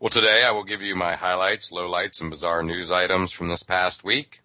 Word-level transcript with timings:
Well, 0.00 0.08
today 0.08 0.44
I 0.44 0.50
will 0.52 0.64
give 0.64 0.80
you 0.80 0.96
my 0.96 1.14
highlights, 1.14 1.70
lowlights, 1.70 2.22
and 2.22 2.30
bizarre 2.30 2.62
news 2.62 2.90
items 2.90 3.32
from 3.32 3.50
this 3.50 3.62
past 3.62 4.02
week. 4.02 4.40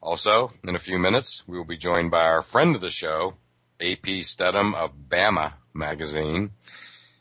Also, 0.00 0.50
in 0.66 0.74
a 0.74 0.78
few 0.78 0.98
minutes, 0.98 1.46
we 1.46 1.58
will 1.58 1.66
be 1.66 1.76
joined 1.76 2.10
by 2.10 2.22
our 2.22 2.40
friend 2.40 2.74
of 2.74 2.80
the 2.80 2.88
show, 2.88 3.34
AP 3.82 4.06
Steadham 4.22 4.74
of 4.74 4.92
Bama 5.10 5.52
magazine. 5.74 6.52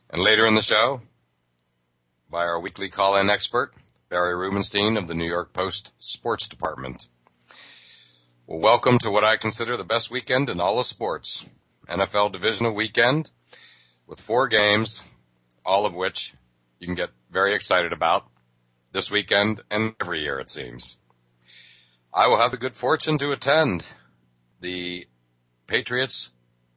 And 0.09 0.23
later 0.23 0.45
in 0.45 0.55
the 0.55 0.61
show, 0.61 1.01
by 2.31 2.45
our 2.45 2.57
weekly 2.57 2.87
call-in 2.87 3.29
expert, 3.29 3.73
Barry 4.07 4.33
Rubenstein 4.33 4.95
of 4.95 5.09
the 5.09 5.13
New 5.13 5.27
York 5.27 5.51
Post 5.51 5.91
Sports 5.99 6.47
Department. 6.47 7.09
Well, 8.45 8.59
welcome 8.59 8.97
to 8.99 9.11
what 9.11 9.25
I 9.25 9.35
consider 9.35 9.75
the 9.75 9.83
best 9.83 10.09
weekend 10.09 10.49
in 10.49 10.61
all 10.61 10.79
of 10.79 10.85
sports. 10.85 11.43
NFL 11.89 12.31
Divisional 12.31 12.73
Weekend 12.73 13.31
with 14.07 14.21
four 14.21 14.47
games, 14.47 15.03
all 15.65 15.85
of 15.85 15.93
which 15.93 16.33
you 16.79 16.87
can 16.87 16.95
get 16.95 17.09
very 17.29 17.53
excited 17.53 17.93
about 17.93 18.27
this 18.91 19.11
weekend 19.11 19.61
and 19.69 19.95
every 20.01 20.21
year 20.21 20.39
it 20.39 20.49
seems. 20.49 20.97
I 22.13 22.27
will 22.27 22.37
have 22.37 22.51
the 22.51 22.57
good 22.57 22.75
fortune 22.75 23.17
to 23.19 23.31
attend 23.31 23.89
the 24.59 25.07
Patriots 25.67 26.31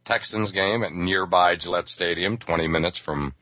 Texans 0.05 0.51
game 0.51 0.83
at 0.83 0.93
nearby 0.93 1.57
Gillette 1.57 1.89
Stadium, 1.89 2.37
20 2.37 2.67
minutes 2.67 2.99
from 2.99 3.35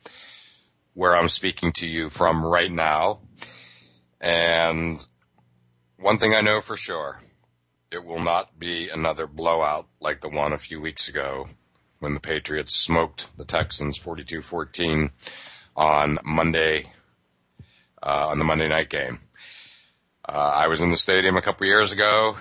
where 0.95 1.17
I'm 1.17 1.29
speaking 1.29 1.73
to 1.73 1.87
you 1.87 2.11
from 2.11 2.45
right 2.45 2.71
now. 2.71 3.21
And 4.21 5.05
one 5.97 6.19
thing 6.19 6.35
I 6.35 6.41
know 6.41 6.61
for 6.61 6.77
sure, 6.77 7.21
it 7.91 8.05
will 8.05 8.21
not 8.21 8.59
be 8.59 8.89
another 8.89 9.27
blowout 9.27 9.87
like 10.01 10.21
the 10.21 10.29
one 10.29 10.53
a 10.53 10.59
few 10.59 10.81
weeks 10.81 11.09
ago 11.09 11.47
when 12.01 12.15
the 12.15 12.21
Patriots 12.21 12.77
smoked 12.77 13.29
the 13.37 13.45
Texans 13.45 13.99
42-14 13.99 15.11
on 15.77 16.19
Monday, 16.25 16.93
uh, 18.03 18.29
on 18.29 18.39
the 18.39 18.45
Monday 18.45 18.69
night 18.69 18.91
game. 18.91 19.21
Uh, 20.29 20.33
I 20.33 20.67
was 20.67 20.81
in 20.81 20.91
the 20.91 20.97
stadium 20.97 21.37
a 21.37 21.43
couple 21.43 21.67
years 21.67 21.93
ago 21.93 22.37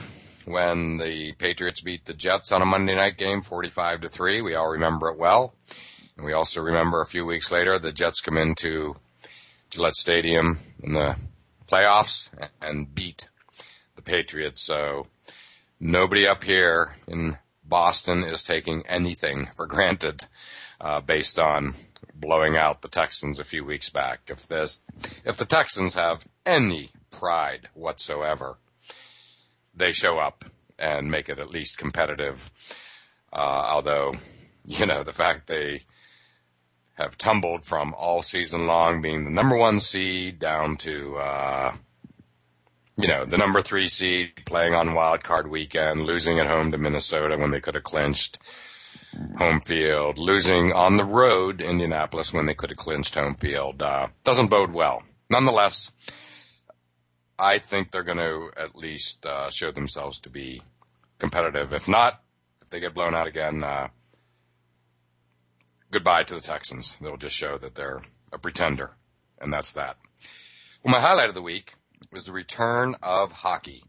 when 0.46 0.98
the 0.98 1.34
Patriots 1.34 1.82
beat 1.82 2.06
the 2.06 2.14
Jets 2.14 2.52
on 2.52 2.62
a 2.62 2.66
Monday 2.66 2.96
night 2.96 3.18
game 3.18 3.42
45 3.42 4.02
to 4.02 4.10
3. 4.10 4.42
We 4.42 4.56
all 4.56 4.70
remember 4.70 5.10
it 5.10 5.18
well. 5.18 5.54
And 6.16 6.26
we 6.26 6.34
also 6.34 6.62
remember 6.62 7.02
a 7.02 7.06
few 7.06 7.26
weeks 7.26 7.52
later 7.52 7.78
the 7.78 7.92
Jets 7.92 8.22
come 8.22 8.38
into 8.38 8.96
Gillette 9.70 9.96
Stadium 9.96 10.60
in 10.82 10.94
the 10.94 11.16
playoffs 11.68 12.32
and 12.62 12.94
beat 12.94 13.28
the 13.96 14.02
Patriots. 14.02 14.64
So 14.66 15.08
nobody 15.80 16.26
up 16.28 16.44
here 16.44 16.96
in 17.08 17.38
Boston 17.64 18.24
is 18.24 18.44
taking 18.44 18.86
anything 18.88 19.50
for 19.56 19.66
granted 19.66 20.26
uh, 20.80 21.02
based 21.02 21.38
on 21.38 21.74
blowing 22.20 22.58
out 22.58 22.82
the 22.82 22.88
Texans 22.88 23.40
a 23.40 23.44
few 23.44 23.64
weeks 23.64 23.90
back. 23.90 24.22
If 24.28 24.48
this, 24.48 24.82
if 25.24 25.38
the 25.38 25.46
Texans 25.46 25.96
have 25.96 26.28
any 26.46 26.92
pride 27.12 27.70
whatsoever, 27.74 28.58
they 29.76 29.92
show 29.92 30.18
up 30.18 30.46
and 30.80 31.12
make 31.12 31.30
it 31.30 31.40
at 31.40 31.52
least 31.52 31.78
competitive. 31.78 32.52
Uh, 33.32 33.36
although, 33.70 34.14
you 34.66 34.86
know, 34.86 35.04
the 35.04 35.14
fact 35.14 35.48
they 35.48 35.84
have 36.96 37.18
tumbled 37.18 37.64
from 37.64 37.94
all 37.94 38.22
season 38.22 38.66
long 38.66 39.02
being 39.02 39.24
the 39.24 39.30
number 39.32 39.56
one 39.56 39.80
seed 39.80 40.40
down 40.40 40.76
to, 40.78 41.16
uh, 41.18 41.76
you 42.96 43.08
know, 43.08 43.26
the 43.26 43.38
number 43.38 43.62
three 43.62 43.88
seed 43.88 44.32
playing 44.46 44.74
on 44.74 44.96
wild 44.96 45.24
card 45.24 45.48
weekend, 45.48 46.06
losing 46.06 46.40
at 46.40 46.48
home 46.48 46.72
to 46.72 46.78
Minnesota 46.78 47.38
when 47.38 47.52
they 47.52 47.62
could 47.62 47.76
have 47.76 47.84
clinched 47.84 48.40
home 49.38 49.62
field, 49.62 50.18
losing 50.18 50.72
on 50.74 50.98
the 50.98 51.06
road 51.06 51.60
to 51.60 51.66
Indianapolis 51.66 52.34
when 52.34 52.46
they 52.46 52.54
could 52.54 52.70
have 52.70 52.78
clinched 52.78 53.16
home 53.16 53.36
field, 53.36 53.82
uh, 53.82 54.08
doesn't 54.24 54.48
bode 54.50 54.74
well. 54.74 55.04
Nonetheless, 55.30 55.92
I 57.40 57.60
think 57.60 57.92
they're 57.92 58.04
going 58.04 58.18
to 58.18 58.52
at 58.58 58.76
least, 58.76 59.26
uh, 59.26 59.50
show 59.50 59.72
themselves 59.72 60.20
to 60.22 60.30
be 60.30 60.62
competitive. 61.20 61.74
If 61.74 61.88
not, 61.88 62.22
if 62.62 62.70
they 62.70 62.80
get 62.80 62.94
blown 62.94 63.16
out 63.16 63.28
again, 63.28 63.64
uh, 63.64 63.90
goodbye 65.92 66.24
to 66.24 66.36
the 66.36 66.42
Texans. 66.42 66.98
They'll 67.02 67.18
just 67.18 67.36
show 67.36 67.58
that 67.58 67.76
they're 67.76 68.02
a 68.32 68.38
pretender, 68.38 68.92
and 69.40 69.52
that's 69.54 69.74
that. 69.74 69.98
Well, 70.84 70.92
my 70.92 71.00
highlight 71.00 71.30
of 71.30 71.36
the 71.36 71.42
week 71.42 71.74
was 72.12 72.26
the 72.26 72.32
return 72.32 72.96
of 73.02 73.32
hockey. 73.32 73.84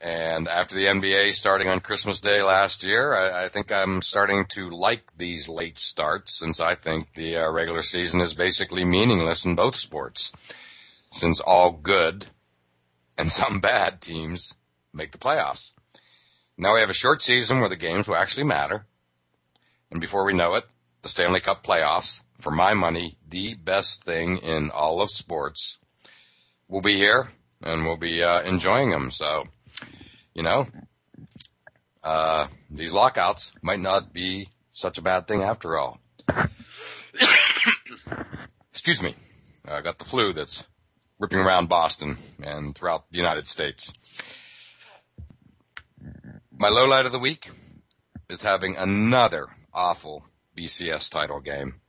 And 0.00 0.46
after 0.46 0.74
the 0.74 0.86
NBA 0.86 1.32
starting 1.32 1.68
on 1.68 1.80
Christmas 1.80 2.20
Day 2.20 2.42
last 2.42 2.84
year, 2.84 3.14
I, 3.14 3.44
I 3.44 3.48
think 3.48 3.72
I'm 3.72 4.02
starting 4.02 4.44
to 4.50 4.68
like 4.70 5.16
these 5.16 5.48
late 5.48 5.78
starts 5.78 6.38
since 6.38 6.60
I 6.60 6.74
think 6.74 7.14
the 7.14 7.36
uh, 7.36 7.50
regular 7.50 7.82
season 7.82 8.20
is 8.20 8.34
basically 8.34 8.84
meaningless 8.84 9.44
in 9.44 9.54
both 9.54 9.76
sports, 9.76 10.32
since 11.10 11.40
all 11.40 11.72
good 11.72 12.26
and 13.16 13.28
some 13.28 13.60
bad 13.60 14.02
teams 14.02 14.54
make 14.92 15.12
the 15.12 15.18
playoffs. 15.18 15.72
Now 16.58 16.74
we 16.74 16.80
have 16.80 16.90
a 16.90 16.94
short 16.94 17.22
season 17.22 17.60
where 17.60 17.68
the 17.68 17.76
games 17.76 18.06
will 18.06 18.16
actually 18.16 18.44
matter 18.44 18.86
and 19.90 20.00
before 20.00 20.24
we 20.24 20.32
know 20.32 20.54
it, 20.54 20.64
the 21.02 21.08
Stanley 21.08 21.40
Cup 21.40 21.64
playoffs, 21.64 22.22
for 22.40 22.50
my 22.50 22.74
money, 22.74 23.18
the 23.26 23.54
best 23.54 24.04
thing 24.04 24.38
in 24.38 24.70
all 24.70 25.00
of 25.00 25.10
sports, 25.10 25.78
will 26.68 26.80
be 26.80 26.96
here 26.96 27.28
and 27.62 27.86
we'll 27.86 27.96
be 27.96 28.22
uh, 28.22 28.42
enjoying 28.42 28.90
them. 28.90 29.10
So, 29.10 29.44
you 30.36 30.42
know, 30.42 30.66
uh, 32.04 32.46
these 32.70 32.92
lockouts 32.92 33.52
might 33.62 33.80
not 33.80 34.12
be 34.12 34.50
such 34.70 34.98
a 34.98 35.02
bad 35.02 35.26
thing 35.26 35.42
after 35.42 35.78
all. 35.78 35.98
Excuse 38.70 39.02
me. 39.02 39.14
I 39.66 39.80
got 39.80 39.98
the 39.98 40.04
flu 40.04 40.34
that's 40.34 40.64
ripping 41.18 41.38
around 41.38 41.70
Boston 41.70 42.18
and 42.42 42.74
throughout 42.74 43.10
the 43.10 43.16
United 43.16 43.46
States. 43.46 43.90
My 46.52 46.68
low 46.68 46.86
light 46.86 47.06
of 47.06 47.12
the 47.12 47.18
week 47.18 47.48
is 48.28 48.42
having 48.42 48.76
another 48.76 49.46
awful 49.72 50.26
BCS 50.54 51.10
title 51.10 51.40
game. 51.40 51.80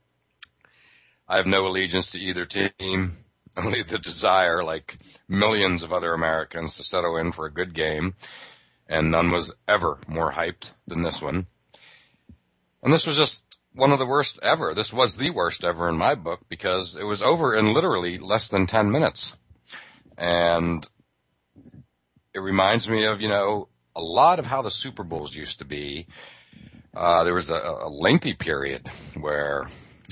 I 1.28 1.36
have 1.36 1.46
no 1.46 1.66
allegiance 1.66 2.10
to 2.12 2.18
either 2.18 2.46
team, 2.46 3.12
only 3.58 3.82
the 3.82 3.98
desire, 3.98 4.62
like 4.62 4.98
millions 5.28 5.82
of 5.82 5.92
other 5.92 6.14
Americans, 6.14 6.76
to 6.76 6.84
settle 6.84 7.16
in 7.16 7.32
for 7.32 7.46
a 7.46 7.52
good 7.52 7.74
game, 7.74 8.14
and 8.86 9.10
none 9.10 9.28
was 9.28 9.52
ever 9.66 9.98
more 10.06 10.32
hyped 10.32 10.72
than 10.86 11.02
this 11.02 11.20
one. 11.20 11.46
And 12.82 12.92
this 12.92 13.06
was 13.06 13.16
just 13.16 13.58
one 13.74 13.92
of 13.92 13.98
the 13.98 14.06
worst 14.06 14.38
ever. 14.42 14.74
This 14.74 14.92
was 14.92 15.16
the 15.16 15.30
worst 15.30 15.64
ever 15.64 15.88
in 15.88 15.96
my 15.96 16.14
book 16.14 16.40
because 16.48 16.96
it 16.96 17.04
was 17.04 17.22
over 17.22 17.54
in 17.54 17.74
literally 17.74 18.18
less 18.18 18.48
than 18.48 18.66
10 18.66 18.90
minutes. 18.90 19.36
And 20.16 20.86
it 22.34 22.40
reminds 22.40 22.88
me 22.88 23.04
of, 23.04 23.20
you 23.20 23.28
know, 23.28 23.68
a 23.94 24.00
lot 24.00 24.38
of 24.38 24.46
how 24.46 24.62
the 24.62 24.70
Super 24.70 25.02
Bowls 25.02 25.34
used 25.34 25.58
to 25.58 25.64
be 25.64 26.06
uh, 26.98 27.22
there 27.22 27.34
was 27.34 27.50
a, 27.50 27.56
a, 27.56 27.88
lengthy 27.88 28.34
period 28.34 28.90
where 29.14 29.68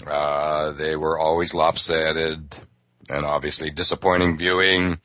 uh, 0.06 0.70
they 0.72 0.94
were 0.94 1.18
always 1.18 1.52
lopsided 1.52 2.56
and 3.08 3.24
obviously 3.24 3.70
disappointing 3.70 4.36
viewing. 4.36 4.98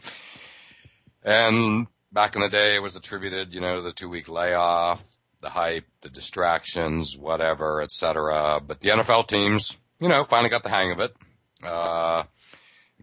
And 1.23 1.87
back 2.11 2.35
in 2.35 2.41
the 2.41 2.49
day, 2.49 2.75
it 2.75 2.81
was 2.81 2.95
attributed, 2.95 3.53
you 3.53 3.61
know, 3.61 3.75
to 3.75 3.81
the 3.81 3.93
two 3.93 4.09
week 4.09 4.29
layoff, 4.29 5.03
the 5.41 5.49
hype, 5.49 5.85
the 6.01 6.09
distractions, 6.09 7.17
whatever, 7.17 7.81
etc. 7.81 8.61
But 8.65 8.79
the 8.81 8.89
NFL 8.89 9.27
teams, 9.27 9.77
you 9.99 10.07
know, 10.07 10.23
finally 10.23 10.49
got 10.49 10.63
the 10.63 10.69
hang 10.69 10.91
of 10.91 10.99
it. 10.99 11.15
Uh, 11.63 12.23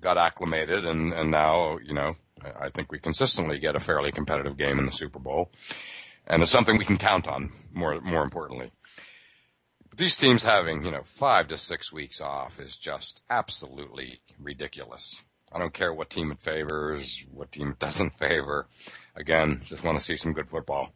got 0.00 0.18
acclimated, 0.18 0.84
and 0.84 1.12
and 1.12 1.30
now 1.30 1.78
you 1.78 1.94
know 1.94 2.14
I 2.60 2.70
think 2.70 2.90
we 2.90 2.98
consistently 2.98 3.58
get 3.58 3.76
a 3.76 3.80
fairly 3.80 4.12
competitive 4.12 4.56
game 4.56 4.78
in 4.78 4.86
the 4.86 4.92
Super 4.92 5.18
Bowl, 5.18 5.50
and 6.26 6.42
it's 6.42 6.50
something 6.50 6.78
we 6.78 6.84
can 6.84 6.98
count 6.98 7.26
on. 7.26 7.52
More 7.72 8.00
more 8.00 8.22
importantly, 8.22 8.70
these 9.98 10.16
teams 10.16 10.44
having 10.44 10.84
you 10.84 10.90
know 10.90 11.02
five 11.02 11.48
to 11.48 11.58
six 11.58 11.92
weeks 11.92 12.20
off 12.20 12.58
is 12.60 12.76
just 12.76 13.20
absolutely 13.28 14.20
ridiculous. 14.38 15.24
I 15.52 15.58
don't 15.58 15.74
care 15.74 15.92
what 15.92 16.10
team 16.10 16.30
it 16.30 16.40
favors, 16.40 17.24
what 17.32 17.52
team 17.52 17.72
it 17.72 17.78
doesn't 17.78 18.14
favor. 18.14 18.68
Again, 19.14 19.60
just 19.64 19.84
want 19.84 19.98
to 19.98 20.04
see 20.04 20.16
some 20.16 20.32
good 20.32 20.48
football 20.48 20.92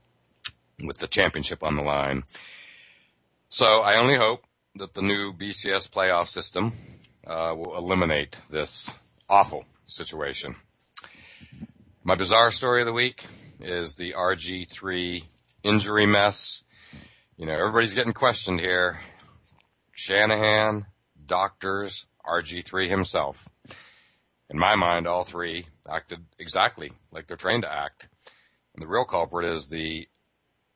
with 0.85 0.99
the 0.99 1.09
championship 1.09 1.63
on 1.63 1.77
the 1.77 1.83
line. 1.83 2.25
So 3.49 3.81
I 3.81 3.99
only 3.99 4.17
hope 4.17 4.45
that 4.77 4.95
the 4.95 5.03
new 5.03 5.33
BCS 5.33 5.91
playoff 5.91 6.29
system 6.29 6.73
uh, 7.27 7.55
will 7.57 7.77
eliminate 7.77 8.41
this 8.51 8.95
awful 9.29 9.65
situation. 9.87 10.57
My 12.05 12.15
bizarre 12.15 12.51
story 12.51 12.83
of 12.83 12.87
the 12.87 12.93
week 12.93 13.25
is 13.61 13.95
the 13.95 14.15
RG3 14.17 15.25
injury 15.63 16.07
mess. 16.07 16.65
You 17.39 17.47
know, 17.47 17.55
everybody's 17.55 17.95
getting 17.95 18.13
questioned 18.13 18.61
here. 18.61 18.99
Shanahan, 19.93 20.87
doctors, 21.25 22.07
RG3 22.27 22.91
himself. 22.91 23.49
In 24.51 24.59
my 24.59 24.77
mind, 24.77 25.07
all 25.07 25.25
three 25.25 25.65
acted 25.89 26.27
exactly 26.39 26.93
like 27.11 27.27
they're 27.27 27.39
trained 27.39 27.63
to 27.63 27.73
act. 27.73 28.09
And 28.75 28.83
the 28.83 28.87
real 28.87 29.05
culprit 29.05 29.51
is 29.51 29.69
the 29.69 30.09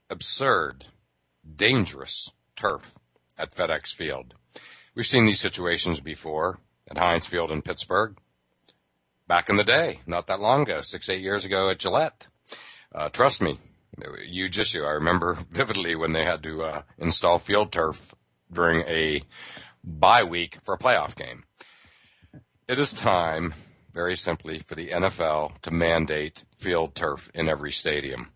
absurd, 0.09 0.87
dangerous 1.57 2.33
turf 2.57 2.97
at 3.37 3.55
FedEx 3.55 3.93
Field. 3.93 4.35
We've 4.95 5.07
seen 5.07 5.27
these 5.27 5.41
situations 5.41 6.01
before 6.01 6.59
at 6.91 6.97
Heinz 6.97 7.27
Field 7.27 7.53
in 7.53 7.61
Pittsburgh. 7.61 8.17
Back 9.29 9.51
in 9.51 9.57
the 9.57 9.65
day, 9.65 10.01
not 10.07 10.27
that 10.29 10.41
long 10.41 10.63
ago, 10.63 10.81
six, 10.81 11.11
eight 11.11 11.21
years 11.21 11.45
ago 11.45 11.69
at 11.69 11.79
Gillette. 11.79 12.29
Uh, 12.95 13.11
trust 13.11 13.43
me, 13.43 13.59
just 14.49 14.75
you. 14.75 14.85
I 14.85 14.91
remember 14.93 15.39
vividly 15.51 15.95
when 15.97 16.13
they 16.13 16.25
had 16.25 16.43
to 16.43 16.63
uh, 16.63 16.83
install 16.99 17.39
field 17.39 17.73
turf 17.73 18.15
during 18.51 18.83
a 18.83 19.23
bye 19.83 20.25
week 20.25 20.59
for 20.65 20.75
a 20.75 20.79
playoff 20.79 21.15
game. 21.15 21.45
It 22.69 22.79
is 22.79 22.93
time, 22.93 23.55
very 23.93 24.17
simply, 24.17 24.59
for 24.59 24.75
the 24.75 24.89
NFL 24.89 25.61
to 25.63 25.71
mandate 25.71 26.45
field 26.57 26.95
turf 26.95 27.31
in 27.35 27.49
every 27.49 27.71
stadium. 27.71 28.33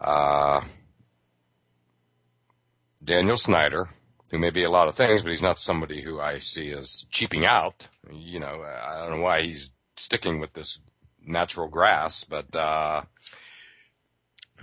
Uh, 0.00 0.62
Daniel 3.02 3.36
Snyder, 3.36 3.88
who 4.30 4.38
may 4.38 4.50
be 4.50 4.64
a 4.64 4.70
lot 4.70 4.88
of 4.88 4.94
things, 4.94 5.22
but 5.22 5.30
he's 5.30 5.42
not 5.42 5.58
somebody 5.58 6.02
who 6.02 6.20
I 6.20 6.40
see 6.40 6.72
as 6.72 7.06
cheaping 7.10 7.46
out. 7.46 7.88
You 8.10 8.40
know, 8.40 8.62
I 8.62 8.98
don't 8.98 9.16
know 9.16 9.22
why 9.22 9.42
he's 9.42 9.72
sticking 9.96 10.40
with 10.40 10.52
this 10.52 10.78
natural 11.24 11.68
grass, 11.68 12.24
but, 12.24 12.54
uh, 12.54 13.02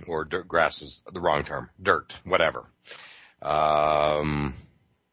or 0.06 0.24
dirt, 0.24 0.48
grass 0.48 0.82
is 0.82 1.02
the 1.12 1.20
wrong 1.20 1.44
term, 1.44 1.70
dirt, 1.80 2.18
whatever. 2.24 2.66
Um, 3.42 4.54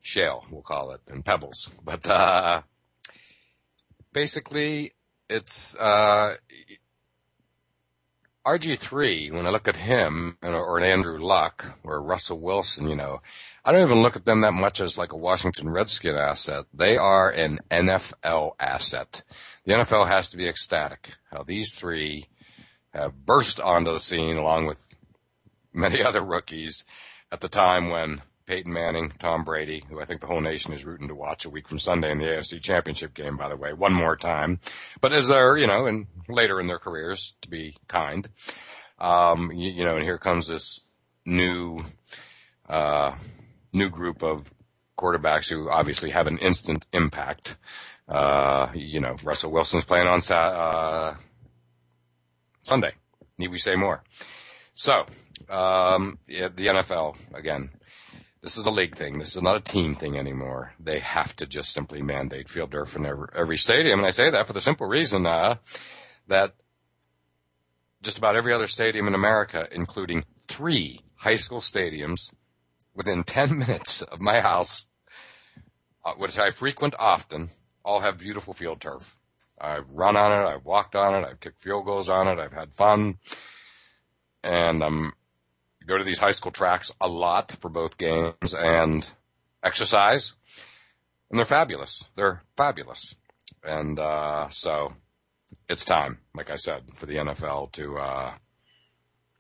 shale, 0.02 0.46
we'll 0.50 0.62
call 0.62 0.92
it, 0.92 1.02
and 1.08 1.26
pebbles. 1.26 1.70
But, 1.84 2.08
uh, 2.08 2.62
basically, 4.14 4.92
it's, 5.30 5.76
uh, 5.76 6.36
RG3, 8.46 9.32
when 9.32 9.46
I 9.46 9.52
look 9.52 9.68
at 9.68 9.76
him, 9.76 10.38
or 10.42 10.80
an 10.80 10.84
Andrew 10.84 11.20
Luck, 11.20 11.78
or 11.84 12.02
Russell 12.02 12.40
Wilson, 12.40 12.90
you 12.90 12.96
know, 12.96 13.22
I 13.64 13.72
don't 13.72 13.86
even 13.86 14.02
look 14.02 14.16
at 14.16 14.26
them 14.26 14.42
that 14.42 14.54
much 14.54 14.82
as 14.82 14.98
like 14.98 15.14
a 15.14 15.18
Washington 15.18 15.70
Redskin 15.70 16.16
asset. 16.16 16.66
They 16.74 16.98
are 16.98 17.30
an 17.30 17.60
NFL 17.70 18.54
asset. 18.60 19.22
The 19.66 19.74
NFL 19.74 20.08
has 20.08 20.30
to 20.30 20.38
be 20.38 20.48
ecstatic 20.48 21.12
how 21.32 21.44
these 21.44 21.74
three 21.76 22.30
have 22.94 23.26
burst 23.26 23.60
onto 23.60 23.92
the 23.92 24.00
scene 24.00 24.38
along 24.38 24.66
with 24.66 24.84
many 25.74 26.04
other 26.04 26.22
rookies 26.22 26.86
at 27.32 27.42
the 27.42 27.50
time 27.50 27.90
when 27.90 28.22
Peyton 28.46 28.74
Manning, 28.74 29.14
Tom 29.18 29.44
Brady, 29.44 29.84
who 29.88 30.02
I 30.02 30.06
think 30.06 30.20
the 30.20 30.28
whole 30.28 30.42
nation 30.42 30.74
is 30.74 30.84
rooting 30.84 31.08
to 31.08 31.16
watch 31.16 31.46
a 31.46 31.50
week 31.50 31.68
from 31.68 31.80
Sunday 31.80 32.12
in 32.12 32.18
the 32.18 32.26
AFC 32.26 32.62
Championship 32.62 33.14
game, 33.14 33.38
by 33.38 33.48
the 33.48 33.56
way, 33.56 33.72
one 33.72 33.94
more 33.94 34.18
time. 34.18 34.60
But 35.00 35.14
as 35.14 35.30
they're, 35.30 35.56
you 35.56 35.68
know, 35.68 35.86
and 35.86 36.08
later 36.28 36.60
in 36.60 36.68
their 36.68 36.80
careers, 36.80 37.36
to 37.42 37.50
be 37.50 37.78
kind, 37.88 38.28
um, 39.00 39.52
you, 39.54 39.72
you 39.72 39.86
know, 39.86 39.96
and 39.96 40.04
here 40.04 40.18
comes 40.18 40.48
this 40.48 40.82
new, 41.26 41.80
uh, 42.68 43.16
new 43.72 43.90
group 43.90 44.22
of 44.22 44.52
quarterbacks 44.98 45.50
who 45.50 45.70
obviously 45.70 46.10
have 46.10 46.28
an 46.28 46.38
instant 46.40 46.86
impact. 46.92 47.58
Uh, 48.08 48.70
you 48.76 49.00
know, 49.00 49.16
Russell 49.24 49.52
Wilson's 49.52 49.86
playing 49.86 50.08
on 50.08 50.22
uh, 50.30 51.16
Sunday. 52.62 52.94
Need 53.38 53.50
we 53.50 53.58
say 53.58 53.76
more? 53.76 54.04
So, 54.74 55.06
um, 55.50 56.20
yeah, 56.28 56.48
the 56.48 56.68
NFL 56.68 57.18
again 57.34 57.72
this 58.42 58.58
is 58.58 58.66
a 58.66 58.72
league 58.72 58.96
thing. 58.96 59.20
This 59.20 59.36
is 59.36 59.42
not 59.42 59.56
a 59.56 59.60
team 59.60 59.94
thing 59.94 60.18
anymore. 60.18 60.74
They 60.80 61.00
have 61.00 61.36
to 61.38 61.46
just 61.46 61.72
simply 61.72 62.02
mandate 62.02 62.50
field 62.50 62.72
turf 62.72 62.96
in 62.96 63.06
every, 63.06 63.28
every 63.36 63.58
stadium. 63.58 64.00
And 64.00 64.08
I 64.08 64.12
say 64.12 64.32
that 64.32 64.48
for 64.48 64.54
the 64.54 64.62
simple 64.62 64.88
reason, 64.88 65.28
uh, 65.28 65.56
that 66.28 66.56
just 68.02 68.18
about 68.18 68.36
every 68.36 68.52
other 68.52 68.68
stadium 68.68 69.08
in 69.08 69.14
America, 69.14 69.68
including 69.72 70.26
three 70.48 71.02
high 71.18 71.36
school 71.36 71.60
stadiums 71.60 72.34
within 72.96 73.24
10 73.26 73.60
minutes 73.60 74.02
of 74.02 74.20
my 74.20 74.42
house, 74.42 74.88
uh, 76.04 76.14
which 76.14 76.40
I 76.40 76.50
frequent 76.50 76.96
often, 76.98 77.50
all 77.86 78.00
have 78.00 78.18
beautiful 78.18 78.54
field 78.54 78.82
turf. 78.82 79.18
I've 79.62 79.92
run 79.92 80.18
on 80.18 80.32
it. 80.32 80.50
I've 80.50 80.66
walked 80.66 80.96
on 80.96 81.14
it. 81.16 81.28
I've 81.28 81.40
kicked 81.40 81.62
field 81.62 81.86
goals 81.86 82.10
on 82.10 82.28
it. 82.28 82.40
I've 82.40 82.54
had 82.54 82.74
fun. 82.74 83.20
And 84.44 84.84
I'm 84.84 85.14
go 85.86 85.98
to 85.98 86.04
these 86.04 86.20
high 86.20 86.32
school 86.32 86.52
tracks 86.52 86.92
a 87.02 87.08
lot 87.08 87.52
for 87.52 87.70
both 87.70 87.98
games 87.98 88.54
and 88.54 89.10
exercise, 89.64 90.34
and 91.30 91.38
they're 91.38 91.46
fabulous. 91.46 92.06
They're 92.16 92.44
fabulous, 92.56 93.16
and 93.64 94.00
uh, 94.00 94.50
so 94.50 94.94
it's 95.70 95.86
time, 95.86 96.20
like 96.36 96.50
I 96.50 96.56
said, 96.56 96.84
for 96.96 97.06
the 97.06 97.16
NFL 97.16 97.72
to 97.74 97.98
uh, 97.98 98.34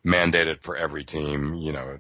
mandate 0.04 0.48
it 0.48 0.64
for 0.64 0.76
every 0.76 1.04
team. 1.04 1.56
You 1.56 1.72
know, 1.72 2.00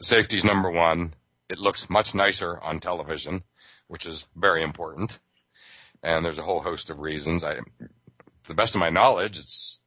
safety's 0.00 0.44
number 0.44 0.70
one. 0.70 1.14
It 1.48 1.58
looks 1.58 1.88
much 1.88 2.14
nicer 2.14 2.60
on 2.60 2.80
television, 2.80 3.44
which 3.86 4.04
is 4.04 4.26
very 4.34 4.62
important. 4.62 5.20
And 6.02 6.24
there's 6.24 6.38
a 6.38 6.42
whole 6.42 6.60
host 6.60 6.90
of 6.90 7.00
reasons. 7.00 7.44
I, 7.44 7.54
to 7.54 7.62
the 8.48 8.54
best 8.54 8.74
of 8.74 8.80
my 8.80 8.90
knowledge, 8.90 9.38
it's 9.38 9.80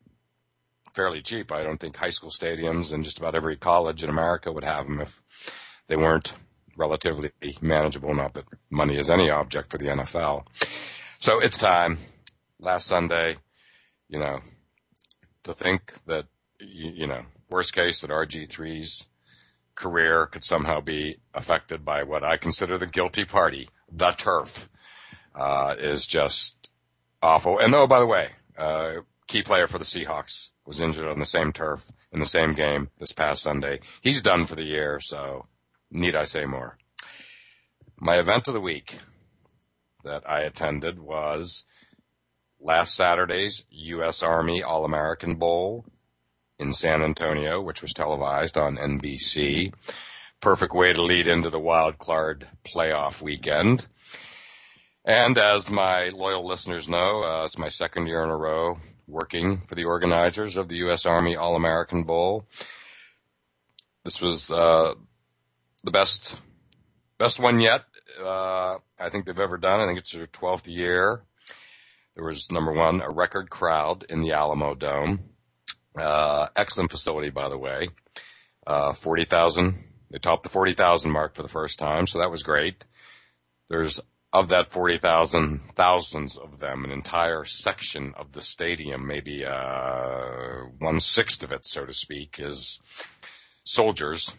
fairly 0.94 1.22
cheap. 1.22 1.52
I 1.52 1.64
don't 1.64 1.80
think 1.80 1.96
high 1.96 2.10
school 2.10 2.30
stadiums 2.30 2.94
and 2.94 3.04
just 3.04 3.20
about 3.20 3.36
every 3.36 3.56
college 3.56 4.04
in 4.04 4.10
America 4.10 4.52
would 4.52 4.64
have 4.64 4.88
them 4.88 5.00
if 5.00 5.22
they 5.88 5.96
weren't 5.96 6.34
relatively 6.76 7.32
manageable. 7.62 8.14
Not 8.14 8.34
that 8.34 8.46
money 8.70 8.98
is 8.98 9.10
any 9.10 9.30
object 9.30 9.72
for 9.72 9.78
the 9.78 9.86
NFL. 9.86 10.46
So 11.20 11.40
it's 11.40 11.58
time. 11.58 12.00
Last 12.60 12.88
Sunday, 12.88 13.38
you 14.10 14.20
know, 14.20 14.40
to 15.44 15.54
think 15.54 15.94
that, 16.06 16.26
you 16.60 17.08
know, 17.08 17.22
worst 17.50 17.74
case 17.74 18.02
that 18.02 18.10
RG3's 18.10 19.08
career 19.76 20.26
could 20.26 20.44
somehow 20.44 20.82
be 20.82 21.18
affected 21.34 21.86
by 21.86 22.04
what 22.04 22.24
I 22.24 22.36
consider 22.38 22.78
the 22.78 22.86
guilty 22.86 23.24
party, 23.24 23.70
the 23.92 24.10
turf, 24.12 24.68
uh, 25.40 25.76
is 25.80 26.06
just 26.06 26.70
awful. 27.22 27.60
And 27.60 27.74
oh, 27.74 27.88
by 27.88 28.00
the 28.00 28.06
way, 28.06 28.32
uh, 28.58 29.02
key 29.28 29.42
player 29.42 29.68
for 29.68 29.78
the 29.78 29.86
Seahawks 29.86 30.52
was 30.66 30.82
injured 30.82 31.08
on 31.08 31.20
the 31.20 31.26
same 31.26 31.52
turf 31.52 31.90
in 32.12 32.20
the 32.20 32.26
same 32.26 32.54
game 32.54 32.90
this 33.00 33.14
past 33.14 33.42
Sunday. 33.42 33.80
He's 34.02 34.22
done 34.22 34.46
for 34.46 34.56
the 34.56 34.64
year, 34.64 35.00
so 35.00 35.46
need 35.90 36.16
I 36.16 36.26
say 36.26 36.46
more? 36.46 36.78
My 37.98 38.18
event 38.18 38.48
of 38.48 38.54
the 38.54 38.62
week 38.62 39.00
that 40.04 40.30
I 40.30 40.42
attended 40.42 41.00
was 41.00 41.64
last 42.60 42.96
Saturday's 42.96 43.64
U.S. 43.70 44.22
Army 44.22 44.62
All 44.62 44.84
American 44.84 45.36
Bowl 45.36 45.86
in 46.58 46.74
San 46.74 47.02
Antonio, 47.02 47.62
which 47.62 47.82
was 47.82 47.94
televised 47.94 48.58
on 48.58 48.78
NBC. 48.78 49.74
Perfect 50.42 50.74
way 50.74 50.94
to 50.94 51.02
lead 51.02 51.28
into 51.28 51.50
the 51.50 51.60
wild 51.60 51.98
card 51.98 52.48
playoff 52.66 53.22
weekend. 53.22 53.88
And 55.10 55.40
as 55.40 55.72
my 55.72 56.10
loyal 56.10 56.46
listeners 56.46 56.88
know, 56.88 57.24
uh, 57.24 57.44
it's 57.46 57.58
my 57.58 57.68
second 57.68 58.06
year 58.06 58.24
in 58.24 58.30
a 58.30 58.38
row 58.38 58.78
working 59.08 59.58
for 59.62 59.74
the 59.74 59.86
organizers 59.86 60.56
of 60.56 60.68
the 60.68 60.76
U.S. 60.76 61.08
Army 61.08 61.36
All 61.36 61.56
American 61.56 62.04
Bowl. 62.04 62.46
This 64.04 64.22
was 64.22 64.52
uh, 64.52 64.94
the 65.84 65.90
best 65.90 66.40
best 67.18 67.40
one 67.40 67.60
yet. 67.60 67.86
Uh, 68.24 68.76
I 69.00 69.10
think 69.10 69.26
they've 69.26 69.40
ever 69.40 69.58
done. 69.58 69.80
I 69.80 69.88
think 69.88 69.98
it's 69.98 70.12
their 70.12 70.28
12th 70.28 70.68
year. 70.68 71.24
There 72.14 72.24
was 72.24 72.52
number 72.52 72.72
one, 72.72 73.02
a 73.02 73.10
record 73.10 73.50
crowd 73.50 74.06
in 74.10 74.20
the 74.20 74.30
Alamodome. 74.30 75.22
Uh, 76.00 76.50
excellent 76.56 76.92
facility, 76.92 77.32
by 77.32 77.50
the 77.50 77.58
way. 77.58 77.90
Uh, 78.68 78.94
40,000. 78.94 79.74
They 80.12 80.20
topped 80.20 80.44
the 80.44 80.50
40,000 80.50 81.12
mark 81.12 81.34
for 81.34 81.42
the 81.42 81.50
first 81.50 81.80
time, 81.80 82.06
so 82.06 82.20
that 82.20 82.30
was 82.30 82.44
great. 82.44 82.86
There's 83.70 84.00
of 84.32 84.50
that 84.50 84.68
40,000, 84.68 85.60
thousands 85.76 86.38
of 86.38 86.60
them, 86.60 86.86
an 86.86 86.92
entire 86.92 87.46
section 87.46 88.14
of 88.16 88.34
the 88.34 88.42
stadium, 88.42 89.08
maybe 89.08 89.44
uh, 89.44 90.66
one 90.78 91.00
sixth 91.00 91.44
of 91.44 91.52
it, 91.52 91.66
so 91.66 91.86
to 91.86 91.94
speak, 91.94 92.40
is 92.40 92.80
soldiers 93.64 94.32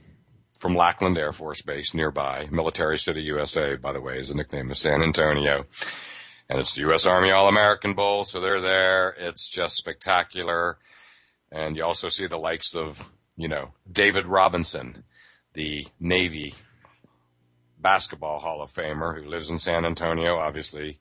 from 0.58 0.76
Lackland 0.76 1.18
Air 1.18 1.32
Force 1.32 1.62
Base 1.62 1.92
nearby. 1.92 2.46
Military 2.50 2.98
City, 2.98 3.22
USA, 3.22 3.74
by 3.76 3.92
the 3.92 4.00
way, 4.00 4.18
is 4.18 4.28
the 4.28 4.36
nickname 4.36 4.70
of 4.70 4.78
San 4.78 5.02
Antonio. 5.02 5.64
And 6.48 6.60
it's 6.60 6.74
the 6.74 6.82
U.S. 6.82 7.06
Army 7.06 7.30
All-American 7.30 7.94
Bowl, 7.94 8.24
so 8.24 8.40
they're 8.40 8.60
there. 8.60 9.10
It's 9.18 9.48
just 9.48 9.76
spectacular. 9.76 10.78
And 11.50 11.76
you 11.76 11.84
also 11.84 12.08
see 12.08 12.26
the 12.26 12.38
likes 12.38 12.76
of, 12.76 13.10
you 13.36 13.48
know, 13.48 13.70
David 13.90 14.26
Robinson, 14.26 15.04
the 15.54 15.86
Navy 15.98 16.54
basketball 17.80 18.38
Hall 18.38 18.62
of 18.62 18.72
Famer 18.72 19.14
who 19.14 19.28
lives 19.28 19.50
in 19.50 19.58
San 19.58 19.84
Antonio, 19.84 20.36
obviously. 20.38 20.98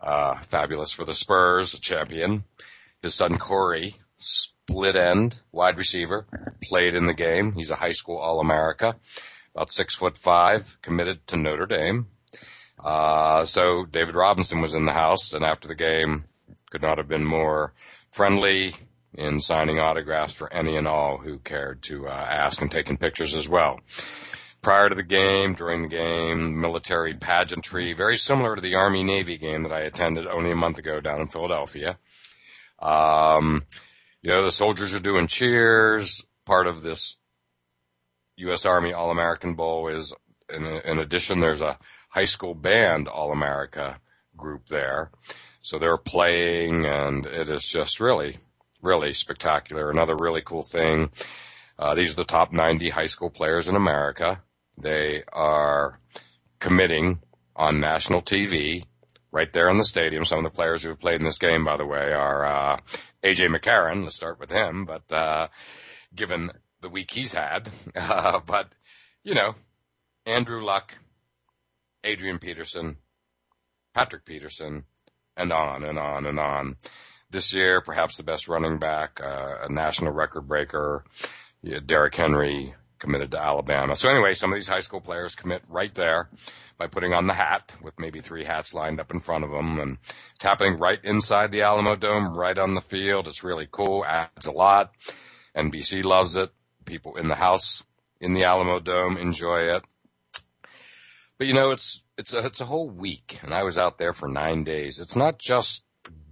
Uh, 0.00 0.38
fabulous 0.40 0.92
for 0.92 1.04
the 1.04 1.14
Spurs, 1.14 1.74
a 1.74 1.80
champion. 1.80 2.44
His 3.02 3.14
son 3.14 3.38
Corey, 3.38 3.96
split 4.18 4.96
end 4.96 5.40
wide 5.52 5.78
receiver, 5.78 6.26
played 6.62 6.94
in 6.94 7.06
the 7.06 7.14
game. 7.14 7.52
He's 7.52 7.70
a 7.70 7.76
high 7.76 7.92
school 7.92 8.18
All 8.18 8.40
America, 8.40 8.96
about 9.54 9.72
six 9.72 9.94
foot 9.94 10.16
five, 10.16 10.76
committed 10.82 11.26
to 11.28 11.36
Notre 11.36 11.66
Dame. 11.66 12.08
Uh, 12.82 13.44
so 13.44 13.86
David 13.86 14.16
Robinson 14.16 14.60
was 14.60 14.74
in 14.74 14.84
the 14.84 14.92
house, 14.92 15.32
and 15.32 15.44
after 15.44 15.66
the 15.66 15.74
game, 15.74 16.24
could 16.70 16.82
not 16.82 16.98
have 16.98 17.08
been 17.08 17.24
more 17.24 17.72
friendly 18.10 18.74
in 19.14 19.40
signing 19.40 19.78
autographs 19.78 20.34
for 20.34 20.52
any 20.52 20.76
and 20.76 20.86
all 20.86 21.16
who 21.16 21.38
cared 21.38 21.82
to 21.82 22.06
uh, 22.06 22.10
ask 22.10 22.60
and 22.60 22.70
taking 22.70 22.98
pictures 22.98 23.34
as 23.34 23.48
well 23.48 23.80
prior 24.66 24.88
to 24.88 24.96
the 24.96 25.02
game, 25.04 25.54
during 25.54 25.82
the 25.82 25.88
game, 25.88 26.60
military 26.60 27.14
pageantry, 27.14 27.92
very 27.92 28.16
similar 28.16 28.56
to 28.56 28.60
the 28.60 28.74
Army 28.74 29.04
Navy 29.04 29.38
game 29.38 29.62
that 29.62 29.70
I 29.70 29.82
attended 29.82 30.26
only 30.26 30.50
a 30.50 30.56
month 30.56 30.76
ago 30.76 30.98
down 31.00 31.20
in 31.20 31.28
Philadelphia. 31.28 31.98
Um, 32.80 33.64
you 34.22 34.32
know, 34.32 34.42
the 34.42 34.50
soldiers 34.50 34.92
are 34.92 34.98
doing 34.98 35.28
cheers. 35.28 36.20
Part 36.44 36.66
of 36.66 36.82
this 36.82 37.16
U.S. 38.38 38.66
Army 38.66 38.92
All 38.92 39.12
American 39.12 39.54
Bowl 39.54 39.86
is, 39.86 40.12
in, 40.52 40.64
in 40.64 40.98
addition, 40.98 41.38
there's 41.38 41.62
a 41.62 41.78
high 42.08 42.24
school 42.24 42.54
band 42.56 43.06
All 43.06 43.30
America 43.30 44.00
group 44.36 44.66
there. 44.66 45.12
So 45.60 45.78
they're 45.78 45.96
playing, 45.96 46.86
and 46.86 47.24
it 47.24 47.48
is 47.48 47.64
just 47.64 48.00
really, 48.00 48.40
really 48.82 49.12
spectacular. 49.12 49.92
Another 49.92 50.16
really 50.16 50.42
cool 50.42 50.64
thing. 50.64 51.12
Uh, 51.78 51.94
these 51.94 52.14
are 52.14 52.16
the 52.16 52.24
top 52.24 52.52
90 52.52 52.88
high 52.88 53.06
school 53.06 53.30
players 53.30 53.68
in 53.68 53.76
America. 53.76 54.42
They 54.78 55.22
are 55.32 56.00
committing 56.58 57.20
on 57.54 57.80
national 57.80 58.22
TV 58.22 58.84
right 59.32 59.52
there 59.52 59.68
in 59.68 59.78
the 59.78 59.84
stadium. 59.84 60.24
Some 60.24 60.38
of 60.38 60.44
the 60.44 60.54
players 60.54 60.82
who 60.82 60.90
have 60.90 61.00
played 61.00 61.20
in 61.20 61.24
this 61.24 61.38
game, 61.38 61.64
by 61.64 61.76
the 61.76 61.86
way, 61.86 62.12
are 62.12 62.44
uh, 62.44 62.78
AJ 63.24 63.54
McCarron. 63.54 64.02
Let's 64.02 64.16
start 64.16 64.38
with 64.38 64.50
him. 64.50 64.84
But 64.84 65.10
uh, 65.12 65.48
given 66.14 66.50
the 66.80 66.88
week 66.88 67.10
he's 67.12 67.32
had, 67.32 67.70
uh, 67.96 68.40
but 68.46 68.72
you 69.22 69.34
know, 69.34 69.54
Andrew 70.24 70.64
Luck, 70.64 70.94
Adrian 72.04 72.38
Peterson, 72.38 72.96
Patrick 73.94 74.24
Peterson, 74.24 74.84
and 75.36 75.52
on 75.52 75.84
and 75.84 75.98
on 75.98 76.26
and 76.26 76.38
on. 76.38 76.76
This 77.30 77.52
year, 77.52 77.80
perhaps 77.80 78.16
the 78.16 78.22
best 78.22 78.48
running 78.48 78.78
back, 78.78 79.20
uh, 79.20 79.66
a 79.68 79.72
national 79.72 80.12
record 80.12 80.46
breaker, 80.46 81.04
yeah, 81.60 81.80
Derrick 81.84 82.14
Henry, 82.14 82.74
committed 82.98 83.30
to 83.32 83.42
Alabama. 83.42 83.94
So 83.94 84.08
anyway, 84.08 84.34
some 84.34 84.52
of 84.52 84.56
these 84.56 84.68
high 84.68 84.80
school 84.80 85.00
players 85.00 85.34
commit 85.34 85.62
right 85.68 85.94
there 85.94 86.28
by 86.78 86.86
putting 86.86 87.12
on 87.12 87.26
the 87.26 87.34
hat 87.34 87.74
with 87.82 87.98
maybe 87.98 88.20
three 88.20 88.44
hats 88.44 88.74
lined 88.74 89.00
up 89.00 89.10
in 89.10 89.20
front 89.20 89.44
of 89.44 89.50
them 89.50 89.78
and 89.78 89.98
it's 90.34 90.44
happening 90.44 90.76
right 90.76 90.98
inside 91.02 91.50
the 91.50 91.60
Alamodome, 91.60 92.34
right 92.34 92.58
on 92.58 92.74
the 92.74 92.80
field. 92.80 93.26
It's 93.26 93.44
really 93.44 93.68
cool. 93.70 94.04
Adds 94.04 94.46
a 94.46 94.52
lot. 94.52 94.94
NBC 95.56 96.04
loves 96.04 96.36
it. 96.36 96.52
People 96.84 97.16
in 97.16 97.28
the 97.28 97.34
house 97.34 97.84
in 98.20 98.34
the 98.34 98.42
Alamodome 98.42 99.18
enjoy 99.18 99.62
it. 99.62 99.84
But 101.38 101.46
you 101.46 101.54
know, 101.54 101.70
it's, 101.70 102.02
it's 102.16 102.32
a, 102.32 102.44
it's 102.44 102.60
a 102.60 102.66
whole 102.66 102.88
week 102.88 103.38
and 103.42 103.52
I 103.52 103.62
was 103.62 103.78
out 103.78 103.98
there 103.98 104.12
for 104.12 104.28
nine 104.28 104.64
days. 104.64 105.00
It's 105.00 105.16
not 105.16 105.38
just 105.38 105.84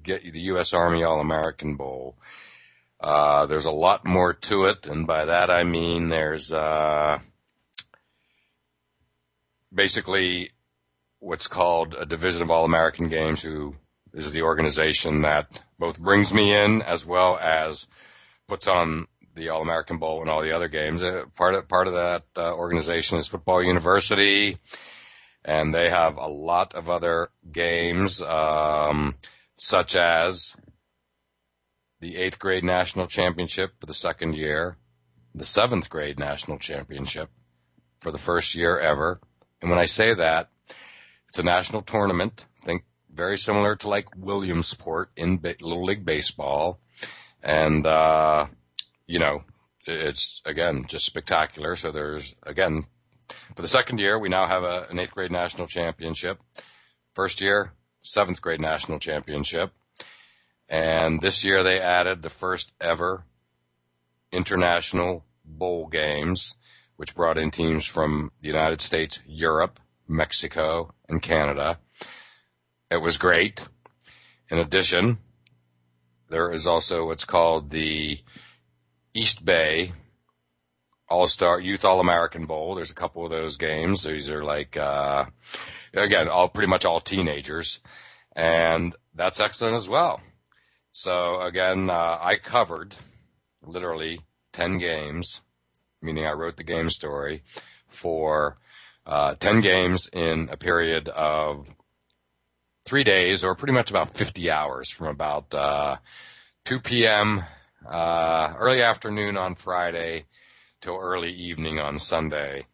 get 0.04 0.22
the 0.22 0.40
U.S. 0.40 0.72
Army 0.72 1.02
All-American 1.02 1.76
Bowl. 1.76 2.16
Uh, 3.00 3.46
there's 3.46 3.66
a 3.66 3.72
lot 3.72 4.04
more 4.04 4.32
to 4.32 4.64
it, 4.64 4.86
and 4.86 5.06
by 5.06 5.24
that 5.26 5.50
I 5.50 5.64
mean 5.64 6.08
there's 6.08 6.52
uh, 6.52 7.18
basically 9.72 10.50
what's 11.18 11.46
called 11.46 11.94
a 11.94 12.06
division 12.06 12.42
of 12.42 12.50
All 12.50 12.64
American 12.64 13.08
Games, 13.08 13.42
who 13.42 13.74
is 14.12 14.32
the 14.32 14.42
organization 14.42 15.22
that 15.22 15.60
both 15.78 15.98
brings 15.98 16.32
me 16.32 16.54
in 16.54 16.82
as 16.82 17.04
well 17.04 17.36
as 17.36 17.86
puts 18.46 18.66
on 18.68 19.06
the 19.34 19.48
All 19.48 19.62
American 19.62 19.98
Bowl 19.98 20.20
and 20.20 20.30
all 20.30 20.42
the 20.42 20.54
other 20.54 20.68
games. 20.68 21.02
Uh, 21.02 21.24
part 21.34 21.54
of 21.54 21.68
part 21.68 21.88
of 21.88 21.94
that 21.94 22.22
uh, 22.36 22.54
organization 22.54 23.18
is 23.18 23.26
Football 23.28 23.62
University, 23.62 24.58
and 25.44 25.74
they 25.74 25.90
have 25.90 26.16
a 26.16 26.28
lot 26.28 26.74
of 26.74 26.88
other 26.88 27.30
games, 27.50 28.22
um, 28.22 29.16
such 29.56 29.96
as 29.96 30.56
the 32.04 32.16
eighth 32.18 32.38
grade 32.38 32.62
national 32.62 33.06
championship 33.06 33.72
for 33.80 33.86
the 33.86 33.94
second 33.94 34.34
year, 34.34 34.76
the 35.34 35.42
seventh 35.42 35.88
grade 35.88 36.18
national 36.18 36.58
championship 36.58 37.30
for 37.98 38.10
the 38.10 38.18
first 38.18 38.54
year 38.54 38.78
ever. 38.78 39.22
And 39.62 39.70
when 39.70 39.78
I 39.78 39.86
say 39.86 40.12
that, 40.12 40.50
it's 41.30 41.38
a 41.38 41.42
national 41.42 41.80
tournament. 41.80 42.44
Think 42.62 42.84
very 43.10 43.38
similar 43.38 43.74
to 43.76 43.88
like 43.88 44.14
Williamsport 44.18 45.12
in 45.16 45.40
Little 45.42 45.86
League 45.86 46.04
Baseball. 46.04 46.78
And, 47.42 47.86
uh, 47.86 48.48
you 49.06 49.18
know, 49.18 49.44
it's 49.86 50.42
again 50.44 50.84
just 50.86 51.06
spectacular. 51.06 51.74
So 51.74 51.90
there's 51.90 52.34
again 52.42 52.84
for 53.56 53.62
the 53.62 53.68
second 53.68 53.98
year 53.98 54.18
we 54.18 54.28
now 54.28 54.46
have 54.46 54.62
a, 54.62 54.86
an 54.90 54.98
eighth 54.98 55.14
grade 55.14 55.32
national 55.32 55.68
championship. 55.68 56.38
First 57.14 57.40
year, 57.40 57.72
seventh 58.02 58.42
grade 58.42 58.60
national 58.60 58.98
championship. 58.98 59.72
And 60.68 61.20
this 61.20 61.44
year 61.44 61.62
they 61.62 61.80
added 61.80 62.22
the 62.22 62.30
first 62.30 62.72
ever 62.80 63.24
international 64.32 65.24
bowl 65.44 65.86
games, 65.86 66.56
which 66.96 67.14
brought 67.14 67.38
in 67.38 67.50
teams 67.50 67.84
from 67.86 68.30
the 68.40 68.48
United 68.48 68.80
States, 68.80 69.20
Europe, 69.26 69.80
Mexico, 70.08 70.92
and 71.08 71.22
Canada. 71.22 71.78
It 72.90 72.98
was 72.98 73.18
great. 73.18 73.68
In 74.50 74.58
addition, 74.58 75.18
there 76.28 76.52
is 76.52 76.66
also 76.66 77.06
what's 77.06 77.24
called 77.24 77.70
the 77.70 78.20
East 79.14 79.44
Bay 79.44 79.92
All 81.08 81.26
Star 81.26 81.60
Youth 81.60 81.84
All 81.84 82.00
American 82.00 82.46
Bowl. 82.46 82.74
There's 82.74 82.90
a 82.90 82.94
couple 82.94 83.24
of 83.24 83.30
those 83.30 83.56
games. 83.56 84.02
These 84.02 84.30
are 84.30 84.44
like, 84.44 84.76
uh, 84.76 85.26
again, 85.94 86.28
all 86.28 86.48
pretty 86.48 86.68
much 86.68 86.84
all 86.84 87.00
teenagers. 87.00 87.80
And 88.34 88.94
that's 89.14 89.40
excellent 89.40 89.76
as 89.76 89.88
well. 89.88 90.20
So 90.96 91.40
again, 91.40 91.90
uh, 91.90 92.18
I 92.20 92.36
covered 92.36 92.94
literally 93.66 94.20
10 94.52 94.78
games, 94.78 95.40
meaning 96.00 96.24
I 96.24 96.34
wrote 96.34 96.56
the 96.56 96.62
game 96.62 96.88
story 96.88 97.42
for 97.88 98.58
uh, 99.04 99.34
10 99.34 99.60
games 99.60 100.08
in 100.12 100.48
a 100.52 100.56
period 100.56 101.08
of 101.08 101.74
three 102.84 103.02
days 103.02 103.42
or 103.42 103.56
pretty 103.56 103.72
much 103.72 103.90
about 103.90 104.16
50 104.16 104.48
hours 104.52 104.88
from 104.88 105.08
about 105.08 105.52
uh, 105.52 105.96
2 106.64 106.78
p.m. 106.78 107.42
Uh, 107.84 108.54
early 108.56 108.80
afternoon 108.80 109.36
on 109.36 109.56
Friday 109.56 110.26
till 110.80 110.96
early 110.96 111.32
evening 111.32 111.80
on 111.80 111.98
Sunday. 111.98 112.66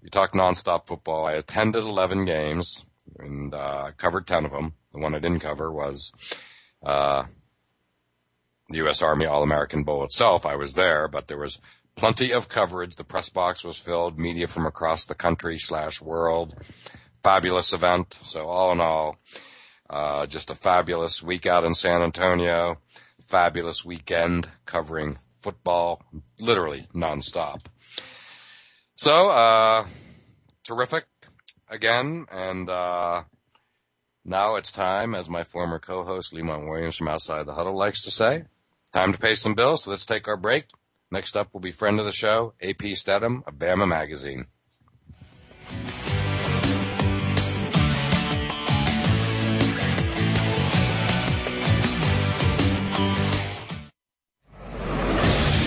You 0.00 0.08
talk 0.08 0.32
nonstop 0.32 0.86
football. 0.86 1.26
I 1.26 1.34
attended 1.34 1.84
11 1.84 2.24
games 2.24 2.86
and 3.18 3.52
uh, 3.52 3.90
covered 3.98 4.26
10 4.26 4.46
of 4.46 4.50
them. 4.50 4.72
The 4.94 5.00
one 5.00 5.14
I 5.14 5.18
didn't 5.18 5.40
cover 5.40 5.70
was 5.70 6.10
uh, 6.82 7.24
the 8.70 8.78
U.S. 8.78 9.02
Army 9.02 9.26
All-American 9.26 9.82
Bowl 9.82 10.04
itself. 10.04 10.46
I 10.46 10.56
was 10.56 10.74
there, 10.74 11.08
but 11.08 11.28
there 11.28 11.38
was 11.38 11.58
plenty 11.96 12.32
of 12.32 12.48
coverage. 12.48 12.96
The 12.96 13.04
press 13.04 13.28
box 13.28 13.64
was 13.64 13.76
filled, 13.76 14.18
media 14.18 14.46
from 14.46 14.66
across 14.66 15.06
the 15.06 15.14
country 15.14 15.58
slash 15.58 16.00
world. 16.00 16.54
Fabulous 17.22 17.72
event. 17.72 18.18
So 18.22 18.46
all 18.46 18.72
in 18.72 18.80
all, 18.80 19.18
uh, 19.88 20.26
just 20.26 20.50
a 20.50 20.54
fabulous 20.54 21.22
week 21.22 21.46
out 21.46 21.64
in 21.64 21.74
San 21.74 22.00
Antonio. 22.00 22.78
Fabulous 23.26 23.84
weekend 23.84 24.48
covering 24.66 25.16
football, 25.40 26.02
literally 26.38 26.88
nonstop. 26.94 27.66
So, 28.96 29.28
uh, 29.30 29.86
terrific 30.64 31.06
again. 31.68 32.26
And, 32.30 32.68
uh, 32.68 33.22
now 34.24 34.56
it's 34.56 34.70
time, 34.70 35.14
as 35.14 35.28
my 35.28 35.44
former 35.44 35.78
co-host 35.78 36.34
Lemont 36.34 36.68
Williams 36.68 36.96
from 36.96 37.08
Outside 37.08 37.46
the 37.46 37.54
Huddle 37.54 37.76
likes 37.76 38.04
to 38.04 38.10
say, 38.10 38.44
Time 38.92 39.12
to 39.12 39.18
pay 39.18 39.34
some 39.34 39.54
bills, 39.54 39.84
so 39.84 39.90
let's 39.90 40.04
take 40.04 40.26
our 40.26 40.36
break. 40.36 40.64
Next 41.12 41.36
up 41.36 41.52
will 41.52 41.60
be 41.60 41.70
friend 41.70 42.00
of 42.00 42.06
the 42.06 42.12
show, 42.12 42.54
AP 42.60 42.78
Steadham 42.96 43.46
of 43.46 43.54
Bama 43.54 43.86
Magazine. 43.86 44.46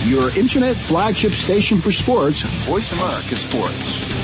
Your 0.06 0.36
internet 0.38 0.76
flagship 0.76 1.32
station 1.32 1.78
for 1.78 1.90
sports, 1.90 2.42
Voice 2.66 2.92
America 2.92 3.36
Sports. 3.36 4.23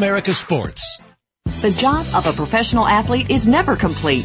America 0.00 0.32
Sports. 0.32 1.02
The 1.60 1.72
job 1.72 2.06
of 2.14 2.26
a 2.26 2.32
professional 2.32 2.86
athlete 2.86 3.30
is 3.30 3.46
never 3.46 3.76
complete. 3.76 4.24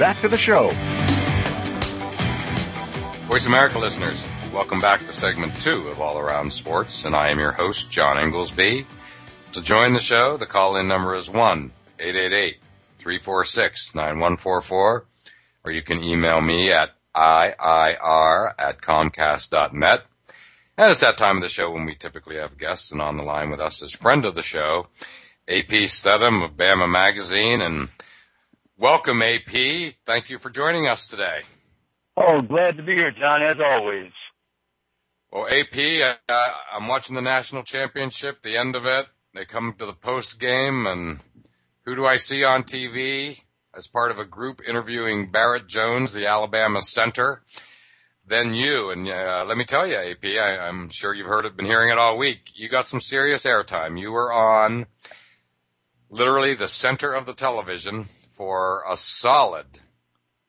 back 0.00 0.18
to 0.22 0.28
the 0.28 0.38
show. 0.38 0.70
Voice 3.28 3.44
America 3.46 3.78
listeners, 3.78 4.26
welcome 4.50 4.80
back 4.80 5.00
to 5.00 5.12
segment 5.12 5.54
two 5.60 5.86
of 5.88 6.00
All 6.00 6.18
Around 6.18 6.50
Sports, 6.50 7.04
and 7.04 7.14
I 7.14 7.28
am 7.28 7.38
your 7.38 7.52
host, 7.52 7.90
John 7.90 8.16
Inglesby. 8.16 8.86
To 9.52 9.60
join 9.60 9.92
the 9.92 9.98
show, 9.98 10.38
the 10.38 10.46
call 10.46 10.76
in 10.76 10.88
number 10.88 11.14
is 11.14 11.28
1 11.28 11.70
888 11.98 12.56
346 12.96 13.94
9144, 13.94 15.04
or 15.64 15.70
you 15.70 15.82
can 15.82 16.02
email 16.02 16.40
me 16.40 16.72
at 16.72 16.92
IIR 17.14 18.54
at 18.58 18.80
Comcast.net. 18.80 20.04
And 20.78 20.90
it's 20.90 21.00
that 21.00 21.18
time 21.18 21.36
of 21.36 21.42
the 21.42 21.48
show 21.50 21.70
when 21.70 21.84
we 21.84 21.94
typically 21.94 22.36
have 22.36 22.56
guests, 22.56 22.90
and 22.90 23.02
on 23.02 23.18
the 23.18 23.22
line 23.22 23.50
with 23.50 23.60
us 23.60 23.82
is 23.82 23.92
friend 23.92 24.24
of 24.24 24.34
the 24.34 24.40
show, 24.40 24.86
AP 25.46 25.68
Steadham 25.68 26.42
of 26.42 26.56
Bama 26.56 26.90
Magazine. 26.90 27.60
And 27.60 27.90
welcome, 28.80 29.20
AP. 29.20 29.94
Thank 30.06 30.30
you 30.30 30.38
for 30.38 30.48
joining 30.48 30.88
us 30.88 31.06
today. 31.06 31.42
Oh, 32.16 32.40
glad 32.40 32.78
to 32.78 32.82
be 32.82 32.94
here, 32.94 33.12
John, 33.12 33.42
as 33.42 33.56
always. 33.60 34.10
Well, 35.30 35.46
AP, 35.46 36.18
uh, 36.28 36.48
I'm 36.72 36.88
watching 36.88 37.14
the 37.14 37.22
national 37.22 37.62
championship, 37.62 38.42
the 38.42 38.56
end 38.56 38.74
of 38.74 38.86
it. 38.86 39.06
They 39.34 39.44
come 39.44 39.74
to 39.78 39.86
the 39.86 39.92
post 39.92 40.40
game, 40.40 40.86
and 40.86 41.20
who 41.84 41.94
do 41.94 42.06
I 42.06 42.16
see 42.16 42.42
on 42.42 42.64
TV 42.64 43.42
as 43.76 43.86
part 43.86 44.10
of 44.10 44.18
a 44.18 44.24
group 44.24 44.60
interviewing 44.66 45.30
Barrett 45.30 45.68
Jones, 45.68 46.14
the 46.14 46.26
Alabama 46.26 46.82
center? 46.82 47.42
Then 48.26 48.54
you, 48.54 48.90
and 48.90 49.08
uh, 49.08 49.44
let 49.46 49.56
me 49.56 49.64
tell 49.64 49.86
you, 49.86 49.96
AP, 49.96 50.24
I, 50.24 50.58
I'm 50.58 50.88
sure 50.88 51.14
you've 51.14 51.26
heard 51.26 51.44
it, 51.44 51.56
been 51.56 51.66
hearing 51.66 51.90
it 51.90 51.98
all 51.98 52.18
week. 52.18 52.50
You 52.54 52.68
got 52.68 52.86
some 52.86 53.00
serious 53.00 53.44
airtime. 53.44 54.00
You 54.00 54.10
were 54.10 54.32
on 54.32 54.86
literally 56.08 56.54
the 56.54 56.68
center 56.68 57.12
of 57.12 57.26
the 57.26 57.34
television 57.34 58.06
for 58.40 58.82
a 58.88 58.96
solid 58.96 59.66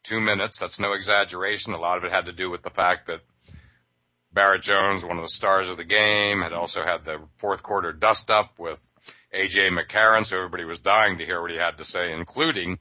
two 0.01 0.21
minutes. 0.21 0.57
That's 0.57 0.79
no 0.79 0.93
exaggeration. 0.93 1.73
A 1.73 1.77
lot 1.77 1.97
of 1.97 2.05
it 2.05 2.11
had 2.13 2.25
to 2.27 2.31
do 2.31 2.49
with 2.49 2.61
the 2.61 2.69
fact 2.69 3.07
that 3.07 3.19
Barrett 4.31 4.61
Jones, 4.61 5.03
one 5.03 5.17
of 5.17 5.23
the 5.23 5.27
stars 5.27 5.69
of 5.69 5.75
the 5.75 5.83
game, 5.83 6.41
had 6.41 6.53
also 6.53 6.85
had 6.85 7.03
the 7.03 7.19
fourth 7.35 7.63
quarter 7.63 7.91
dust 7.91 8.31
up 8.31 8.57
with 8.57 8.85
AJ 9.35 9.77
McCarron, 9.77 10.25
so 10.25 10.37
everybody 10.37 10.63
was 10.63 10.79
dying 10.79 11.17
to 11.17 11.25
hear 11.25 11.41
what 11.41 11.51
he 11.51 11.57
had 11.57 11.77
to 11.79 11.83
say, 11.83 12.13
including 12.13 12.79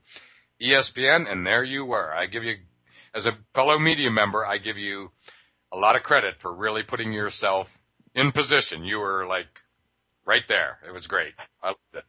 ESPN. 0.61 1.29
And 1.29 1.45
there 1.45 1.65
you 1.65 1.83
were. 1.83 2.13
I 2.13 2.25
give 2.27 2.45
you, 2.45 2.59
as 3.13 3.25
a 3.25 3.37
fellow 3.53 3.77
media 3.77 4.09
member, 4.09 4.45
I 4.45 4.59
give 4.59 4.77
you 4.77 5.11
a 5.73 5.77
lot 5.77 5.97
of 5.97 6.03
credit 6.03 6.35
for 6.39 6.55
really 6.55 6.83
putting 6.83 7.11
yourself 7.11 7.81
in 8.15 8.31
position. 8.31 8.85
You 8.85 8.99
were 8.99 9.27
like 9.27 9.59
right 10.23 10.47
there. 10.47 10.79
It 10.87 10.93
was 10.93 11.05
great. 11.05 11.33
I 11.61 11.67
loved 11.67 11.79
it. 11.95 12.05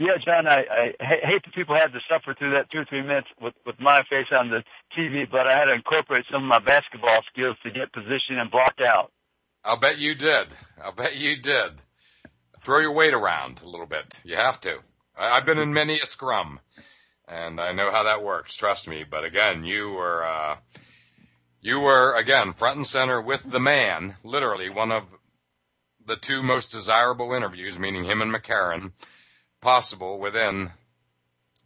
Yeah, 0.00 0.16
John, 0.16 0.46
I, 0.46 0.64
I 0.70 0.92
hate 0.98 1.44
that 1.44 1.54
people 1.54 1.74
had 1.76 1.92
to 1.92 2.00
suffer 2.08 2.32
through 2.32 2.52
that 2.52 2.70
two 2.70 2.78
or 2.78 2.84
three 2.86 3.02
minutes 3.02 3.28
with, 3.38 3.52
with 3.66 3.78
my 3.78 4.02
face 4.08 4.28
on 4.32 4.48
the 4.48 4.64
TV, 4.96 5.30
but 5.30 5.46
I 5.46 5.54
had 5.54 5.66
to 5.66 5.74
incorporate 5.74 6.24
some 6.32 6.42
of 6.42 6.48
my 6.48 6.58
basketball 6.58 7.20
skills 7.30 7.58
to 7.64 7.70
get 7.70 7.92
position 7.92 8.38
and 8.38 8.50
block 8.50 8.76
out. 8.80 9.12
I'll 9.62 9.76
bet 9.76 9.98
you 9.98 10.14
did. 10.14 10.54
I'll 10.82 10.94
bet 10.94 11.16
you 11.16 11.36
did. 11.36 11.82
Throw 12.62 12.78
your 12.78 12.94
weight 12.94 13.12
around 13.12 13.60
a 13.60 13.68
little 13.68 13.84
bit. 13.84 14.22
You 14.24 14.36
have 14.36 14.58
to. 14.62 14.78
I, 15.18 15.36
I've 15.36 15.44
been 15.44 15.58
in 15.58 15.74
many 15.74 16.00
a 16.00 16.06
scrum, 16.06 16.60
and 17.28 17.60
I 17.60 17.72
know 17.72 17.90
how 17.90 18.04
that 18.04 18.24
works. 18.24 18.56
Trust 18.56 18.88
me. 18.88 19.04
But 19.04 19.24
again, 19.24 19.64
you 19.64 19.90
were, 19.90 20.24
uh, 20.24 20.56
you 21.60 21.78
were 21.78 22.14
again 22.14 22.54
front 22.54 22.78
and 22.78 22.86
center 22.86 23.20
with 23.20 23.50
the 23.50 23.60
man. 23.60 24.16
Literally 24.24 24.70
one 24.70 24.92
of 24.92 25.12
the 26.06 26.16
two 26.16 26.42
most 26.42 26.72
desirable 26.72 27.34
interviews, 27.34 27.78
meaning 27.78 28.04
him 28.04 28.22
and 28.22 28.34
McCarron 28.34 28.92
possible 29.60 30.18
within 30.18 30.72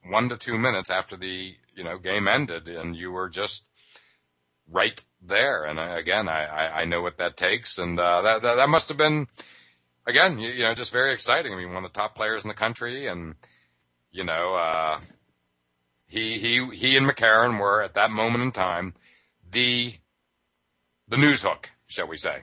one 0.09 0.28
to 0.28 0.37
two 0.37 0.59
minutes 0.59 0.90
after 0.90 1.16
the 1.16 1.54
you 1.74 1.85
know 1.85 1.98
game 1.98 2.28
ended, 2.28 2.68
and 2.68 2.96
you 2.96 3.11
were 3.11 3.28
just 3.28 3.64
right 4.70 5.04
there. 5.22 5.64
And 5.64 5.78
uh, 5.78 5.94
again, 5.96 6.28
I, 6.28 6.80
I 6.80 6.85
know 6.85 7.02
what 7.02 7.18
that 7.18 7.37
takes, 7.37 7.78
and 7.78 7.98
uh, 7.98 8.22
that, 8.22 8.42
that, 8.42 8.54
that 8.57 8.68
must 8.68 8.88
have 8.88 8.98
been 8.98 9.26
again 10.07 10.38
you, 10.38 10.50
you, 10.50 10.64
know 10.64 10.74
just 10.74 10.92
very 10.92 11.12
exciting. 11.12 11.52
I 11.52 11.57
mean, 11.57 11.72
one 11.72 11.85
of 11.85 11.92
the 11.92 11.98
top 11.98 12.14
players 12.14 12.44
in 12.44 12.48
the 12.48 12.54
country, 12.54 13.07
and 13.07 13.35
you 14.11 14.24
know 14.24 14.54
uh, 14.54 15.00
he 16.07 16.38
he 16.38 16.68
he 16.74 16.96
and 16.96 17.09
McCarron 17.09 17.59
were 17.59 17.83
at 17.83 17.94
that 17.94 18.11
moment 18.11 18.42
in 18.44 18.52
time 18.52 18.94
the 19.50 19.94
the 21.09 21.16
news 21.16 21.42
hook, 21.42 21.70
shall 21.87 22.09
we 22.09 22.16
say? 22.16 22.42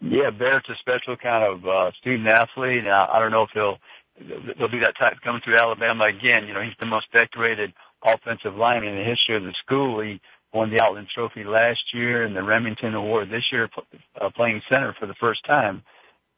Yeah, 0.00 0.30
Barrett's 0.30 0.68
a 0.68 0.74
special 0.76 1.16
kind 1.16 1.44
of 1.44 1.66
uh, 1.66 1.90
student 1.98 2.28
athlete. 2.28 2.84
Now, 2.84 3.08
I 3.10 3.18
don't 3.18 3.30
know 3.30 3.42
if 3.42 3.50
he'll 3.54 3.78
there'll 4.20 4.70
be 4.70 4.80
that 4.80 4.96
type 4.98 5.14
coming 5.22 5.40
through 5.42 5.58
Alabama 5.58 6.04
again. 6.04 6.46
You 6.46 6.54
know, 6.54 6.62
he's 6.62 6.76
the 6.80 6.86
most 6.86 7.10
decorated 7.12 7.72
offensive 8.02 8.54
lineman 8.54 8.90
in 8.90 8.98
the 8.98 9.04
history 9.04 9.36
of 9.36 9.42
the 9.42 9.54
school. 9.64 10.00
He 10.00 10.20
won 10.52 10.70
the 10.70 10.82
Outland 10.82 11.08
Trophy 11.08 11.44
last 11.44 11.82
year 11.92 12.24
and 12.24 12.36
the 12.36 12.42
Remington 12.42 12.94
Award 12.94 13.30
this 13.30 13.44
year, 13.50 13.68
uh, 14.20 14.30
playing 14.30 14.62
center 14.68 14.94
for 14.98 15.06
the 15.06 15.14
first 15.14 15.44
time. 15.44 15.82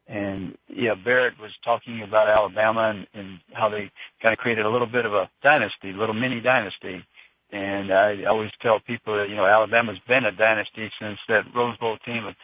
And 0.07 0.57
yeah, 0.69 0.95
Barrett 0.95 1.39
was 1.39 1.51
talking 1.63 2.01
about 2.01 2.29
Alabama 2.29 2.93
and, 2.95 3.07
and 3.13 3.39
how 3.53 3.69
they 3.69 3.91
kind 4.21 4.33
of 4.33 4.39
created 4.39 4.65
a 4.65 4.69
little 4.69 4.87
bit 4.87 5.05
of 5.05 5.13
a 5.13 5.29
dynasty, 5.43 5.91
a 5.91 5.97
little 5.97 6.15
mini 6.15 6.39
dynasty. 6.39 7.03
And 7.51 7.91
I 7.91 8.23
always 8.23 8.51
tell 8.61 8.79
people 8.79 9.17
that, 9.17 9.29
you 9.29 9.35
know, 9.35 9.45
Alabama's 9.45 9.99
been 10.07 10.25
a 10.25 10.31
dynasty 10.31 10.89
since 10.99 11.19
that 11.27 11.43
Rose 11.53 11.77
Bowl 11.77 11.97
team 12.05 12.25
of, 12.25 12.35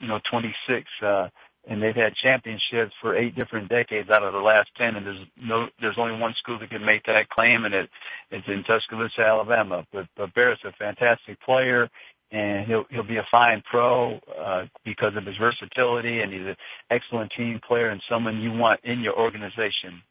you 0.00 0.08
know, 0.08 0.20
26, 0.30 0.86
uh, 1.02 1.28
and 1.68 1.82
they've 1.82 1.94
had 1.94 2.14
championships 2.14 2.92
for 3.00 3.16
eight 3.16 3.36
different 3.36 3.68
decades 3.68 4.10
out 4.10 4.24
of 4.24 4.32
the 4.32 4.38
last 4.40 4.68
10. 4.76 4.96
And 4.96 5.06
there's 5.06 5.26
no, 5.40 5.68
there's 5.80 5.98
only 5.98 6.18
one 6.18 6.34
school 6.38 6.58
that 6.58 6.70
can 6.70 6.84
make 6.84 7.04
that 7.04 7.28
claim 7.28 7.64
and 7.64 7.74
it, 7.74 7.88
it's 8.30 8.46
in 8.48 8.64
Tuscaloosa, 8.64 9.20
Alabama. 9.20 9.86
But, 9.92 10.06
but 10.16 10.34
Barrett's 10.34 10.64
a 10.64 10.72
fantastic 10.72 11.40
player 11.40 11.88
and 12.32 12.66
he'll 12.66 12.84
he'll 12.90 13.06
be 13.06 13.18
a 13.18 13.26
fine 13.30 13.62
pro 13.70 14.18
uh, 14.40 14.64
because 14.84 15.14
of 15.16 15.26
his 15.26 15.36
versatility, 15.36 16.20
and 16.20 16.32
he's 16.32 16.46
an 16.46 16.56
excellent 16.90 17.30
team 17.36 17.60
player 17.66 17.90
and 17.90 18.02
someone 18.08 18.40
you 18.40 18.50
want 18.52 18.80
in 18.84 19.00
your 19.00 19.16
organization. 19.18 20.02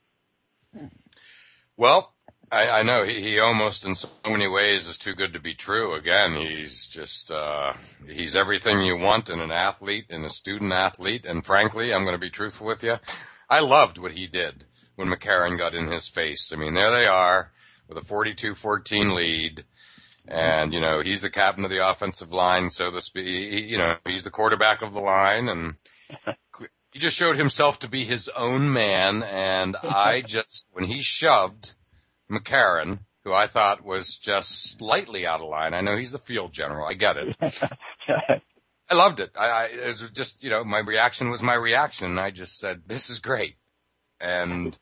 Well, 1.78 2.14
I, 2.52 2.80
I 2.80 2.84
know 2.84 3.04
he, 3.04 3.22
he 3.22 3.40
almost 3.40 3.86
in 3.86 3.96
so 3.96 4.10
many 4.26 4.48
ways 4.48 4.88
is 4.88 4.98
too 4.98 5.14
good 5.14 5.34
to 5.34 5.40
be 5.40 5.54
true. 5.54 5.96
Again, 5.96 6.36
he's 6.36 6.86
just 6.86 7.32
uh, 7.32 7.74
he's 8.08 8.36
everything 8.36 8.82
you 8.82 8.98
want 8.98 9.30
in 9.30 9.40
an 9.40 9.52
athlete, 9.52 10.06
in 10.10 10.26
a 10.26 10.30
student 10.30 10.74
athlete, 10.74 11.26
and 11.26 11.46
frankly, 11.46 11.94
I'm 11.94 12.04
going 12.04 12.16
to 12.16 12.20
be 12.20 12.30
truthful 12.30 12.68
with 12.68 12.84
you. 12.84 12.98
I 13.50 13.60
loved 13.60 13.98
what 13.98 14.14
he 14.14 14.28
did 14.28 14.66
when 14.96 15.08
McCarron 15.08 15.58
got 15.58 15.76
in 15.76 15.88
his 15.88 16.08
face. 16.08 16.52
I 16.54 16.58
mean, 16.58 16.74
there 16.74 16.92
they 16.92 17.06
are 17.06 17.52
with 17.88 17.98
a 17.98 18.02
42-14 18.02 19.14
lead 19.14 19.66
and, 20.28 20.74
you 20.74 20.80
know, 20.80 21.02
he's 21.02 21.22
the 21.22 21.30
captain 21.30 21.66
of 21.66 21.72
the 21.72 21.86
offensive 21.86 22.32
line, 22.32 22.70
so 22.70 22.92
to 22.92 23.02
speak. 23.02 23.66
You 23.66 23.78
know, 23.78 23.96
he's 24.06 24.24
the 24.24 24.30
quarterback 24.30 24.82
of 24.82 24.94
the 24.94 25.00
line 25.00 25.50
and 25.50 25.76
he 26.92 27.00
just 27.00 27.18
showed 27.18 27.38
himself 27.38 27.80
to 27.80 27.90
be 27.90 28.06
his 28.06 28.30
own 28.30 28.72
man. 28.72 29.24
And 29.24 29.76
I 29.84 30.22
just, 30.28 30.68
when 30.72 30.86
he 30.86 31.02
shoved 31.02 31.74
McCarron, 32.32 33.00
who 33.24 33.34
I 33.34 33.48
thought 33.48 33.84
was 33.84 34.17
just 34.17 34.78
slightly 34.78 35.26
out 35.26 35.41
of 35.41 35.50
line, 35.50 35.74
I 35.74 35.82
know 35.82 35.98
he's 35.98 36.12
the 36.12 36.17
field 36.17 36.54
general. 36.54 36.88
I 36.88 36.94
get 36.94 37.17
it. 37.17 37.36
I 38.89 38.96
loved 38.96 39.20
it. 39.20 39.32
I, 39.38 39.50
I, 39.50 39.65
it 39.65 39.88
was 39.88 40.10
just, 40.12 40.44
you 40.44 40.50
know, 40.50 40.63
my 40.63 40.80
reaction 40.80 41.30
was 41.30 41.41
my 41.41 41.54
reaction. 41.54 42.20
I 42.20 42.32
just 42.32 42.60
said, 42.60 42.84
this 42.88 43.10
is 43.10 43.20
great. 43.20 43.56
And 44.20 44.78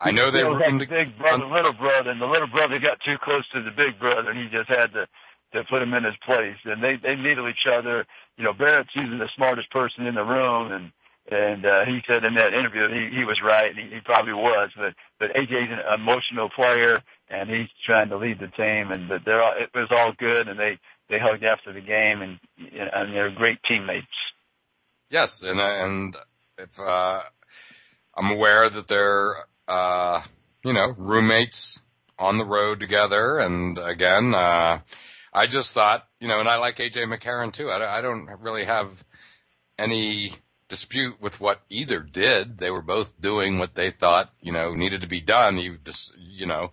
I 0.00 0.10
know 0.10 0.30
they 0.30 0.44
were 0.44 0.58
the 0.58 0.86
big 0.88 1.16
brother, 1.18 1.46
little 1.46 1.72
brother, 1.72 2.10
and 2.10 2.20
the 2.20 2.26
little 2.26 2.48
brother 2.48 2.78
got 2.78 3.00
too 3.00 3.16
close 3.22 3.48
to 3.50 3.62
the 3.62 3.70
big 3.70 3.98
brother, 3.98 4.30
and 4.30 4.38
he 4.38 4.48
just 4.48 4.68
had 4.68 4.92
to 4.92 5.08
to 5.52 5.64
put 5.64 5.80
him 5.80 5.94
in 5.94 6.04
his 6.04 6.16
place. 6.24 6.56
And 6.64 6.82
they 6.82 6.96
they 6.96 7.16
needle 7.16 7.48
each 7.48 7.66
other. 7.66 8.06
You 8.36 8.44
know, 8.44 8.52
Barrett's 8.52 8.94
usually 8.94 9.18
the 9.18 9.30
smartest 9.34 9.70
person 9.70 10.06
in 10.06 10.14
the 10.14 10.24
room, 10.24 10.70
and 10.70 10.92
and 11.30 11.64
uh, 11.64 11.84
he 11.84 12.02
said 12.06 12.24
in 12.24 12.34
that 12.34 12.54
interview 12.54 12.88
he 12.88 13.16
he 13.16 13.24
was 13.24 13.40
right, 13.42 13.70
and 13.70 13.78
he, 13.78 13.96
he 13.96 14.00
probably 14.00 14.34
was. 14.34 14.70
But 14.76 14.94
but 15.18 15.34
AJ's 15.34 15.70
an 15.70 16.00
emotional 16.00 16.48
player, 16.50 16.96
and 17.28 17.48
he's 17.48 17.68
trying 17.84 18.08
to 18.10 18.16
lead 18.16 18.38
the 18.38 18.48
team, 18.48 18.90
and 18.92 19.08
but 19.08 19.24
they're 19.24 19.42
all, 19.42 19.54
it 19.58 19.70
was 19.74 19.88
all 19.90 20.12
good, 20.18 20.48
and 20.48 20.58
they 20.58 20.78
they 21.08 21.18
hugged 21.18 21.44
after 21.44 21.72
the 21.72 21.80
game, 21.80 22.22
and 22.22 22.38
and 22.58 23.14
they're 23.14 23.30
great 23.30 23.62
teammates. 23.62 24.06
Yes, 25.10 25.42
and 25.42 25.60
and 25.60 26.16
if 26.58 26.78
uh, 26.80 27.20
I'm 28.14 28.30
aware 28.30 28.68
that 28.70 28.88
they're 28.88 29.46
uh, 29.68 30.22
you 30.64 30.72
know, 30.72 30.94
roommates 30.96 31.80
on 32.18 32.38
the 32.38 32.44
road 32.44 32.80
together. 32.80 33.38
And 33.38 33.78
again, 33.78 34.34
uh, 34.34 34.80
I 35.32 35.46
just 35.46 35.74
thought, 35.74 36.06
you 36.20 36.28
know, 36.28 36.40
and 36.40 36.48
I 36.48 36.56
like 36.56 36.78
AJ 36.78 37.04
McCarron 37.04 37.52
too. 37.52 37.70
I, 37.70 37.98
I 37.98 38.00
don't 38.00 38.28
really 38.40 38.64
have 38.64 39.04
any 39.78 40.32
dispute 40.68 41.20
with 41.20 41.40
what 41.40 41.62
either 41.70 42.00
did. 42.00 42.58
They 42.58 42.70
were 42.70 42.82
both 42.82 43.20
doing 43.20 43.58
what 43.58 43.74
they 43.74 43.90
thought, 43.90 44.32
you 44.40 44.52
know, 44.52 44.74
needed 44.74 45.00
to 45.02 45.06
be 45.06 45.20
done. 45.20 45.58
You 45.58 45.78
just, 45.84 46.12
you 46.18 46.46
know, 46.46 46.72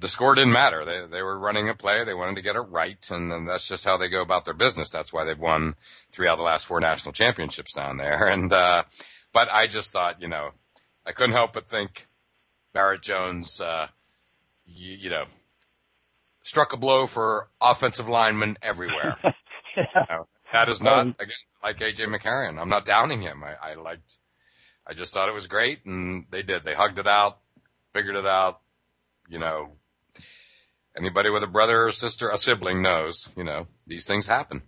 the 0.00 0.08
score 0.08 0.34
didn't 0.34 0.52
matter. 0.52 0.84
They 0.84 1.06
they 1.10 1.22
were 1.22 1.38
running 1.38 1.68
a 1.68 1.74
play. 1.74 2.04
They 2.04 2.14
wanted 2.14 2.36
to 2.36 2.42
get 2.42 2.56
it 2.56 2.60
right, 2.60 3.04
and 3.10 3.30
then 3.30 3.44
that's 3.44 3.68
just 3.68 3.84
how 3.84 3.96
they 3.96 4.08
go 4.08 4.22
about 4.22 4.44
their 4.44 4.54
business. 4.54 4.90
That's 4.90 5.12
why 5.12 5.24
they've 5.24 5.38
won 5.38 5.74
three 6.10 6.26
out 6.26 6.34
of 6.34 6.38
the 6.38 6.44
last 6.44 6.66
four 6.66 6.80
national 6.80 7.12
championships 7.12 7.72
down 7.74 7.98
there. 7.98 8.28
And 8.28 8.52
uh, 8.52 8.84
but 9.32 9.50
I 9.50 9.66
just 9.66 9.92
thought, 9.92 10.20
you 10.20 10.28
know, 10.28 10.50
I 11.06 11.12
couldn't 11.12 11.34
help 11.34 11.52
but 11.52 11.66
think 11.66 12.08
Barrett 12.72 13.02
Jones, 13.02 13.60
uh, 13.60 13.88
you, 14.66 14.96
you 14.96 15.10
know, 15.10 15.24
struck 16.42 16.72
a 16.72 16.76
blow 16.76 17.06
for 17.06 17.48
offensive 17.60 18.08
linemen 18.08 18.56
everywhere. 18.62 19.16
yeah. 19.22 19.32
you 19.76 19.82
know, 20.08 20.26
that 20.52 20.68
is 20.68 20.80
not 20.82 21.00
um, 21.00 21.14
again 21.18 21.36
like 21.62 21.78
AJ 21.78 22.06
McCarron. 22.06 22.60
I'm 22.60 22.68
not 22.68 22.86
downing 22.86 23.20
him. 23.20 23.42
I, 23.44 23.72
I 23.72 23.74
liked. 23.74 24.18
I 24.86 24.94
just 24.94 25.12
thought 25.12 25.28
it 25.28 25.34
was 25.34 25.46
great, 25.46 25.84
and 25.84 26.26
they 26.30 26.42
did. 26.42 26.64
They 26.64 26.74
hugged 26.74 26.98
it 26.98 27.06
out, 27.06 27.38
figured 27.92 28.16
it 28.16 28.26
out. 28.26 28.60
You 29.28 29.38
know, 29.38 29.72
anybody 30.96 31.30
with 31.30 31.42
a 31.42 31.48
brother 31.48 31.86
or 31.86 31.90
sister, 31.92 32.28
a 32.30 32.38
sibling 32.38 32.82
knows. 32.82 33.28
You 33.36 33.44
know, 33.44 33.66
these 33.86 34.06
things 34.06 34.26
happen. 34.26 34.62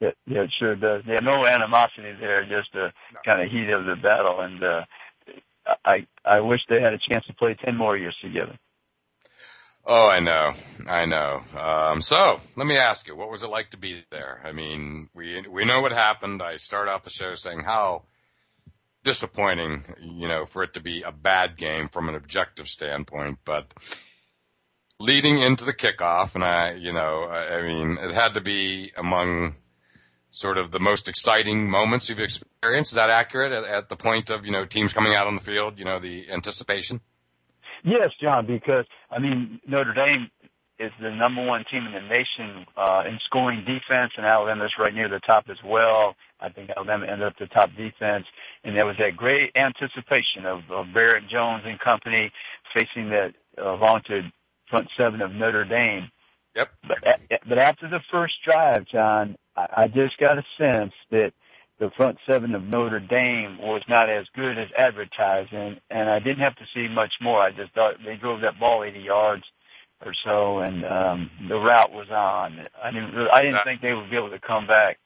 Yeah, 0.00 0.10
yeah, 0.26 0.42
it 0.42 0.52
sure 0.58 0.76
does. 0.76 1.02
Yeah, 1.06 1.20
no 1.22 1.44
animosity 1.46 2.12
there, 2.20 2.42
just 2.44 2.72
the 2.72 2.92
no. 3.12 3.20
kind 3.24 3.42
of 3.42 3.50
heat 3.50 3.70
of 3.70 3.84
the 3.84 3.96
battle, 3.96 4.40
and 4.40 4.62
uh, 4.62 4.84
I 5.84 6.06
I 6.24 6.40
wish 6.40 6.60
they 6.68 6.80
had 6.80 6.92
a 6.92 6.98
chance 6.98 7.26
to 7.26 7.34
play 7.34 7.56
ten 7.64 7.76
more 7.76 7.96
years 7.96 8.16
together. 8.22 8.58
Oh, 9.90 10.06
I 10.06 10.20
know, 10.20 10.52
I 10.86 11.06
know. 11.06 11.40
Um, 11.56 12.02
so 12.02 12.42
let 12.56 12.66
me 12.66 12.76
ask 12.76 13.08
you, 13.08 13.16
what 13.16 13.30
was 13.30 13.42
it 13.42 13.48
like 13.48 13.70
to 13.70 13.78
be 13.78 14.04
there? 14.10 14.38
I 14.44 14.52
mean, 14.52 15.08
we 15.14 15.42
we 15.48 15.64
know 15.64 15.80
what 15.80 15.92
happened. 15.92 16.42
I 16.42 16.58
start 16.58 16.88
off 16.88 17.04
the 17.04 17.10
show 17.10 17.34
saying 17.34 17.62
how 17.64 18.02
disappointing, 19.02 19.84
you 19.98 20.28
know, 20.28 20.44
for 20.44 20.62
it 20.62 20.74
to 20.74 20.80
be 20.80 21.00
a 21.00 21.10
bad 21.10 21.56
game 21.56 21.88
from 21.88 22.10
an 22.10 22.14
objective 22.14 22.68
standpoint, 22.68 23.38
but 23.46 23.72
leading 25.00 25.38
into 25.38 25.64
the 25.64 25.72
kickoff, 25.72 26.34
and 26.34 26.44
I, 26.44 26.74
you 26.74 26.92
know, 26.92 27.22
I, 27.22 27.58
I 27.58 27.62
mean, 27.62 27.96
it 27.98 28.12
had 28.12 28.34
to 28.34 28.42
be 28.42 28.92
among 28.94 29.54
sort 30.30 30.58
of 30.58 30.70
the 30.70 30.80
most 30.80 31.08
exciting 31.08 31.70
moments 31.70 32.10
you've 32.10 32.20
experienced. 32.20 32.92
Is 32.92 32.96
that 32.96 33.08
accurate 33.08 33.52
at, 33.52 33.64
at, 33.64 33.88
the 33.88 33.96
point 33.96 34.28
of, 34.28 34.44
you 34.44 34.52
know, 34.52 34.66
teams 34.66 34.92
coming 34.92 35.14
out 35.14 35.26
on 35.26 35.34
the 35.34 35.40
field, 35.40 35.78
you 35.78 35.86
know, 35.86 35.98
the 35.98 36.30
anticipation? 36.30 37.00
Yes, 37.84 38.10
John, 38.20 38.46
because, 38.46 38.84
I 39.10 39.18
mean, 39.18 39.60
Notre 39.66 39.94
Dame 39.94 40.30
is 40.78 40.92
the 41.00 41.10
number 41.10 41.44
one 41.44 41.64
team 41.64 41.86
in 41.86 41.92
the 41.92 42.00
nation 42.00 42.64
uh, 42.76 43.02
in 43.06 43.18
scoring 43.24 43.64
defense, 43.64 44.12
and 44.16 44.24
Alabama's 44.24 44.72
right 44.78 44.94
near 44.94 45.08
the 45.08 45.20
top 45.20 45.46
as 45.50 45.58
well. 45.64 46.14
I 46.40 46.50
think 46.50 46.70
Alabama 46.70 47.06
ended 47.06 47.26
up 47.26 47.36
the 47.38 47.46
top 47.46 47.70
defense, 47.76 48.26
and 48.62 48.76
there 48.76 48.86
was 48.86 48.96
that 48.98 49.16
great 49.16 49.50
anticipation 49.56 50.46
of, 50.46 50.60
of 50.70 50.86
Barrett 50.94 51.28
Jones 51.28 51.64
and 51.66 51.80
company 51.80 52.30
facing 52.72 53.10
that 53.10 53.34
uh, 53.56 53.76
vaunted 53.76 54.30
front 54.70 54.88
seven 54.96 55.20
of 55.20 55.32
Notre 55.32 55.64
Dame. 55.64 56.10
Yep. 56.54 56.68
But, 56.86 56.98
but 57.48 57.58
after 57.58 57.88
the 57.88 58.00
first 58.10 58.34
drive, 58.44 58.86
John, 58.86 59.36
I 59.56 59.88
just 59.88 60.16
got 60.18 60.38
a 60.38 60.44
sense 60.56 60.92
that 61.10 61.32
the 61.78 61.90
front 61.96 62.18
seven 62.26 62.54
of 62.54 62.64
Notre 62.64 63.00
Dame 63.00 63.58
was 63.58 63.82
not 63.88 64.10
as 64.10 64.26
good 64.34 64.58
as 64.58 64.68
advertising, 64.76 65.78
and 65.90 66.10
I 66.10 66.18
didn't 66.18 66.40
have 66.40 66.56
to 66.56 66.66
see 66.74 66.88
much 66.88 67.14
more. 67.20 67.40
I 67.40 67.52
just 67.52 67.72
thought 67.72 67.94
they 68.04 68.16
drove 68.16 68.40
that 68.40 68.58
ball 68.58 68.82
80 68.82 68.98
yards 68.98 69.44
or 70.04 70.12
so, 70.24 70.58
and 70.58 70.84
um, 70.84 71.30
the 71.48 71.56
rout 71.56 71.92
was 71.92 72.08
on. 72.10 72.66
I 72.82 72.90
didn't 72.90 73.16
I 73.32 73.42
didn't 73.42 73.64
think 73.64 73.80
they 73.80 73.94
would 73.94 74.10
be 74.10 74.16
able 74.16 74.30
to 74.30 74.40
come 74.40 74.66
back 74.66 74.98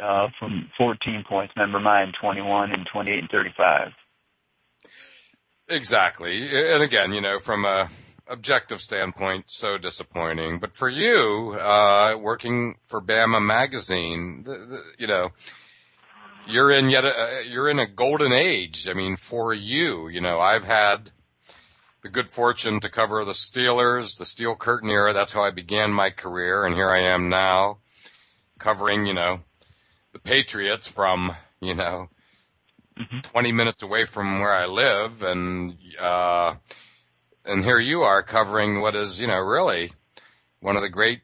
uh, 0.00 0.28
from 0.38 0.70
14 0.78 1.24
points. 1.28 1.54
Never 1.56 1.80
mind 1.80 2.14
21 2.20 2.72
and 2.72 2.86
28 2.90 3.18
and 3.18 3.30
35. 3.30 3.88
Exactly, 5.68 6.72
and 6.72 6.82
again, 6.82 7.12
you 7.12 7.20
know, 7.20 7.38
from 7.38 7.64
a 7.64 7.88
objective 8.26 8.80
standpoint, 8.80 9.44
so 9.48 9.78
disappointing. 9.78 10.58
But 10.58 10.74
for 10.74 10.88
you, 10.88 11.58
uh, 11.60 12.16
working 12.18 12.76
for 12.82 13.00
Bama 13.00 13.44
Magazine, 13.44 14.42
the, 14.44 14.52
the, 14.52 14.82
you 14.98 15.06
know, 15.06 15.30
you're 16.46 16.70
in 16.70 16.90
yet 16.90 17.04
a, 17.04 17.42
you're 17.48 17.68
in 17.68 17.78
a 17.78 17.86
golden 17.86 18.32
age. 18.32 18.88
I 18.88 18.94
mean, 18.94 19.16
for 19.16 19.52
you, 19.52 20.08
you 20.08 20.20
know, 20.20 20.40
I've 20.40 20.64
had 20.64 21.10
the 22.02 22.08
good 22.08 22.28
fortune 22.28 22.80
to 22.80 22.90
cover 22.90 23.24
the 23.24 23.32
Steelers, 23.32 24.18
the 24.18 24.24
Steel 24.24 24.54
Curtain 24.56 24.90
era. 24.90 25.12
That's 25.12 25.32
how 25.32 25.42
I 25.42 25.50
began 25.50 25.90
my 25.90 26.10
career, 26.10 26.66
and 26.66 26.74
here 26.74 26.90
I 26.90 27.00
am 27.00 27.28
now, 27.28 27.78
covering, 28.58 29.06
you 29.06 29.14
know, 29.14 29.40
the 30.12 30.18
Patriots 30.18 30.86
from, 30.86 31.36
you 31.60 31.74
know, 31.74 32.08
mm-hmm. 32.98 33.20
20 33.20 33.52
minutes 33.52 33.82
away 33.82 34.04
from 34.04 34.40
where 34.40 34.54
I 34.54 34.66
live, 34.66 35.22
and 35.22 35.78
uh, 36.00 36.56
and 37.44 37.64
here 37.64 37.78
you 37.78 38.02
are 38.02 38.22
covering 38.22 38.80
what 38.80 38.94
is, 38.96 39.20
you 39.20 39.26
know, 39.26 39.38
really 39.38 39.92
one 40.60 40.76
of 40.76 40.82
the 40.82 40.88
great 40.88 41.20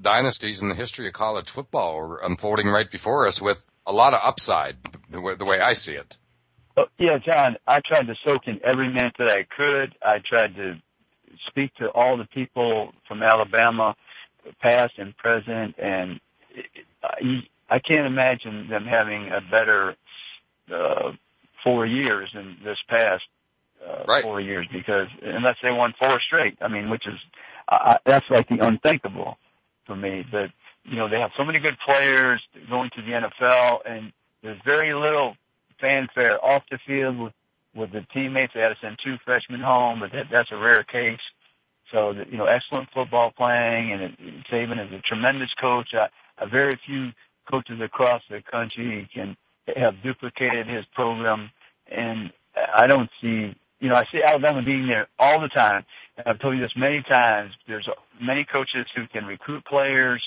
dynasties 0.00 0.62
in 0.62 0.68
the 0.68 0.74
history 0.74 1.06
of 1.06 1.12
college 1.14 1.48
football 1.48 2.18
unfolding 2.22 2.68
right 2.68 2.90
before 2.90 3.26
us 3.26 3.40
with 3.40 3.71
a 3.86 3.92
lot 3.92 4.14
of 4.14 4.20
upside, 4.22 4.76
the 5.10 5.20
way, 5.20 5.34
the 5.34 5.44
way 5.44 5.60
I 5.60 5.72
see 5.72 5.94
it. 5.94 6.16
Oh, 6.76 6.86
yeah, 6.98 7.18
John, 7.18 7.56
I 7.66 7.80
tried 7.84 8.06
to 8.06 8.14
soak 8.24 8.48
in 8.48 8.60
every 8.64 8.88
minute 8.88 9.14
that 9.18 9.28
I 9.28 9.44
could. 9.44 9.94
I 10.02 10.18
tried 10.18 10.54
to 10.56 10.80
speak 11.46 11.74
to 11.76 11.88
all 11.90 12.16
the 12.16 12.24
people 12.26 12.92
from 13.06 13.22
Alabama, 13.22 13.94
past 14.60 14.94
and 14.98 15.16
present, 15.16 15.74
and 15.78 16.20
I, 17.02 17.42
I 17.68 17.78
can't 17.78 18.06
imagine 18.06 18.68
them 18.68 18.84
having 18.84 19.28
a 19.28 19.40
better 19.50 19.96
uh, 20.72 21.12
four 21.62 21.86
years 21.86 22.30
than 22.34 22.56
this 22.64 22.78
past 22.88 23.24
uh, 23.86 24.04
right. 24.06 24.22
four 24.22 24.40
years 24.40 24.66
because 24.72 25.08
unless 25.22 25.56
they 25.62 25.70
won 25.70 25.94
four 25.98 26.20
straight, 26.20 26.56
I 26.60 26.68
mean, 26.68 26.90
which 26.90 27.06
is 27.06 27.18
I, 27.68 27.98
that's 28.04 28.28
like 28.30 28.48
the 28.48 28.64
unthinkable 28.64 29.38
for 29.86 29.96
me. 29.96 30.24
But 30.30 30.50
you 30.84 30.96
know, 30.96 31.08
they 31.08 31.20
have 31.20 31.30
so 31.36 31.44
many 31.44 31.58
good 31.58 31.78
players 31.84 32.40
going 32.68 32.90
to 32.96 33.02
the 33.02 33.12
NFL, 33.12 33.78
and 33.86 34.12
there's 34.42 34.60
very 34.64 34.94
little 34.94 35.36
fanfare 35.80 36.44
off 36.44 36.62
the 36.70 36.78
field 36.86 37.18
with 37.18 37.32
with 37.74 37.92
the 37.92 38.04
teammates. 38.12 38.52
They 38.54 38.60
had 38.60 38.68
to 38.68 38.76
send 38.80 38.98
two 39.02 39.16
freshmen 39.24 39.60
home, 39.60 40.00
but 40.00 40.12
that, 40.12 40.26
that's 40.30 40.52
a 40.52 40.56
rare 40.56 40.84
case. 40.84 41.20
So, 41.90 42.12
you 42.30 42.38
know, 42.38 42.46
excellent 42.46 42.88
football 42.92 43.32
playing, 43.36 43.92
and 43.92 44.44
Saban 44.50 44.84
is 44.86 44.92
a 44.92 45.00
tremendous 45.00 45.52
coach. 45.60 45.92
A 45.94 46.46
very 46.46 46.78
few 46.86 47.12
coaches 47.50 47.80
across 47.82 48.22
the 48.30 48.42
country 48.42 49.08
can 49.12 49.36
have 49.76 50.02
duplicated 50.02 50.66
his 50.66 50.84
program, 50.94 51.50
and 51.90 52.32
I 52.74 52.86
don't 52.86 53.10
see, 53.20 53.54
you 53.80 53.88
know, 53.88 53.94
I 53.94 54.06
see 54.10 54.22
Alabama 54.22 54.62
being 54.62 54.86
there 54.86 55.08
all 55.18 55.40
the 55.40 55.48
time. 55.48 55.84
And 56.16 56.26
I've 56.26 56.38
told 56.38 56.54
you 56.54 56.60
this 56.60 56.72
many 56.76 57.02
times. 57.02 57.52
There's 57.66 57.88
many 58.20 58.44
coaches 58.44 58.86
who 58.94 59.06
can 59.06 59.26
recruit 59.26 59.64
players, 59.64 60.22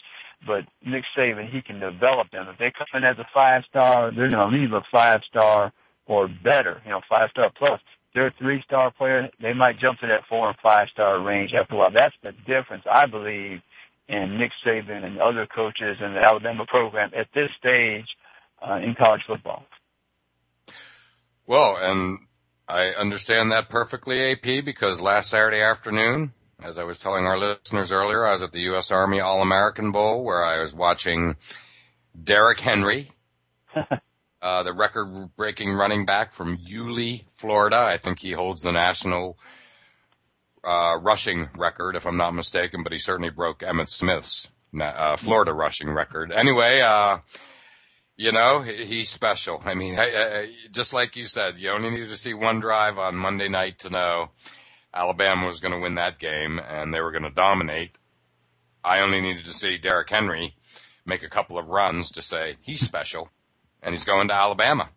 but 0.45 0.65
Nick 0.86 1.05
Saban, 1.17 1.49
he 1.49 1.62
can 1.62 1.79
develop 1.79 2.31
them. 2.31 2.47
If 2.49 2.58
they 2.58 2.71
come 2.71 2.88
in 2.93 3.03
as 3.03 3.17
a 3.17 3.27
five 3.34 3.63
star, 3.69 4.12
they're 4.12 4.29
going 4.29 4.51
to 4.51 4.58
leave 4.58 4.73
a 4.73 4.81
five 4.91 5.21
star 5.27 5.71
or 6.08 6.27
better, 6.27 6.81
you 6.86 6.91
know, 6.91 7.01
five 7.10 7.29
star 7.31 7.51
plus. 7.58 7.81
They're 8.13 8.27
a 8.27 8.34
three 8.39 8.62
star 8.62 8.91
player. 8.91 9.29
They 9.41 9.53
might 9.53 9.79
jump 9.79 9.99
to 9.99 10.08
that 10.08 10.25
four 10.29 10.47
and 10.47 10.58
five 10.63 10.88
star 10.89 11.19
range 11.19 11.53
after 11.53 11.75
a 11.75 11.77
while. 11.77 11.91
That's 11.91 12.15
the 12.23 12.31
difference, 12.31 12.84
I 12.89 13.08
believe, 13.08 13.62
in 14.08 14.38
Nick 14.38 14.51
Saban 14.65 15.03
and 15.03 15.19
other 15.19 15.45
coaches 15.45 15.97
in 15.99 16.13
the 16.13 16.25
Alabama 16.25 16.65
program 16.65 17.12
at 17.15 17.27
this 17.34 17.49
stage 17.60 18.05
uh, 18.67 18.75
in 18.75 18.95
college 18.95 19.21
football. 19.27 19.65
Well, 21.47 21.77
and 21.79 22.19
I 22.67 22.89
understand 22.89 23.51
that 23.51 23.69
perfectly, 23.69 24.31
AP, 24.31 24.65
because 24.65 25.01
last 25.01 25.29
Saturday 25.29 25.62
afternoon, 25.62 26.34
as 26.61 26.77
I 26.77 26.83
was 26.83 26.97
telling 26.97 27.25
our 27.25 27.37
listeners 27.37 27.91
earlier, 27.91 28.25
I 28.25 28.31
was 28.31 28.41
at 28.41 28.51
the 28.51 28.61
U.S. 28.61 28.91
Army 28.91 29.19
All 29.19 29.41
American 29.41 29.91
Bowl 29.91 30.23
where 30.23 30.43
I 30.43 30.59
was 30.59 30.73
watching 30.73 31.35
Derrick 32.21 32.59
Henry 32.59 33.11
uh, 34.41 34.63
the 34.63 34.73
record-breaking 34.73 35.73
running 35.73 36.05
back 36.05 36.31
from 36.31 36.57
Yulee, 36.61 37.25
Florida. 37.33 37.77
I 37.77 37.97
think 37.97 38.19
he 38.19 38.31
holds 38.31 38.61
the 38.61 38.71
national 38.71 39.37
uh, 40.63 40.97
rushing 41.01 41.49
record, 41.57 41.95
if 41.95 42.05
I'm 42.05 42.17
not 42.17 42.33
mistaken, 42.33 42.83
but 42.83 42.91
he 42.91 42.97
certainly 42.97 43.29
broke 43.31 43.59
Emmitt 43.59 43.89
Smith's 43.89 44.51
uh, 44.79 45.17
Florida 45.17 45.53
rushing 45.53 45.89
record. 45.89 46.31
Anyway, 46.31 46.81
uh, 46.81 47.19
you 48.17 48.31
know, 48.31 48.61
he's 48.61 49.09
special. 49.09 49.61
I 49.65 49.73
mean, 49.73 49.99
just 50.71 50.93
like 50.93 51.15
you 51.15 51.25
said, 51.25 51.57
you 51.57 51.71
only 51.71 51.89
needed 51.89 52.09
to 52.09 52.17
see 52.17 52.33
one 52.33 52.59
drive 52.59 52.97
on 52.97 53.15
Monday 53.15 53.49
night 53.49 53.79
to 53.79 53.89
know 53.89 54.29
Alabama 54.95 55.45
was 55.45 55.60
going 55.60 55.73
to 55.73 55.79
win 55.79 55.95
that 55.95 56.19
game 56.19 56.60
and 56.60 56.93
they 56.93 57.01
were 57.01 57.12
going 57.12 57.23
to 57.23 57.29
dominate. 57.29 57.97
I 58.84 58.99
only 58.99 59.19
needed 59.19 59.45
to 59.45 59.53
see 59.53 59.77
Derrick 59.77 60.10
Henry 60.10 60.55
make 61.05 61.21
a 61.21 61.29
couple 61.29 61.58
of 61.58 61.67
runs 61.67 62.12
to 62.12 62.21
say 62.21 62.55
he's 62.62 62.81
special 62.81 63.29
and 63.81 63.93
he's 63.93 64.05
going 64.05 64.29
to 64.29 64.34
Alabama, 64.34 64.89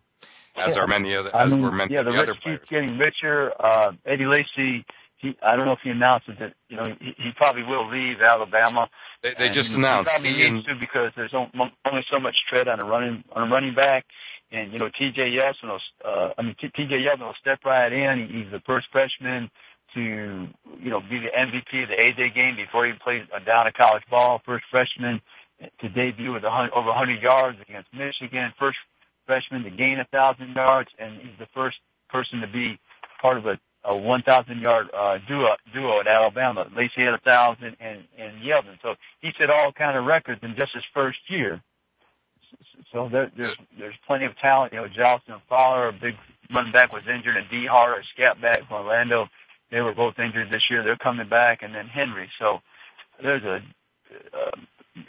as 0.55 0.75
yeah. 0.75 0.81
are 0.81 0.87
many 0.87 1.15
other, 1.15 1.35
as 1.35 1.51
I 1.51 1.55
mean, 1.55 1.63
were 1.63 1.71
many 1.71 1.93
yeah, 1.93 2.03
the, 2.03 2.11
the 2.11 2.17
rich 2.17 2.29
other 2.29 2.39
players. 2.41 2.59
keeps 2.59 2.69
getting 2.69 2.97
richer. 2.97 3.51
Uh, 3.59 3.91
Eddie 4.05 4.25
Lacy, 4.25 4.85
he, 5.17 5.37
I 5.43 5.55
don't 5.55 5.65
know 5.65 5.73
if 5.73 5.79
he 5.83 5.89
announced 5.89 6.29
it 6.29 6.39
that, 6.39 6.53
you 6.69 6.77
know, 6.77 6.95
he, 6.99 7.13
he 7.17 7.31
probably 7.35 7.63
will 7.63 7.89
leave 7.89 8.21
Alabama. 8.21 8.89
They, 9.21 9.33
they 9.37 9.49
just 9.49 9.75
announced. 9.75 10.11
He 10.11 10.21
probably 10.21 10.43
he 10.43 10.49
needs 10.49 10.65
to 10.65 10.75
because 10.79 11.11
there's 11.15 11.33
only 11.33 12.05
so 12.09 12.19
much 12.19 12.37
tread 12.47 12.67
on 12.67 12.79
a 12.79 12.85
running, 12.85 13.23
on 13.33 13.47
a 13.47 13.51
running 13.51 13.75
back. 13.75 14.05
And, 14.51 14.73
you 14.73 14.79
know, 14.79 14.89
TJ 14.89 15.35
Yeldon 15.35 15.69
will, 15.69 15.79
uh, 16.03 16.29
I 16.37 16.41
mean, 16.41 16.55
TJ 16.59 16.89
Yeldon 16.89 17.19
will 17.19 17.35
step 17.39 17.59
right 17.65 17.91
in. 17.91 18.29
He's 18.29 18.51
the 18.51 18.61
first 18.65 18.87
freshman 18.91 19.51
to, 19.93 20.47
you 20.79 20.89
know, 20.89 21.01
be 21.01 21.19
the 21.19 21.29
MVP 21.35 21.83
of 21.83 21.89
the 21.89 21.99
A-Day 21.99 22.29
game 22.29 22.55
before 22.55 22.85
he 22.85 22.93
plays 22.93 23.23
down 23.45 23.67
a 23.67 23.71
college 23.71 24.03
ball. 24.09 24.41
First 24.45 24.65
freshman 24.71 25.21
to 25.81 25.89
debut 25.89 26.33
with 26.33 26.43
a 26.43 26.49
hundred, 26.49 26.71
over 26.73 26.87
100 26.87 27.21
yards 27.21 27.57
against 27.61 27.93
Michigan. 27.93 28.53
First 28.59 28.77
freshman 29.25 29.63
to 29.63 29.69
gain 29.69 29.99
a 29.99 30.05
thousand 30.05 30.55
yards, 30.55 30.89
and 30.97 31.19
he's 31.21 31.37
the 31.39 31.47
first 31.53 31.77
person 32.09 32.41
to 32.41 32.47
be 32.47 32.79
part 33.21 33.37
of 33.37 33.45
a, 33.45 33.59
a 33.83 33.95
1,000 33.97 34.59
yard 34.59 34.87
uh, 34.95 35.17
duo 35.27 35.55
duo 35.73 35.99
at 35.99 36.07
Alabama. 36.07 36.67
Lacy 36.75 37.01
had 37.01 37.13
a 37.13 37.19
thousand, 37.19 37.75
and 37.79 38.03
and 38.17 38.41
Yeldon. 38.41 38.77
So 38.81 38.95
he 39.21 39.31
set 39.37 39.49
all 39.49 39.71
kind 39.71 39.97
of 39.97 40.05
records 40.05 40.39
in 40.43 40.55
just 40.57 40.73
his 40.73 40.83
first 40.93 41.19
year. 41.27 41.61
So 42.91 43.09
there, 43.11 43.31
there's 43.37 43.57
there's 43.77 43.95
plenty 44.07 44.25
of 44.25 44.37
talent. 44.37 44.73
You 44.73 44.79
know, 44.79 44.87
Jalston 44.87 45.41
Fowler, 45.47 45.89
a 45.89 45.93
big 45.93 46.15
running 46.55 46.71
back, 46.71 46.91
was 46.91 47.03
injured, 47.13 47.37
and 47.37 47.49
Dee 47.49 47.67
Hart, 47.67 47.99
a 47.99 48.03
scat 48.13 48.41
back 48.41 48.67
from 48.67 48.85
Orlando, 48.85 49.27
they 49.71 49.81
were 49.81 49.93
both 49.93 50.19
injured 50.19 50.51
this 50.51 50.63
year. 50.69 50.83
They're 50.83 50.97
coming 50.97 51.29
back, 51.29 51.61
and 51.61 51.73
then 51.73 51.87
Henry. 51.87 52.29
So 52.39 52.59
there's 53.21 53.43
a, 53.43 53.61
a 54.35 54.51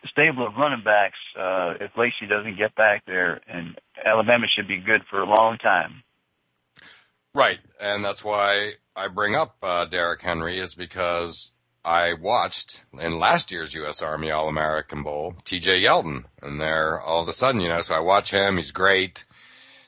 stable 0.08 0.46
of 0.46 0.54
running 0.56 0.84
backs 0.84 1.18
uh, 1.38 1.74
if 1.80 1.96
Lacy 1.96 2.26
doesn't 2.28 2.58
get 2.58 2.74
back 2.74 3.04
there, 3.06 3.40
and 3.48 3.78
Alabama 4.04 4.46
should 4.48 4.68
be 4.68 4.78
good 4.78 5.02
for 5.10 5.20
a 5.20 5.26
long 5.26 5.58
time. 5.58 6.02
Right, 7.34 7.58
and 7.80 8.04
that's 8.04 8.24
why 8.24 8.72
I 8.96 9.08
bring 9.08 9.36
up 9.36 9.56
uh, 9.62 9.84
Derrick 9.84 10.22
Henry 10.22 10.58
is 10.58 10.74
because 10.74 11.52
I 11.84 12.14
watched 12.14 12.82
in 12.98 13.18
last 13.18 13.52
year's 13.52 13.72
U.S. 13.74 14.02
Army 14.02 14.30
All 14.30 14.48
American 14.48 15.02
Bowl 15.02 15.34
T.J. 15.44 15.82
Yeldon, 15.82 16.24
and 16.42 16.60
there 16.60 17.00
all 17.00 17.22
of 17.22 17.28
a 17.28 17.32
sudden, 17.32 17.60
you 17.60 17.68
know, 17.68 17.80
so 17.80 17.94
I 17.94 18.00
watch 18.00 18.32
him. 18.32 18.56
He's 18.56 18.72
great. 18.72 19.24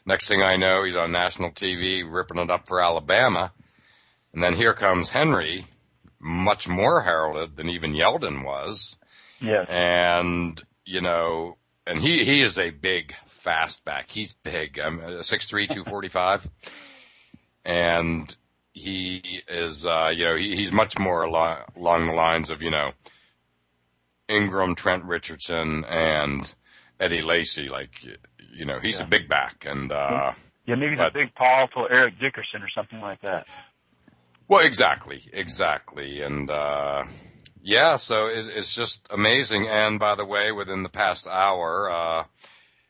Next 0.06 0.28
thing 0.28 0.42
I 0.42 0.56
know, 0.56 0.84
he's 0.84 0.96
on 0.96 1.12
national 1.12 1.50
TV 1.50 2.02
ripping 2.08 2.38
it 2.38 2.50
up 2.50 2.66
for 2.66 2.80
Alabama, 2.80 3.52
and 4.32 4.42
then 4.42 4.54
here 4.54 4.74
comes 4.74 5.10
Henry, 5.10 5.66
much 6.20 6.68
more 6.68 7.02
heralded 7.02 7.56
than 7.56 7.68
even 7.68 7.94
Yeldon 7.94 8.44
was 8.44 8.96
yeah. 9.42 9.64
And, 9.68 10.62
you 10.84 11.00
know, 11.00 11.56
and 11.86 11.98
he, 11.98 12.24
he 12.24 12.42
is 12.42 12.58
a 12.58 12.70
big, 12.70 13.14
fast 13.26 13.84
back. 13.84 14.10
He's 14.10 14.32
big. 14.32 14.78
I'm 14.78 15.00
uh, 15.00 15.08
6'3", 15.20 15.50
245. 15.68 16.48
and 17.64 18.34
he 18.74 19.42
is, 19.48 19.84
uh, 19.84 20.10
you 20.14 20.24
know, 20.24 20.36
he, 20.36 20.56
he's 20.56 20.72
much 20.72 20.98
more 20.98 21.22
along, 21.22 21.58
along 21.76 22.06
the 22.06 22.14
lines 22.14 22.50
of, 22.50 22.62
you 22.62 22.70
know, 22.70 22.92
Ingram, 24.28 24.74
Trent 24.74 25.04
Richardson, 25.04 25.84
and 25.84 26.54
Eddie 26.98 27.20
Lacy. 27.20 27.68
Like, 27.68 27.90
you 28.50 28.64
know, 28.64 28.78
he's 28.80 29.00
yeah. 29.00 29.06
a 29.06 29.08
big 29.08 29.28
back. 29.28 29.66
And, 29.66 29.92
uh, 29.92 30.32
yeah, 30.64 30.76
maybe 30.76 30.96
but, 30.96 31.12
the 31.12 31.18
big, 31.18 31.34
powerful 31.34 31.86
Eric 31.90 32.18
Dickerson 32.18 32.62
or 32.62 32.70
something 32.70 33.00
like 33.00 33.20
that. 33.22 33.46
Well, 34.48 34.64
exactly, 34.64 35.28
exactly. 35.32 36.20
And, 36.20 36.50
uh, 36.50 37.04
yeah, 37.62 37.96
so 37.96 38.26
it's, 38.26 38.48
it's 38.48 38.74
just 38.74 39.06
amazing. 39.10 39.68
And 39.68 39.98
by 39.98 40.14
the 40.14 40.24
way, 40.24 40.52
within 40.52 40.82
the 40.82 40.88
past 40.88 41.26
hour, 41.26 41.90
uh, 41.90 42.24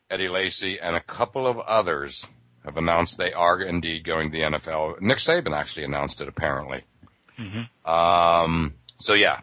Eddie 0.09 0.29
Lacy 0.29 0.79
and 0.79 0.95
a 0.95 1.01
couple 1.01 1.47
of 1.47 1.59
others 1.59 2.27
have 2.65 2.77
announced 2.77 3.17
they 3.17 3.33
are 3.33 3.61
indeed 3.61 4.03
going 4.03 4.31
to 4.31 4.37
the 4.37 4.43
NFL. 4.43 5.01
Nick 5.01 5.17
Saban 5.17 5.55
actually 5.55 5.85
announced 5.85 6.21
it 6.21 6.27
apparently. 6.27 6.83
Mm-hmm. 7.37 7.89
Um, 7.89 8.75
so 8.99 9.13
yeah, 9.13 9.41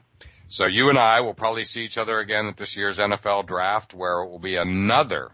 so 0.48 0.66
you 0.66 0.88
and 0.88 0.98
I 0.98 1.20
will 1.20 1.34
probably 1.34 1.64
see 1.64 1.84
each 1.84 1.98
other 1.98 2.18
again 2.18 2.46
at 2.46 2.56
this 2.56 2.76
year's 2.76 2.98
NFL 2.98 3.46
draft 3.46 3.94
where 3.94 4.20
it 4.20 4.30
will 4.30 4.38
be 4.38 4.56
another 4.56 5.32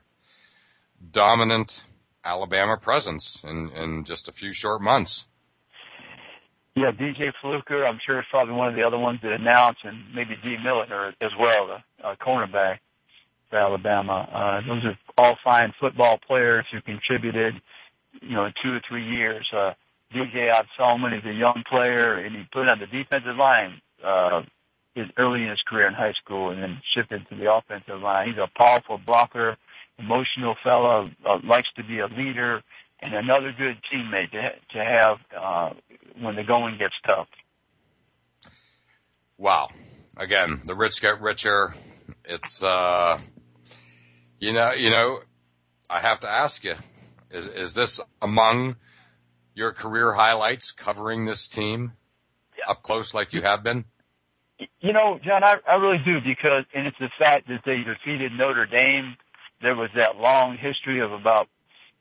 dominant 1.10 1.84
Alabama 2.24 2.76
presence 2.76 3.44
in, 3.44 3.70
in 3.70 4.04
just 4.04 4.28
a 4.28 4.32
few 4.32 4.52
short 4.52 4.82
months. 4.82 5.26
Yeah, 6.76 6.90
DJ 6.92 7.32
Fluker, 7.40 7.86
I'm 7.86 7.98
sure 8.04 8.20
is 8.20 8.26
probably 8.30 8.52
one 8.52 8.68
of 8.68 8.74
the 8.74 8.82
other 8.82 8.98
ones 8.98 9.20
that 9.22 9.32
announced, 9.32 9.80
and 9.84 9.96
maybe 10.14 10.36
Dee 10.44 10.58
Milliner 10.62 11.14
as 11.22 11.30
well, 11.40 11.68
the 11.68 12.06
uh, 12.06 12.16
cornerback 12.16 12.80
for 13.48 13.56
Alabama. 13.58 14.28
Uh, 14.30 14.60
those 14.68 14.84
are 14.84 14.98
all 15.16 15.38
fine 15.42 15.72
football 15.80 16.18
players 16.18 16.66
who 16.70 16.82
contributed, 16.82 17.54
you 18.20 18.34
know, 18.34 18.44
in 18.44 18.52
two 18.62 18.74
or 18.74 18.82
three 18.86 19.10
years. 19.16 19.48
Uh, 19.50 19.72
DJ 20.14 20.52
Solomon 20.76 21.14
is 21.14 21.24
a 21.24 21.32
young 21.32 21.64
player, 21.66 22.16
and 22.16 22.36
he 22.36 22.42
put 22.52 22.68
on 22.68 22.78
the 22.78 22.86
defensive 22.86 23.36
line 23.36 23.80
uh, 24.04 24.42
his, 24.94 25.06
early 25.16 25.44
in 25.44 25.48
his 25.48 25.62
career 25.66 25.88
in 25.88 25.94
high 25.94 26.12
school, 26.12 26.50
and 26.50 26.62
then 26.62 26.82
shifted 26.94 27.26
to 27.30 27.36
the 27.36 27.50
offensive 27.50 28.02
line. 28.02 28.28
He's 28.28 28.36
a 28.36 28.50
powerful 28.54 28.98
blocker, 28.98 29.56
emotional 29.98 30.54
fellow, 30.62 31.08
uh, 31.26 31.38
likes 31.42 31.68
to 31.76 31.84
be 31.84 32.00
a 32.00 32.06
leader, 32.06 32.62
and 33.00 33.14
another 33.14 33.52
good 33.56 33.78
teammate 33.92 34.30
to, 34.32 34.50
to 34.72 34.84
have 34.84 35.18
uh, 35.36 35.70
when 36.20 36.36
the 36.36 36.44
going 36.44 36.78
gets 36.78 36.94
tough. 37.04 37.28
Wow. 39.38 39.68
Again, 40.16 40.62
the 40.64 40.74
rich 40.74 41.00
get 41.02 41.20
richer. 41.20 41.74
It's, 42.24 42.62
uh, 42.62 43.18
you 44.38 44.52
know, 44.52 44.72
you 44.72 44.90
know, 44.90 45.20
I 45.90 46.00
have 46.00 46.20
to 46.20 46.28
ask 46.28 46.64
you, 46.64 46.74
is, 47.30 47.46
is 47.46 47.74
this 47.74 48.00
among 48.22 48.76
your 49.54 49.72
career 49.72 50.14
highlights 50.14 50.72
covering 50.72 51.26
this 51.26 51.48
team 51.48 51.92
up 52.66 52.82
close 52.82 53.14
like 53.14 53.32
you 53.32 53.42
have 53.42 53.62
been? 53.62 53.84
You 54.80 54.92
know, 54.94 55.18
John, 55.22 55.44
I, 55.44 55.56
I 55.68 55.74
really 55.74 56.02
do 56.02 56.20
because, 56.24 56.64
and 56.74 56.86
it's 56.86 56.98
the 56.98 57.10
fact 57.18 57.48
that 57.48 57.60
they 57.66 57.82
defeated 57.82 58.32
Notre 58.32 58.66
Dame. 58.66 59.16
There 59.60 59.76
was 59.76 59.90
that 59.96 60.16
long 60.16 60.56
history 60.56 61.00
of 61.00 61.12
about 61.12 61.48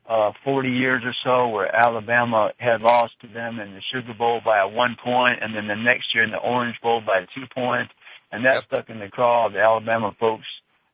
uh, 0.09 0.31
40 0.43 0.69
years 0.69 1.03
or 1.05 1.13
so 1.23 1.49
where 1.49 1.73
Alabama 1.75 2.51
had 2.57 2.81
lost 2.81 3.13
to 3.21 3.27
them 3.27 3.59
in 3.59 3.73
the 3.73 3.81
Sugar 3.91 4.13
Bowl 4.17 4.41
by 4.43 4.59
a 4.59 4.67
one 4.67 4.97
point, 5.03 5.39
and 5.41 5.55
then 5.55 5.67
the 5.67 5.75
next 5.75 6.13
year 6.13 6.23
in 6.23 6.31
the 6.31 6.37
Orange 6.37 6.75
Bowl 6.81 7.01
by 7.01 7.25
two 7.35 7.45
points, 7.53 7.93
and 8.31 8.45
that 8.45 8.63
stuck 8.65 8.89
in 8.89 8.99
the 8.99 9.09
craw 9.09 9.47
of 9.47 9.53
the 9.53 9.59
Alabama 9.61 10.15
folks 10.19 10.45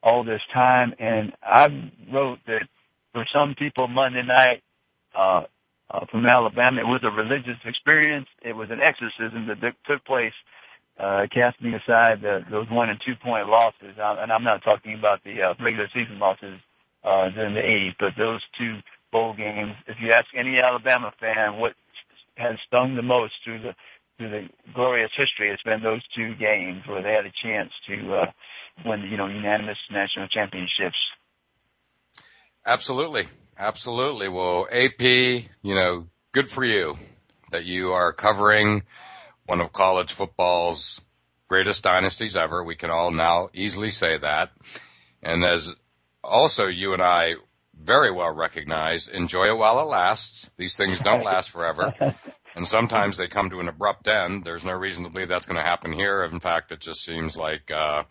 all 0.02 0.24
this 0.24 0.42
time. 0.52 0.94
And 0.98 1.32
I 1.42 1.90
wrote 2.12 2.38
that 2.46 2.68
for 3.12 3.26
some 3.32 3.54
people, 3.56 3.88
Monday 3.88 4.22
night 4.22 4.62
uh, 5.16 5.44
uh, 5.90 6.06
from 6.10 6.26
Alabama, 6.26 6.80
it 6.80 6.86
was 6.86 7.00
a 7.04 7.10
religious 7.10 7.58
experience. 7.66 8.28
It 8.42 8.54
was 8.54 8.70
an 8.70 8.80
exorcism 8.80 9.48
that 9.48 9.74
took 9.86 10.04
place 10.04 10.32
uh, 10.98 11.26
casting 11.32 11.74
aside 11.74 12.22
the, 12.22 12.44
those 12.50 12.68
one 12.70 12.90
and 12.90 13.00
two 13.04 13.16
point 13.16 13.48
losses, 13.48 13.96
and 13.98 14.32
I'm 14.32 14.44
not 14.44 14.62
talking 14.64 14.94
about 14.94 15.24
the 15.24 15.42
uh, 15.42 15.54
regular 15.60 15.88
season 15.94 16.18
losses 16.18 16.60
uh, 17.04 17.30
during 17.30 17.54
the 17.54 17.60
80s, 17.60 17.94
but 17.98 18.12
those 18.18 18.40
two 18.58 18.78
bowl 19.12 19.34
games. 19.34 19.72
If 19.86 19.98
you 20.00 20.12
ask 20.12 20.26
any 20.34 20.58
Alabama 20.58 21.12
fan 21.20 21.58
what 21.58 21.74
has 22.36 22.56
stung 22.66 22.96
the 22.96 23.02
most 23.02 23.34
through 23.44 23.60
the 23.62 23.74
through 24.18 24.30
the 24.30 24.48
glorious 24.74 25.10
history, 25.16 25.50
it's 25.50 25.62
been 25.62 25.82
those 25.82 26.02
two 26.14 26.34
games 26.34 26.82
where 26.86 27.02
they 27.02 27.12
had 27.12 27.26
a 27.26 27.32
chance 27.42 27.70
to 27.86 28.14
uh, 28.14 28.26
win, 28.84 29.02
you 29.02 29.16
know, 29.16 29.26
unanimous 29.26 29.78
national 29.90 30.28
championships. 30.28 30.96
Absolutely, 32.66 33.28
absolutely. 33.58 34.28
Well, 34.28 34.66
AP, 34.70 35.00
you 35.00 35.74
know, 35.74 36.08
good 36.32 36.50
for 36.50 36.64
you 36.64 36.96
that 37.52 37.64
you 37.64 37.92
are 37.92 38.12
covering 38.12 38.82
one 39.46 39.60
of 39.60 39.72
college 39.72 40.12
football's 40.12 41.00
greatest 41.48 41.82
dynasties 41.84 42.36
ever. 42.36 42.64
We 42.64 42.76
can 42.76 42.90
all 42.90 43.10
now 43.10 43.48
easily 43.52 43.90
say 43.90 44.16
that. 44.18 44.52
And 45.22 45.44
as 45.44 45.74
also 46.24 46.66
you 46.66 46.92
and 46.92 47.02
I 47.02 47.34
very 47.78 48.10
well 48.10 48.30
recognized. 48.32 49.08
enjoy 49.08 49.48
it 49.48 49.56
while 49.56 49.80
it 49.80 49.84
lasts. 49.84 50.50
These 50.56 50.76
things 50.76 51.00
don't 51.00 51.24
last 51.24 51.50
forever. 51.50 51.94
And 52.54 52.68
sometimes 52.68 53.16
they 53.16 53.28
come 53.28 53.50
to 53.50 53.60
an 53.60 53.68
abrupt 53.68 54.06
end. 54.06 54.44
There's 54.44 54.64
no 54.64 54.72
reason 54.72 55.04
to 55.04 55.10
believe 55.10 55.28
that's 55.28 55.46
going 55.46 55.56
to 55.56 55.62
happen 55.62 55.92
here. 55.92 56.22
In 56.24 56.40
fact, 56.40 56.72
it 56.72 56.80
just 56.80 57.02
seems 57.02 57.36
like, 57.36 57.70
uh, 57.70 58.04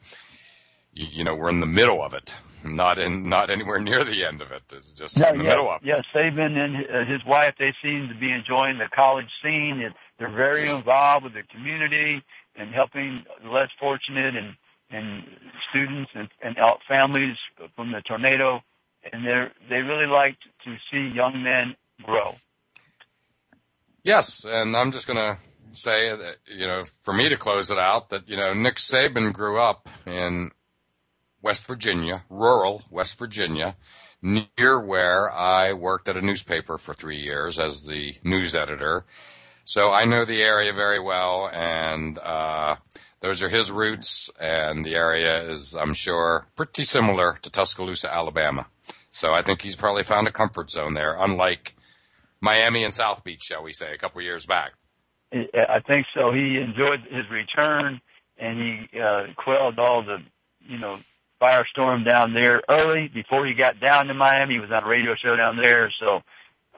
you, 0.94 1.08
you 1.12 1.24
know, 1.24 1.36
we're 1.36 1.50
in 1.50 1.60
the 1.60 1.68
middle 1.68 2.04
of 2.04 2.14
it, 2.14 2.34
not 2.66 2.98
in, 2.98 3.30
not 3.30 3.50
anywhere 3.50 3.80
near 3.80 4.04
the 4.04 4.26
end 4.26 4.42
of 4.42 4.52
it. 4.52 4.64
It's 4.72 4.90
just 4.90 5.18
in 5.18 5.22
the 5.22 5.44
yeah, 5.44 5.50
middle 5.50 5.70
of 5.70 5.82
it. 5.82 5.88
Yeah, 5.88 6.02
Saban 6.14 6.58
and 6.58 7.08
his 7.08 7.24
wife, 7.26 7.54
they 7.60 7.74
seem 7.84 8.10
to 8.10 8.16
be 8.16 8.32
enjoying 8.32 8.80
the 8.80 8.90
college 8.94 9.30
scene. 9.44 9.94
They're 10.18 10.36
very 10.36 10.68
involved 10.70 11.26
with 11.26 11.34
the 11.34 11.44
community 11.44 12.24
and 12.56 12.74
helping 12.74 13.24
the 13.44 13.50
less 13.50 13.70
fortunate 13.80 14.36
and, 14.36 14.56
and 14.90 15.24
students 15.70 16.12
and, 16.16 16.30
and 16.42 16.58
families 16.88 17.38
from 17.76 17.92
the 17.92 18.02
tornado. 18.02 18.62
And 19.12 19.26
they're, 19.26 19.52
they 19.70 19.78
really 19.78 20.08
like 20.08 20.38
to 20.66 20.76
see 20.92 21.16
young 21.16 21.44
men 21.44 21.76
grow. 22.04 22.36
Yes. 24.04 24.46
And 24.46 24.76
I'm 24.76 24.92
just 24.92 25.08
going 25.08 25.18
to 25.18 25.38
say 25.74 26.10
that, 26.10 26.38
you 26.48 26.68
know, 26.68 26.86
for 27.02 27.14
me 27.14 27.30
to 27.30 27.38
close 27.38 27.72
it 27.72 27.78
out 27.78 28.10
that, 28.10 28.28
you 28.28 28.38
know, 28.38 28.54
Nick 28.54 28.76
Saban 28.76 29.34
grew 29.34 29.60
up 29.60 29.88
in 30.06 30.52
West 31.42 31.66
Virginia, 31.66 32.24
rural 32.30 32.84
West 32.90 33.18
Virginia, 33.18 33.76
near 34.22 34.80
where 34.80 35.32
I 35.32 35.74
worked 35.74 36.08
at 36.08 36.18
a 36.18 36.22
newspaper 36.22 36.78
for 36.78 36.94
three 36.94 37.18
years 37.18 37.58
as 37.58 37.86
the 37.86 38.16
news 38.24 38.56
editor. 38.56 39.06
So 39.64 39.92
I 39.92 40.06
know 40.06 40.26
the 40.26 40.42
area 40.42 40.74
very 40.74 41.00
well, 41.00 41.50
and 41.52 42.18
uh, 42.20 42.76
those 43.22 43.42
are 43.42 43.50
his 43.50 43.72
roots, 43.72 44.30
and 44.40 44.84
the 44.86 44.96
area 44.96 45.50
is, 45.52 45.76
I'm 45.76 45.94
sure, 45.94 46.48
pretty 46.56 46.84
similar 46.84 47.38
to 47.44 47.50
Tuscaloosa, 47.50 48.12
Alabama. 48.14 48.68
So 49.12 49.34
I 49.34 49.44
think 49.44 49.62
he's 49.62 49.76
probably 49.76 50.04
found 50.04 50.28
a 50.28 50.32
comfort 50.32 50.72
zone 50.72 50.94
there, 50.94 51.16
unlike 51.20 51.76
Miami 52.40 52.84
and 52.84 52.94
South 52.94 53.24
Beach, 53.24 53.44
shall 53.44 53.64
we 53.64 53.74
say, 53.74 53.94
a 53.94 53.98
couple 53.98 54.20
of 54.20 54.26
years 54.26 54.46
back. 54.46 54.72
I 55.34 55.80
think 55.86 56.08
so. 56.14 56.32
He 56.34 56.58
enjoyed 56.58 57.02
his 57.10 57.30
return, 57.30 58.02
and 58.38 58.60
he 58.60 59.00
uh, 59.00 59.28
quelled 59.38 59.80
all 59.80 60.04
the, 60.04 60.18
you 60.68 60.80
know, 60.80 60.98
firestorm 61.42 62.04
down 62.04 62.34
there 62.34 62.62
early 62.68 63.08
before 63.08 63.46
he 63.46 63.54
got 63.54 63.80
down 63.80 64.08
to 64.08 64.14
Miami. 64.14 64.56
He 64.56 64.60
was 64.60 64.72
on 64.72 64.84
a 64.84 64.88
radio 64.88 65.16
show 65.16 65.36
down 65.36 65.58
there, 65.58 65.92
so 66.00 66.22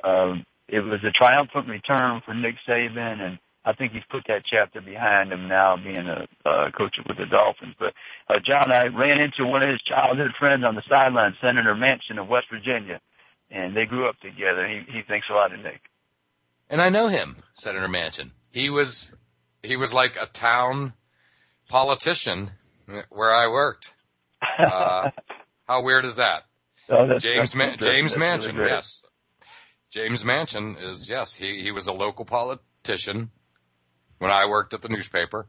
um, 0.04 0.46
it 0.68 0.82
was 0.82 1.04
a 1.04 1.12
triumphant 1.12 1.68
return 1.68 2.22
for 2.26 2.34
Nick 2.34 2.56
Saban, 2.68 3.20
and 3.22 3.40
I 3.66 3.74
think 3.74 3.94
he's 3.94 4.04
put 4.10 4.24
that 4.28 4.44
chapter 4.46 4.82
behind 4.82 5.32
him 5.32 5.48
now, 5.48 5.78
being 5.78 6.08
a 6.08 6.28
uh, 6.46 6.72
coach 6.72 6.98
with 7.08 7.18
the 7.18 7.26
Dolphins. 7.26 7.76
But 7.80 7.94
uh, 8.30 8.40
John, 8.44 8.72
I 8.72 8.88
ran 8.88 9.22
into 9.22 9.46
one 9.46 9.64
of 9.64 9.70
his 9.70 9.82
childhood 9.82 10.32
friends 10.38 10.64
on 10.66 10.76
the 10.76 10.84
sideline, 10.90 11.36
Senator 11.40 11.74
Manchin 11.74 12.20
of 12.20 12.28
West 12.28 12.48
Virginia, 12.52 13.00
and 13.50 13.76
they 13.76 13.86
grew 13.86 14.08
up 14.08 14.20
together. 14.20 14.68
He 14.68 14.82
he 14.92 15.02
thinks 15.02 15.28
a 15.30 15.34
lot 15.34 15.54
of 15.54 15.60
Nick. 15.62 15.82
And 16.70 16.82
I 16.82 16.90
know 16.90 17.08
him, 17.08 17.38
Senator 17.54 17.88
Manchin. 17.88 18.32
He 18.52 18.70
was 18.70 19.14
he 19.62 19.78
was 19.78 19.94
like 19.94 20.18
a 20.18 20.26
town 20.26 20.94
politician 21.70 22.52
where 23.10 23.34
I 23.34 23.48
worked. 23.48 23.94
Uh, 24.60 25.10
how 25.68 25.82
weird 25.82 26.04
is 26.04 26.18
that? 26.18 26.44
Oh, 26.90 27.18
James 27.18 27.56
Ma- 27.56 27.78
James 27.78 28.14
Manchin, 28.16 28.58
really 28.58 28.72
yes. 28.72 29.02
James 29.90 30.24
Manchin 30.24 30.76
is 30.84 31.10
yes, 31.10 31.36
he 31.36 31.62
he 31.62 31.72
was 31.72 31.88
a 31.88 31.94
local 31.94 32.26
politician 32.26 33.32
when 34.24 34.32
I 34.32 34.46
worked 34.46 34.74
at 34.74 34.82
the 34.82 34.88
newspaper, 34.88 35.48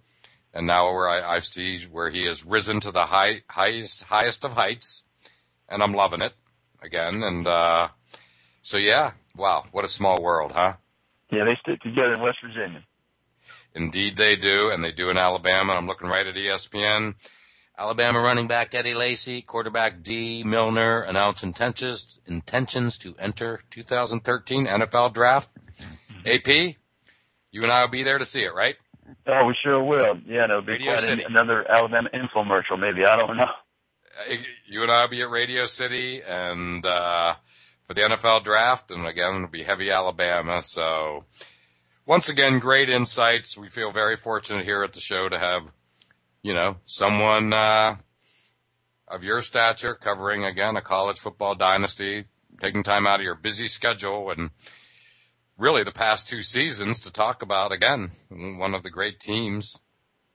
and 0.53 0.67
now 0.67 0.93
where 0.93 1.09
I, 1.09 1.37
I 1.37 1.39
see 1.39 1.85
where 1.85 2.11
he 2.11 2.25
has 2.25 2.45
risen 2.45 2.81
to 2.81 2.91
the 2.91 3.07
high 3.07 3.43
highest 3.49 4.03
highest 4.03 4.45
of 4.45 4.55
heights, 4.55 5.05
and 5.69 5.81
I'm 5.81 5.93
loving 5.93 6.21
it 6.21 6.33
again. 6.83 7.23
And 7.23 7.47
uh, 7.47 7.89
so 8.63 8.77
yeah, 8.77 9.13
wow, 9.37 9.63
what 9.71 9.85
a 9.85 9.89
small 9.89 10.21
world, 10.21 10.51
huh? 10.51 10.73
Yeah, 11.31 11.45
they 11.45 11.57
stick 11.61 11.83
together 11.83 12.15
in 12.15 12.21
West 12.21 12.39
Virginia. 12.43 12.83
Indeed, 13.77 14.17
they 14.17 14.35
do, 14.35 14.73
and 14.73 14.83
they 14.83 14.91
do 14.91 15.09
in 15.09 15.19
Alabama. 15.19 15.75
I'm 15.75 15.87
looking 15.87 16.09
right 16.09 16.27
at 16.27 16.35
ESPN. 16.35 17.15
Alabama 17.79 18.19
running 18.21 18.49
back 18.49 18.75
Eddie 18.75 18.95
Lacy, 18.95 19.41
quarterback 19.41 20.03
Dee 20.03 20.43
Milliner 20.43 21.01
announce 21.03 21.45
intentions 21.45 22.19
intentions 22.27 22.99
to 22.99 23.15
enter 23.21 23.63
2013 23.71 24.67
NFL 24.67 25.15
draft. 25.15 25.51
AP, 26.27 26.75
you 27.55 27.63
and 27.63 27.71
I 27.71 27.83
will 27.83 27.89
be 27.91 28.03
there 28.03 28.19
to 28.19 28.25
see 28.25 28.43
it, 28.43 28.53
right? 28.55 28.75
Oh, 29.27 29.45
we 29.47 29.55
sure 29.55 29.83
will. 29.83 30.19
Yeah, 30.27 30.45
it'll 30.45 30.63
be 30.63 30.73
Radio 30.73 30.97
quite 30.97 31.09
an, 31.09 31.21
another 31.21 31.71
Alabama 31.71 32.11
infomercial, 32.13 32.79
maybe. 32.81 33.05
I 33.05 33.17
don't 33.17 33.37
know. 33.37 33.45
Uh, 33.45 34.35
You 34.67 34.83
and 34.83 34.91
I 34.91 35.03
will 35.03 35.09
be 35.09 35.23
at 35.23 35.31
Radio 35.31 35.67
City 35.67 36.21
and 36.21 36.85
uh, 36.85 37.35
for 37.87 37.95
the 37.95 38.01
NFL 38.01 38.45
draft, 38.45 38.91
and 38.91 39.07
again 39.07 39.37
it'll 39.37 39.49
be 39.49 39.63
heavy 39.63 39.91
Alabama. 39.91 40.63
So 40.63 41.25
once 42.05 42.29
again, 42.29 42.59
great 42.59 42.91
insights. 42.91 43.57
We 43.57 43.69
feel 43.69 43.93
very 43.93 44.17
fortunate 44.17 44.65
here 44.65 44.83
at 44.83 44.93
the 44.93 45.01
show 45.01 45.29
to 45.29 45.39
have 45.39 45.63
you 46.43 46.53
know, 46.53 46.77
someone 46.85 47.53
uh, 47.55 47.97
of 49.09 49.25
your 49.25 49.41
stature 49.41 49.95
covering 49.95 50.45
again 50.45 50.77
a 50.77 50.83
college 50.83 51.19
football 51.19 51.55
dynasty, 51.55 52.25
taking 52.61 52.83
time 52.83 53.07
out 53.07 53.21
of 53.21 53.25
your 53.25 53.35
busy 53.35 53.67
schedule 53.67 54.31
and 54.31 54.51
really 55.57 55.85
the 55.85 55.93
past 55.93 56.29
two 56.29 56.43
seasons 56.43 57.01
to 57.01 57.13
talk 57.13 57.43
about 57.43 57.73
again 57.73 58.11
one 58.29 58.75
of 58.75 58.83
the 58.83 58.91
great 58.91 59.21
teams 59.21 59.79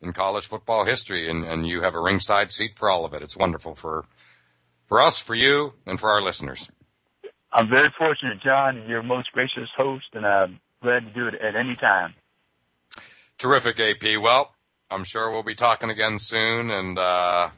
in 0.02 0.14
college 0.14 0.48
football 0.48 0.86
history, 0.86 1.30
and, 1.30 1.44
and 1.44 1.68
you 1.68 1.82
have 1.82 1.96
a 1.96 2.02
ringside 2.02 2.52
seat 2.52 2.78
for 2.78 2.90
all 2.90 3.06
of 3.06 3.14
it. 3.14 3.22
It's 3.22 3.36
wonderful 3.36 3.76
for 3.76 4.06
for 4.86 5.00
us, 5.00 5.20
for 5.20 5.36
you, 5.36 5.74
and 5.86 6.00
for 6.00 6.10
our 6.10 6.22
listeners. 6.22 6.72
I'm 7.54 7.70
very 7.70 7.94
fortunate, 7.98 8.42
John. 8.42 8.86
You're 8.88 9.04
most 9.04 9.32
gracious 9.32 9.70
host, 9.76 10.08
and 10.14 10.26
I'm 10.26 10.60
glad 10.82 11.06
to 11.06 11.14
do 11.14 11.28
it 11.28 11.36
at 11.36 11.56
any 11.56 11.76
time. 11.76 12.16
Terrific, 13.38 13.80
AP. 13.80 14.22
Well, 14.22 14.56
I'm 14.90 15.04
sure 15.04 15.32
we'll 15.32 15.44
be 15.44 15.56
talking 15.56 15.90
again 15.90 16.18
soon. 16.18 16.72
And 16.72 16.98
uh, 16.98 17.50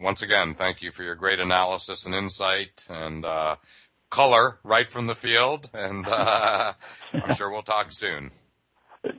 once 0.00 0.22
again, 0.22 0.54
thank 0.54 0.82
you 0.82 0.90
for 0.90 1.02
your 1.02 1.14
great 1.14 1.40
analysis 1.40 2.06
and 2.06 2.14
insight 2.14 2.86
and 2.88 3.24
uh, 3.24 3.56
color 4.10 4.58
right 4.62 4.90
from 4.90 5.06
the 5.06 5.14
field. 5.14 5.70
And 5.72 6.06
uh, 6.06 6.72
I'm 7.12 7.34
sure 7.34 7.50
we'll 7.50 7.62
talk 7.62 7.92
soon. 7.92 8.30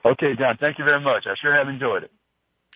Okay, 0.06 0.36
John. 0.38 0.58
Thank 0.60 0.78
you 0.78 0.86
very 0.86 1.02
much. 1.02 1.26
I 1.28 1.36
sure 1.36 1.54
have 1.54 1.68
enjoyed 1.68 2.04
it. 2.04 2.12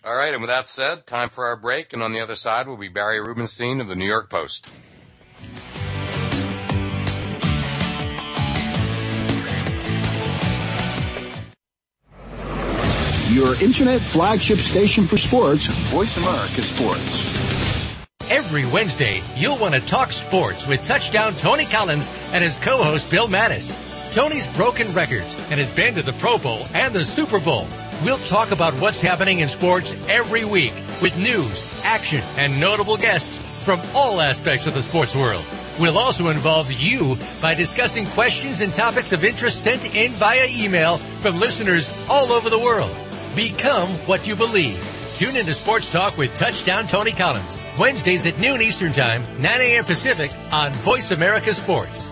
All 0.04 0.14
right. 0.14 0.32
And 0.32 0.42
with 0.42 0.50
that 0.50 0.68
said, 0.68 1.06
time 1.06 1.30
for 1.30 1.46
our 1.46 1.56
break. 1.56 1.92
And 1.92 2.02
on 2.02 2.12
the 2.12 2.20
other 2.20 2.34
side 2.34 2.66
will 2.66 2.76
be 2.76 2.88
Barry 2.88 3.20
Rubenstein 3.20 3.80
of 3.80 3.88
the 3.88 3.96
New 3.96 4.06
York 4.06 4.30
Post. 4.30 4.68
Your 13.30 13.60
internet 13.60 14.00
flagship 14.00 14.58
station 14.58 15.02
for 15.02 15.16
sports, 15.16 15.66
Voice 15.66 16.18
America 16.18 16.62
Sports. 16.62 17.43
Every 18.30 18.64
Wednesday, 18.64 19.22
you'll 19.36 19.58
want 19.58 19.74
to 19.74 19.80
talk 19.80 20.10
sports 20.10 20.66
with 20.66 20.82
touchdown 20.82 21.34
Tony 21.34 21.66
Collins 21.66 22.10
and 22.32 22.42
his 22.42 22.56
co-host 22.56 23.10
Bill 23.10 23.28
Mattis. 23.28 23.74
Tony's 24.14 24.46
broken 24.56 24.90
records 24.94 25.36
and 25.50 25.60
has 25.60 25.68
been 25.68 25.94
to 25.96 26.02
the 26.02 26.14
Pro 26.14 26.38
Bowl 26.38 26.66
and 26.72 26.94
the 26.94 27.04
Super 27.04 27.38
Bowl. 27.38 27.66
We'll 28.02 28.16
talk 28.18 28.50
about 28.50 28.72
what's 28.74 29.02
happening 29.02 29.40
in 29.40 29.48
sports 29.50 29.94
every 30.08 30.46
week 30.46 30.72
with 31.02 31.16
news, 31.18 31.82
action, 31.84 32.22
and 32.38 32.58
notable 32.58 32.96
guests 32.96 33.38
from 33.62 33.80
all 33.94 34.22
aspects 34.22 34.66
of 34.66 34.72
the 34.72 34.82
sports 34.82 35.14
world. 35.14 35.44
We'll 35.78 35.98
also 35.98 36.28
involve 36.28 36.72
you 36.72 37.18
by 37.42 37.54
discussing 37.54 38.06
questions 38.06 38.62
and 38.62 38.72
topics 38.72 39.12
of 39.12 39.24
interest 39.24 39.62
sent 39.62 39.94
in 39.94 40.12
via 40.12 40.46
email 40.48 40.96
from 40.96 41.38
listeners 41.38 41.92
all 42.08 42.32
over 42.32 42.48
the 42.48 42.58
world. 42.58 42.96
Become 43.36 43.88
what 44.06 44.26
you 44.26 44.34
believe. 44.34 44.93
Tune 45.14 45.36
into 45.36 45.54
Sports 45.54 45.90
Talk 45.90 46.18
with 46.18 46.34
Touchdown 46.34 46.88
Tony 46.88 47.12
Collins, 47.12 47.56
Wednesdays 47.78 48.26
at 48.26 48.36
noon 48.40 48.60
Eastern 48.60 48.90
Time, 48.90 49.22
9 49.38 49.60
a.m. 49.60 49.84
Pacific 49.84 50.32
on 50.50 50.72
Voice 50.82 51.12
America 51.12 51.54
Sports. 51.54 52.10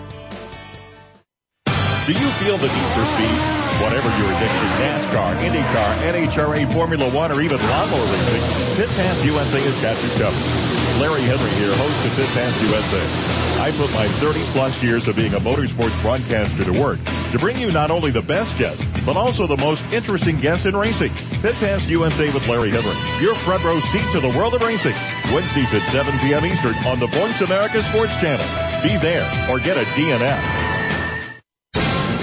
Do 2.07 2.13
you 2.15 2.29
feel 2.39 2.55
the 2.55 2.71
need 2.71 2.89
for 2.95 3.03
speed? 3.03 3.39
Whatever 3.83 4.07
your 4.07 4.31
addiction, 4.31 4.69
NASCAR, 4.79 5.35
IndyCar, 5.43 5.91
NHRA, 6.15 6.71
Formula 6.71 7.11
One, 7.11 7.29
or 7.33 7.41
even 7.41 7.59
lawnmower 7.59 8.07
racing, 8.07 8.75
Pit 8.79 8.89
Pass 8.95 9.25
USA 9.25 9.59
has 9.59 9.81
got 9.83 9.99
you 9.99 10.09
covered. 10.23 11.03
Larry 11.03 11.27
Henry 11.27 11.51
here, 11.59 11.75
host 11.75 12.05
of 12.07 12.15
Pit 12.15 12.29
Pass 12.39 12.55
USA. 12.63 13.42
I 13.63 13.71
put 13.71 13.93
my 13.93 14.05
30 14.19 14.41
plus 14.51 14.83
years 14.83 15.07
of 15.07 15.15
being 15.15 15.35
a 15.35 15.39
motorsports 15.39 16.01
broadcaster 16.01 16.65
to 16.65 16.81
work 16.81 16.99
to 17.31 17.39
bring 17.39 17.57
you 17.57 17.71
not 17.71 17.91
only 17.91 18.11
the 18.11 18.21
best 18.21 18.57
guests, 18.57 18.83
but 19.05 19.15
also 19.15 19.47
the 19.47 19.55
most 19.55 19.85
interesting 19.93 20.37
guests 20.37 20.65
in 20.65 20.75
racing. 20.75 21.13
Pit 21.39 21.55
Pass 21.61 21.87
USA 21.87 22.25
with 22.33 22.45
Larry 22.49 22.71
Henry. 22.71 23.23
Your 23.23 23.35
front 23.35 23.63
row 23.63 23.79
seat 23.79 24.03
to 24.11 24.19
the 24.19 24.27
world 24.37 24.53
of 24.53 24.61
racing. 24.63 24.91
Wednesdays 25.33 25.73
at 25.73 25.87
7 25.87 26.19
p.m. 26.19 26.45
Eastern 26.45 26.75
on 26.85 26.99
the 26.99 27.07
Voice 27.07 27.39
America 27.39 27.81
Sports 27.83 28.19
Channel. 28.19 28.45
Be 28.83 28.97
there 28.97 29.23
or 29.49 29.59
get 29.59 29.77
a 29.77 29.85
DNF. 29.91 30.43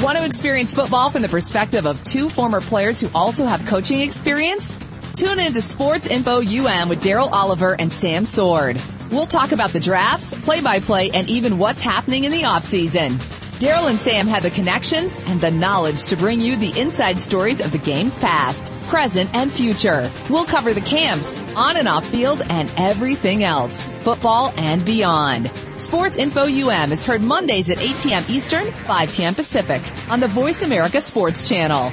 Want 0.02 0.18
to 0.18 0.26
experience 0.26 0.74
football 0.74 1.08
from 1.08 1.22
the 1.22 1.28
perspective 1.30 1.86
of 1.86 2.04
two 2.04 2.28
former 2.28 2.60
players 2.60 3.00
who 3.00 3.08
also 3.14 3.46
have 3.46 3.64
coaching 3.64 4.00
experience? 4.00 4.74
Tune 5.14 5.38
in 5.38 5.54
to 5.54 5.62
Sports 5.62 6.06
Info 6.06 6.42
UM 6.42 6.90
with 6.90 7.02
Daryl 7.02 7.32
Oliver 7.32 7.76
and 7.78 7.90
Sam 7.90 8.26
Sword. 8.26 8.78
We'll 9.10 9.26
talk 9.26 9.52
about 9.52 9.70
the 9.70 9.80
drafts, 9.80 10.32
play-by-play, 10.44 11.10
and 11.12 11.28
even 11.28 11.58
what's 11.58 11.82
happening 11.82 12.24
in 12.24 12.32
the 12.32 12.42
offseason. 12.42 13.18
Daryl 13.60 13.90
and 13.90 13.98
Sam 13.98 14.26
have 14.26 14.42
the 14.42 14.50
connections 14.50 15.22
and 15.28 15.38
the 15.38 15.50
knowledge 15.50 16.06
to 16.06 16.16
bring 16.16 16.40
you 16.40 16.56
the 16.56 16.80
inside 16.80 17.20
stories 17.20 17.60
of 17.60 17.72
the 17.72 17.78
game's 17.78 18.18
past, 18.18 18.72
present, 18.88 19.28
and 19.34 19.52
future. 19.52 20.10
We'll 20.30 20.46
cover 20.46 20.72
the 20.72 20.80
camps, 20.80 21.42
on 21.54 21.76
and 21.76 21.86
off 21.86 22.06
field, 22.06 22.40
and 22.48 22.72
everything 22.78 23.44
else, 23.44 23.84
football 23.84 24.54
and 24.56 24.82
beyond. 24.86 25.50
Sports 25.76 26.16
Info 26.16 26.44
UM 26.44 26.90
is 26.90 27.04
heard 27.04 27.20
Mondays 27.20 27.68
at 27.68 27.82
8 27.82 27.96
p.m. 28.02 28.24
Eastern, 28.28 28.64
5 28.64 29.12
p.m. 29.12 29.34
Pacific 29.34 29.82
on 30.10 30.20
the 30.20 30.28
Voice 30.28 30.62
America 30.62 31.00
Sports 31.00 31.46
Channel. 31.46 31.92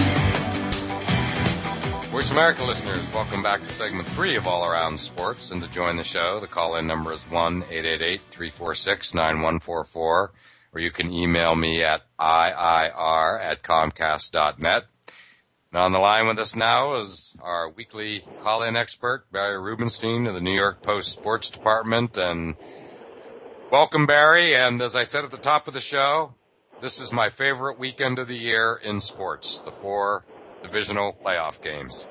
Voice 2.21 2.29
America 2.29 2.63
listeners, 2.63 3.11
welcome 3.13 3.41
back 3.41 3.61
to 3.61 3.69
segment 3.71 4.07
three 4.09 4.35
of 4.35 4.45
All 4.45 4.63
Around 4.63 4.99
Sports. 4.99 5.49
And 5.49 5.59
to 5.63 5.67
join 5.69 5.97
the 5.97 6.03
show, 6.03 6.39
the 6.39 6.45
call 6.45 6.75
in 6.75 6.85
number 6.85 7.11
is 7.11 7.23
1 7.23 7.63
888 7.63 8.21
346 8.29 9.15
9144, 9.15 10.31
or 10.71 10.79
you 10.79 10.91
can 10.91 11.11
email 11.11 11.55
me 11.55 11.83
at 11.83 12.03
IIR 12.19 13.43
at 13.43 13.63
Comcast.net. 13.63 14.83
Now 15.73 15.85
on 15.85 15.93
the 15.93 15.97
line 15.97 16.27
with 16.27 16.37
us 16.37 16.55
now 16.55 16.93
is 16.97 17.35
our 17.41 17.71
weekly 17.71 18.23
call 18.43 18.61
in 18.61 18.75
expert, 18.75 19.25
Barry 19.31 19.59
Rubenstein 19.59 20.27
of 20.27 20.35
the 20.35 20.41
New 20.41 20.53
York 20.53 20.83
Post 20.83 21.13
Sports 21.13 21.49
Department. 21.49 22.19
And 22.19 22.55
welcome, 23.71 24.05
Barry. 24.05 24.55
And 24.55 24.79
as 24.79 24.95
I 24.95 25.05
said 25.05 25.25
at 25.25 25.31
the 25.31 25.37
top 25.37 25.67
of 25.67 25.73
the 25.73 25.81
show, 25.81 26.35
this 26.81 27.01
is 27.01 27.11
my 27.11 27.31
favorite 27.31 27.79
weekend 27.79 28.19
of 28.19 28.27
the 28.27 28.37
year 28.37 28.79
in 28.83 29.01
sports, 29.01 29.59
the 29.61 29.71
four 29.71 30.23
divisional 30.61 31.17
playoff 31.25 31.59
games 31.63 32.05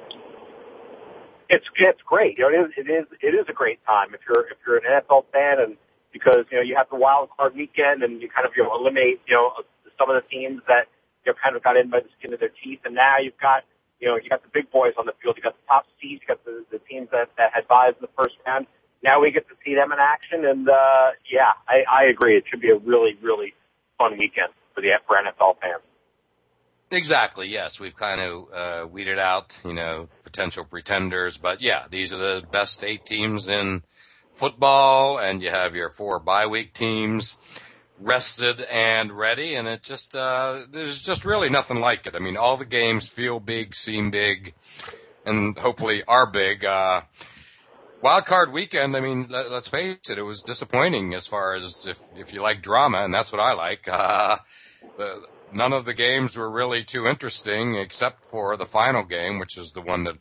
it's 1.51 1.66
it's 1.76 2.01
great. 2.03 2.38
You 2.38 2.44
know, 2.44 2.51
it 2.51 2.70
is 2.70 2.72
it 2.78 2.90
is 2.90 3.07
it 3.20 3.34
is 3.34 3.46
a 3.48 3.53
great 3.53 3.84
time 3.84 4.14
if 4.14 4.20
you're 4.26 4.46
if 4.46 4.57
you're 4.64 4.78
an 4.78 4.84
NFL 4.86 5.24
fan 5.32 5.59
and 5.61 5.76
because 6.12 6.46
you 6.51 6.57
know 6.57 6.62
you 6.62 6.76
have 6.76 6.88
the 6.88 6.96
wild 6.96 7.28
card 7.36 7.55
weekend 7.57 8.03
and 8.03 8.22
you 8.22 8.28
kind 8.30 8.46
of 8.46 8.53
you 8.57 8.62
know 8.62 8.74
eliminate 8.74 9.20
you 9.26 9.34
know 9.34 9.53
some 9.98 10.09
of 10.09 10.14
the 10.14 10.26
teams 10.30 10.62
that 10.68 10.86
you 11.26 11.32
know 11.32 11.36
kind 11.42 11.57
of 11.57 11.62
got 11.62 11.76
in 11.76 11.90
by 11.90 12.01
the 12.01 12.09
skin 12.18 12.32
of 12.32 12.40
their 12.40 12.55
teeth, 12.62 12.80
and 12.84 12.94
now 12.94 13.18
you've 13.18 13.38
got 13.38 13.64
you 14.01 14.09
know 14.09 14.16
you 14.16 14.30
got 14.30 14.42
the 14.42 14.48
big 14.55 14.70
boys 14.70 14.94
on 14.96 15.07
the 15.07 15.14
field. 15.20 15.36
You 15.36 15.42
got 15.42 15.57
the 15.59 15.66
top 15.66 15.86
seeds. 16.01 16.22
You 16.22 16.28
got 16.28 16.44
the 16.44 16.64
the 16.70 16.78
teams 16.78 17.09
that 17.11 17.30
that 17.36 17.53
had 17.53 17.66
buys 17.66 17.94
in 17.98 18.03
the 18.03 18.14
first 18.16 18.36
round. 18.46 18.66
Now 19.03 19.20
we 19.20 19.32
get 19.32 19.48
to 19.48 19.55
see 19.64 19.74
them 19.74 19.92
in 19.92 19.98
action, 19.98 20.44
and 20.44 20.68
uh, 20.68 21.11
yeah, 21.30 21.53
I, 21.66 21.82
I 21.90 22.05
agree. 22.05 22.36
It 22.36 22.44
should 22.48 22.61
be 22.61 22.70
a 22.70 22.78
really 22.78 23.18
really 23.20 23.55
fun 23.98 24.16
weekend 24.18 24.53
for 24.74 24.82
the 24.82 24.90
for 25.07 25.16
NFL 25.16 25.59
fans. 25.61 25.82
Exactly. 26.93 27.47
Yes, 27.47 27.78
we've 27.78 27.95
kind 27.95 28.20
of 28.20 28.53
uh, 28.53 28.86
weeded 28.88 29.18
out, 29.18 29.61
you 29.64 29.72
know, 29.72 30.09
potential 30.24 30.64
pretenders, 30.64 31.38
but 31.38 31.61
yeah, 31.61 31.84
these 31.88 32.12
are 32.12 32.18
the 32.18 32.45
best 32.51 32.82
eight 32.82 33.07
teams 33.07 33.49
in 33.49 33.84
football, 34.34 35.18
and 35.18 35.41
you 35.41 35.51
have 35.51 35.76
your 35.76 35.91
four 35.91 36.18
bye 36.18 36.47
week 36.47 36.74
teams 36.74 37.36
rested 38.01 38.62
and 38.62 39.12
ready, 39.12 39.55
and 39.55 39.68
it 39.68 39.82
just 39.84 40.16
uh, 40.16 40.62
there's 40.68 41.01
just 41.01 41.24
really 41.24 41.49
nothing 41.49 41.78
like 41.78 42.07
it. 42.07 42.16
I 42.16 42.18
mean, 42.18 42.36
all 42.36 42.57
the 42.57 42.64
games 42.64 43.09
feel 43.09 43.38
big, 43.38 43.76
seem 43.76 44.11
big, 44.11 44.55
and 45.24 45.57
hopefully 45.59 46.03
are 46.09 46.26
big. 46.28 46.64
Uh, 46.64 47.03
wild 48.03 48.26
card 48.26 48.53
weekend. 48.53 48.97
I 48.97 49.01
mean, 49.01 49.26
let, 49.28 49.47
us 49.47 49.68
face 49.68 50.11
it, 50.11 50.18
it 50.18 50.22
was 50.22 50.43
disappointing 50.43 51.14
as 51.14 51.28
far 51.28 51.55
as 51.55 51.86
if 51.86 52.01
if 52.16 52.32
you 52.32 52.43
like 52.43 52.62
drama, 52.62 53.05
and 53.05 53.14
that's 53.14 53.30
what 53.30 53.41
I 53.41 53.53
like. 53.53 53.88
Uh, 54.99 55.20
none 55.53 55.72
of 55.72 55.84
the 55.84 55.94
games 55.94 56.36
were 56.36 56.51
really 56.51 56.84
too 56.84 57.07
interesting 57.07 57.74
except 57.74 58.24
for 58.24 58.57
the 58.57 58.66
final 58.66 59.03
game, 59.03 59.38
which 59.38 59.57
is 59.59 59.72
the 59.72 59.80
one 59.80 60.05
that 60.05 60.16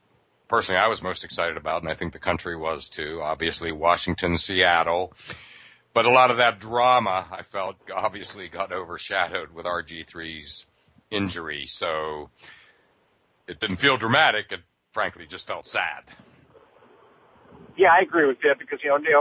personally 0.48 0.80
I 0.80 0.88
was 0.88 1.02
most 1.02 1.24
excited 1.24 1.58
about, 1.58 1.82
and 1.82 1.92
I 1.92 1.96
think 1.96 2.14
the 2.14 2.20
country 2.20 2.58
was 2.58 2.90
too. 2.90 3.20
Obviously, 3.22 3.72
Washington, 3.72 4.38
Seattle. 4.38 5.14
But 5.94 6.06
a 6.06 6.12
lot 6.12 6.32
of 6.32 6.38
that 6.38 6.60
drama, 6.60 7.28
I 7.32 7.42
felt, 7.42 7.78
obviously 7.94 8.48
got 8.48 8.72
overshadowed 8.72 9.52
with 9.54 9.66
RG3's 9.66 10.66
injury. 11.10 11.66
So 11.66 12.30
it 13.48 13.60
didn't 13.60 13.78
feel 13.78 13.98
dramatic. 13.98 14.52
It 14.52 14.62
frankly 14.92 15.26
just 15.26 15.48
felt 15.48 15.68
sad. 15.68 16.04
Yeah, 17.76 17.90
I 17.92 18.02
agree 18.02 18.28
with 18.28 18.38
that 18.42 18.60
because, 18.60 18.80
you 18.84 18.90
know, 18.90 18.98
you 18.98 19.12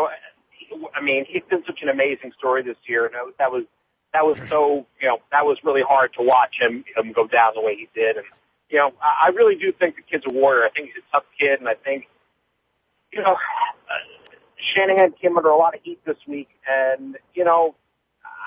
know, 0.79 0.91
I 0.95 1.01
mean, 1.03 1.25
he's 1.27 1.43
been 1.49 1.63
such 1.67 1.79
an 1.83 1.89
amazing 1.89 2.33
story 2.37 2.63
this 2.63 2.77
year. 2.87 3.07
And 3.07 3.15
that 3.39 3.51
was 3.51 3.65
that 4.13 4.25
was 4.25 4.39
so, 4.49 4.87
you 5.01 5.09
know, 5.09 5.19
that 5.33 5.45
was 5.45 5.59
really 5.63 5.83
hard 5.83 6.13
to 6.15 6.23
watch 6.23 6.57
him, 6.61 6.85
him 6.97 7.13
go 7.13 7.27
down 7.27 7.53
the 7.55 7.61
way 7.61 7.77
he 7.77 7.89
did. 7.95 8.17
And, 8.17 8.27
you 8.71 8.79
know, 8.79 8.93
I, 9.01 9.29
really 9.31 9.57
do 9.57 9.73
think 9.73 9.97
the 9.97 10.03
kid's 10.03 10.25
a 10.29 10.33
warrior. 10.33 10.65
I 10.65 10.71
think 10.71 10.89
he's 10.89 11.03
a 11.09 11.13
tough 11.13 11.25
kid, 11.39 11.61
and 11.61 11.69
I 11.69 11.75
think, 11.75 12.07
you 13.13 13.23
know, 13.23 13.37
Shanahan 14.75 15.13
came 15.13 15.37
under 15.37 15.51
a 15.51 15.57
lot 15.57 15.75
of 15.75 15.83
heat 15.83 16.01
this 16.05 16.17
week, 16.27 16.49
and, 16.69 17.17
you 17.35 17.45
know, 17.45 17.75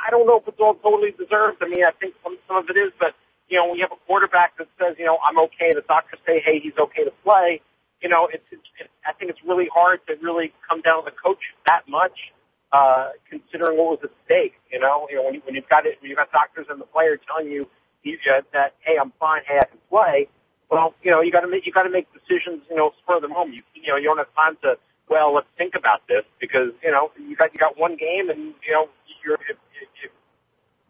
I 0.06 0.10
don't 0.10 0.26
know 0.26 0.38
if 0.38 0.48
it's 0.48 0.60
all 0.60 0.76
totally 0.76 1.12
deserved. 1.12 1.58
I 1.62 1.68
mean, 1.68 1.84
I 1.84 1.92
think 1.92 2.16
some, 2.24 2.38
some 2.48 2.58
of 2.58 2.70
it 2.70 2.78
is, 2.78 2.92
but, 3.00 3.14
you 3.50 3.58
know, 3.58 3.68
when 3.68 3.78
you 3.78 3.84
have 3.84 3.92
a 3.92 4.06
quarterback 4.08 4.58
that 4.58 4.68
says, 4.80 4.96
you 4.98 5.06
know, 5.06 5.18
I'm 5.28 5.38
okay, 5.40 5.72
the 5.74 5.84
doctors 5.88 6.20
say, 6.26 6.42
hey, 6.44 6.60
he's 6.60 6.78
okay 6.78 7.04
to 7.04 7.12
play, 7.24 7.62
you 8.02 8.10
know, 8.10 8.28
it's, 8.32 8.44
it's, 8.52 8.62
it's 8.80 8.90
I 9.06 9.14
think 9.14 9.32
it's 9.32 9.44
really 9.46 9.70
hard 9.74 10.00
to 10.08 10.16
really 10.22 10.54
come 10.68 10.82
down 10.82 11.06
to 11.06 11.12
the 11.12 11.16
coach 11.16 11.40
that 11.68 11.88
much 11.88 12.34
uh, 12.72 13.10
considering 13.30 13.78
what 13.78 14.00
was 14.00 14.00
at 14.04 14.12
stake. 14.26 14.54
You 14.72 14.80
know, 14.80 15.08
you 15.10 15.18
know 15.18 15.24
when, 15.24 15.34
you, 15.36 15.42
when 15.46 15.56
you've 15.56 15.70
got 15.70 15.86
it, 15.86 15.98
when 16.02 16.10
you've 16.10 16.18
got 16.18 16.32
doctors 16.32 16.68
and 16.70 16.80
the 16.80 16.86
player 16.86 17.18
telling 17.18 17.52
you, 17.52 17.68
you 18.04 18.18
uh, 18.32 18.42
that 18.54 18.74
hey, 18.82 18.98
I'm 19.00 19.12
fine, 19.20 19.42
hey, 19.48 19.60
I 19.60 19.66
can 19.66 19.80
play. 19.90 20.28
Well, 20.70 20.96
you 21.04 21.12
know, 21.12 21.22
you 21.22 21.32
got 21.32 21.42
to 21.42 21.48
make 21.48 21.66
you 21.66 21.72
got 21.72 21.84
to 21.84 21.90
make 21.90 22.08
decisions. 22.14 22.64
You 22.70 22.78
know, 22.78 22.92
spur 23.04 23.18
of 23.18 23.22
the 23.22 23.28
moment. 23.28 23.56
You 23.56 23.64
you 23.76 23.90
know, 23.92 23.98
you 23.98 24.06
don't 24.06 24.18
have 24.18 24.34
time 24.36 24.58
to 24.64 24.78
well, 25.10 25.34
let's 25.34 25.48
think 25.58 25.76
about 25.76 26.08
this 26.08 26.24
because 26.40 26.72
you 26.84 26.92
know 26.92 27.12
you 27.20 27.36
got 27.36 27.54
you 27.54 27.60
got 27.60 27.78
one 27.78 27.98
game 27.98 28.30
and 28.30 28.56
you 28.66 28.72
know 28.72 28.88
you're 29.24 29.36
if, 29.36 29.58
if, 29.82 30.12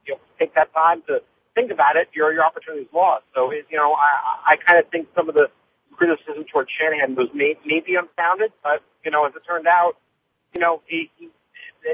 you 0.06 0.14
know 0.14 0.20
take 0.40 0.54
that 0.56 0.74
time 0.74 1.02
to 1.08 1.22
think 1.56 1.72
about 1.72 1.96
it, 1.96 2.10
your 2.14 2.32
your 2.32 2.46
opportunity 2.46 2.84
is 2.84 2.94
lost. 2.94 3.26
So 3.34 3.52
it, 3.52 3.66
you 3.70 3.78
know, 3.78 3.94
I 3.94 4.54
I 4.54 4.56
kind 4.58 4.80
of 4.80 4.90
think 4.90 5.08
some 5.16 5.28
of 5.28 5.36
the 5.36 5.50
criticism 5.94 6.46
towards 6.52 6.70
Shanahan 6.72 7.16
was 7.16 7.30
may, 7.34 7.56
maybe 7.66 7.96
unfounded, 7.96 8.52
but 8.64 8.82
you 9.04 9.12
know, 9.12 9.26
as 9.26 9.34
it 9.36 9.44
turned 9.48 9.68
out, 9.68 9.94
you 10.54 10.62
know, 10.62 10.82
he, 10.86 11.12
he 11.18 11.30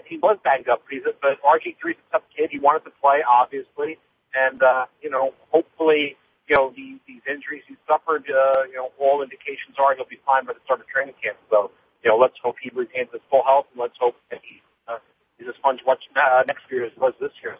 he 0.07 0.17
was 0.17 0.37
banged 0.43 0.69
up, 0.69 0.83
but 0.85 0.93
he's 0.93 1.03
but 1.21 1.41
RG3's 1.43 1.97
a 1.97 2.11
tough 2.11 2.23
kid. 2.35 2.49
He 2.51 2.59
wanted 2.59 2.83
to 2.85 2.91
play, 3.01 3.19
obviously, 3.27 3.97
and 4.35 4.61
uh, 4.61 4.85
you 5.01 5.09
know, 5.09 5.33
hopefully 5.51 6.17
you 6.47 6.55
know, 6.55 6.71
these, 6.75 6.99
these 7.07 7.21
injuries 7.27 7.63
he 7.67 7.75
suffered, 7.87 8.23
uh, 8.31 8.63
you 8.71 8.75
know, 8.75 8.91
all 8.99 9.21
indications 9.21 9.75
are 9.77 9.95
he'll 9.95 10.07
be 10.07 10.19
fine 10.25 10.45
by 10.45 10.53
the 10.53 10.59
start 10.63 10.79
of 10.79 10.87
training 10.87 11.15
camp. 11.21 11.37
So, 11.49 11.71
you 12.03 12.09
know, 12.09 12.17
let's 12.17 12.35
hope 12.41 12.55
he 12.61 12.71
retains 12.73 13.09
his 13.11 13.21
full 13.29 13.43
health 13.43 13.67
and 13.71 13.81
let's 13.81 13.99
hope 13.99 14.15
that 14.31 14.39
he, 14.41 14.63
uh, 14.87 14.99
is 15.39 15.47
as 15.47 15.55
fun 15.61 15.77
to 15.77 15.83
watch 15.85 16.03
uh, 16.15 16.43
next 16.47 16.63
year 16.71 16.85
as 16.85 16.91
was 16.97 17.13
this 17.19 17.31
year. 17.43 17.57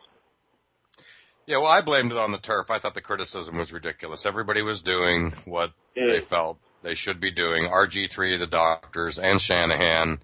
Yeah, 1.46 1.58
well, 1.58 1.68
I 1.68 1.82
blamed 1.82 2.12
it 2.12 2.18
on 2.18 2.32
the 2.32 2.38
turf. 2.38 2.70
I 2.70 2.80
thought 2.80 2.94
the 2.94 3.02
criticism 3.02 3.58
was 3.58 3.72
ridiculous. 3.72 4.26
Everybody 4.26 4.62
was 4.62 4.82
doing 4.82 5.32
what 5.46 5.72
they 5.96 6.20
felt 6.20 6.58
they 6.84 6.94
should 6.94 7.20
be 7.22 7.32
doing. 7.32 7.64
RG3, 7.64 8.40
the 8.40 8.48
doctors, 8.48 9.18
and 9.18 9.40
Shanahan, 9.40 10.20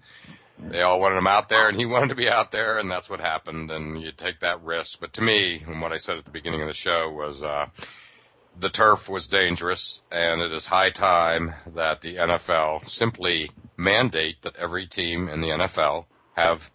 they 0.58 0.82
all 0.82 1.00
wanted 1.00 1.16
him 1.16 1.26
out 1.26 1.48
there, 1.48 1.68
and 1.68 1.76
he 1.76 1.86
wanted 1.86 2.08
to 2.08 2.14
be 2.14 2.28
out 2.28 2.50
there, 2.50 2.78
and 2.78 2.90
that's 2.90 3.10
what 3.10 3.20
happened. 3.20 3.70
And 3.70 4.00
you 4.00 4.12
take 4.12 4.40
that 4.40 4.62
risk. 4.62 5.00
But 5.00 5.12
to 5.14 5.22
me, 5.22 5.64
and 5.66 5.80
what 5.80 5.92
I 5.92 5.96
said 5.96 6.18
at 6.18 6.24
the 6.24 6.30
beginning 6.30 6.62
of 6.62 6.68
the 6.68 6.74
show 6.74 7.10
was, 7.10 7.42
uh, 7.42 7.66
the 8.56 8.70
turf 8.70 9.08
was 9.08 9.26
dangerous, 9.26 10.02
and 10.10 10.40
it 10.40 10.52
is 10.52 10.66
high 10.66 10.90
time 10.90 11.54
that 11.66 12.00
the 12.00 12.16
NFL 12.16 12.88
simply 12.88 13.50
mandate 13.76 14.42
that 14.42 14.56
every 14.56 14.86
team 14.86 15.28
in 15.28 15.40
the 15.40 15.48
NFL 15.48 16.06
have 16.34 16.70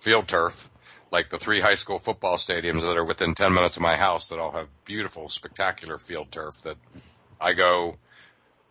field 0.00 0.26
turf, 0.26 0.68
like 1.12 1.30
the 1.30 1.38
three 1.38 1.60
high 1.60 1.74
school 1.74 1.98
football 1.98 2.36
stadiums 2.36 2.80
that 2.80 2.96
are 2.96 3.04
within 3.04 3.34
10 3.34 3.54
minutes 3.54 3.76
of 3.76 3.82
my 3.82 3.96
house 3.96 4.28
that 4.28 4.38
all 4.38 4.52
have 4.52 4.68
beautiful, 4.84 5.28
spectacular 5.28 5.96
field 5.96 6.32
turf 6.32 6.60
that 6.62 6.76
I 7.40 7.52
go 7.52 7.98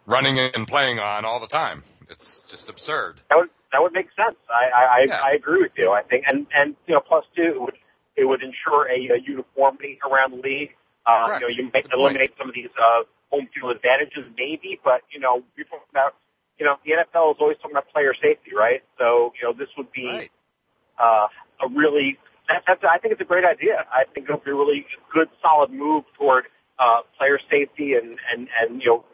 running 0.05 0.39
and 0.39 0.67
playing 0.67 0.99
on 0.99 1.25
all 1.25 1.39
the 1.39 1.47
time. 1.47 1.83
It's 2.09 2.43
just 2.43 2.69
absurd. 2.69 3.21
That 3.29 3.37
would, 3.37 3.49
that 3.71 3.81
would 3.81 3.93
make 3.93 4.07
sense. 4.15 4.37
I, 4.49 4.99
I, 4.99 5.05
yeah. 5.07 5.21
I 5.23 5.31
agree 5.31 5.61
with 5.61 5.77
you. 5.77 5.91
I 5.91 6.03
think, 6.03 6.25
and, 6.27 6.47
and, 6.53 6.75
you 6.87 6.93
know, 6.93 7.01
plus 7.01 7.25
two, 7.35 7.43
it 7.43 7.61
would, 7.61 7.77
it 8.17 8.25
would 8.25 8.41
ensure 8.43 8.89
a, 8.89 9.15
a 9.15 9.21
uniformity 9.25 9.99
around 10.05 10.31
the 10.31 10.41
league 10.41 10.75
uh, 11.05 11.39
you 11.39 11.39
know, 11.41 11.47
you 11.47 11.69
might 11.73 11.85
eliminate 11.93 12.33
some 12.37 12.49
of 12.49 12.55
these 12.55 12.69
uh, 12.77 13.03
home 13.31 13.47
field 13.53 13.75
advantages, 13.75 14.25
maybe, 14.37 14.79
but 14.83 15.01
you 15.11 15.19
know, 15.19 15.43
we're 15.57 15.63
talking 15.63 15.89
about, 15.89 16.15
you 16.59 16.65
know, 16.65 16.75
the 16.85 16.91
NFL 16.91 17.31
is 17.31 17.37
always 17.39 17.57
talking 17.57 17.71
about 17.71 17.89
player 17.89 18.13
safety, 18.13 18.51
right? 18.55 18.83
So, 18.99 19.33
you 19.39 19.47
know, 19.47 19.53
this 19.53 19.69
would 19.77 19.91
be 19.91 20.07
right. 20.07 20.31
uh, 20.99 21.27
a 21.65 21.69
really, 21.69 22.19
that, 22.47 22.63
that's, 22.67 22.83
I 22.83 22.99
think 22.99 23.13
it's 23.13 23.21
a 23.21 23.25
great 23.25 23.45
idea. 23.45 23.85
I 23.91 24.03
think 24.13 24.29
it'll 24.29 24.41
be 24.41 24.51
a 24.51 24.55
really 24.55 24.85
good, 25.11 25.29
solid 25.41 25.71
move 25.71 26.03
toward 26.17 26.45
uh, 26.77 27.01
player 27.17 27.39
safety 27.49 27.93
and 27.93 28.17
and 28.33 28.47
and 28.59 28.81
you 28.81 28.87
know, 28.87 29.05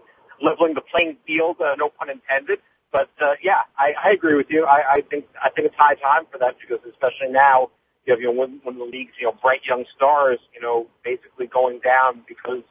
leveling 0.42 0.74
the 0.74 0.82
playing 0.82 1.18
field. 1.26 1.58
Uh, 1.60 1.76
no 1.78 1.90
pun 1.90 2.10
intended. 2.10 2.60
But 2.92 3.10
uh, 3.22 3.36
yeah, 3.44 3.68
I, 3.78 3.94
I 4.02 4.12
agree 4.12 4.36
with 4.36 4.48
you. 4.50 4.66
I, 4.66 4.98
I 4.98 5.02
think 5.02 5.26
I 5.44 5.50
think 5.50 5.68
it's 5.68 5.76
high 5.78 5.96
time 5.96 6.26
for 6.32 6.38
that 6.40 6.56
because 6.60 6.80
especially 6.90 7.30
now 7.30 7.70
you 8.06 8.14
have, 8.14 8.22
you 8.22 8.28
know, 8.28 8.32
one, 8.32 8.60
one 8.64 8.76
of 8.76 8.80
the 8.80 8.86
league's, 8.86 9.12
you 9.20 9.28
know, 9.28 9.36
bright 9.42 9.62
young 9.68 9.84
stars, 9.96 10.40
you 10.56 10.62
know, 10.62 10.88
basically 11.04 11.48
going 11.48 11.80
down 11.84 12.24
because, 12.28 12.64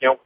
you 0.00 0.08
know, 0.08 0.16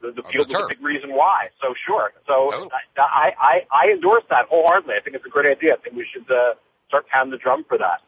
the, 0.00 0.12
the 0.12 0.22
field 0.30 0.48
is 0.48 0.54
a 0.54 0.66
big 0.68 0.80
reason 0.80 1.10
why. 1.10 1.48
So 1.60 1.74
sure. 1.86 2.12
So 2.26 2.50
totally. 2.52 2.70
I, 2.96 3.32
I, 3.40 3.60
I 3.72 3.90
endorse 3.90 4.22
that 4.30 4.46
wholeheartedly. 4.48 4.94
I 4.94 5.02
think 5.02 5.16
it's 5.16 5.26
a 5.26 5.28
great 5.28 5.50
idea. 5.50 5.74
I 5.74 5.78
think 5.78 5.96
we 5.96 6.06
should, 6.12 6.30
uh, 6.30 6.54
start 6.86 7.06
pounding 7.08 7.32
the 7.32 7.38
drum 7.38 7.64
for 7.68 7.78
that. 7.78 8.00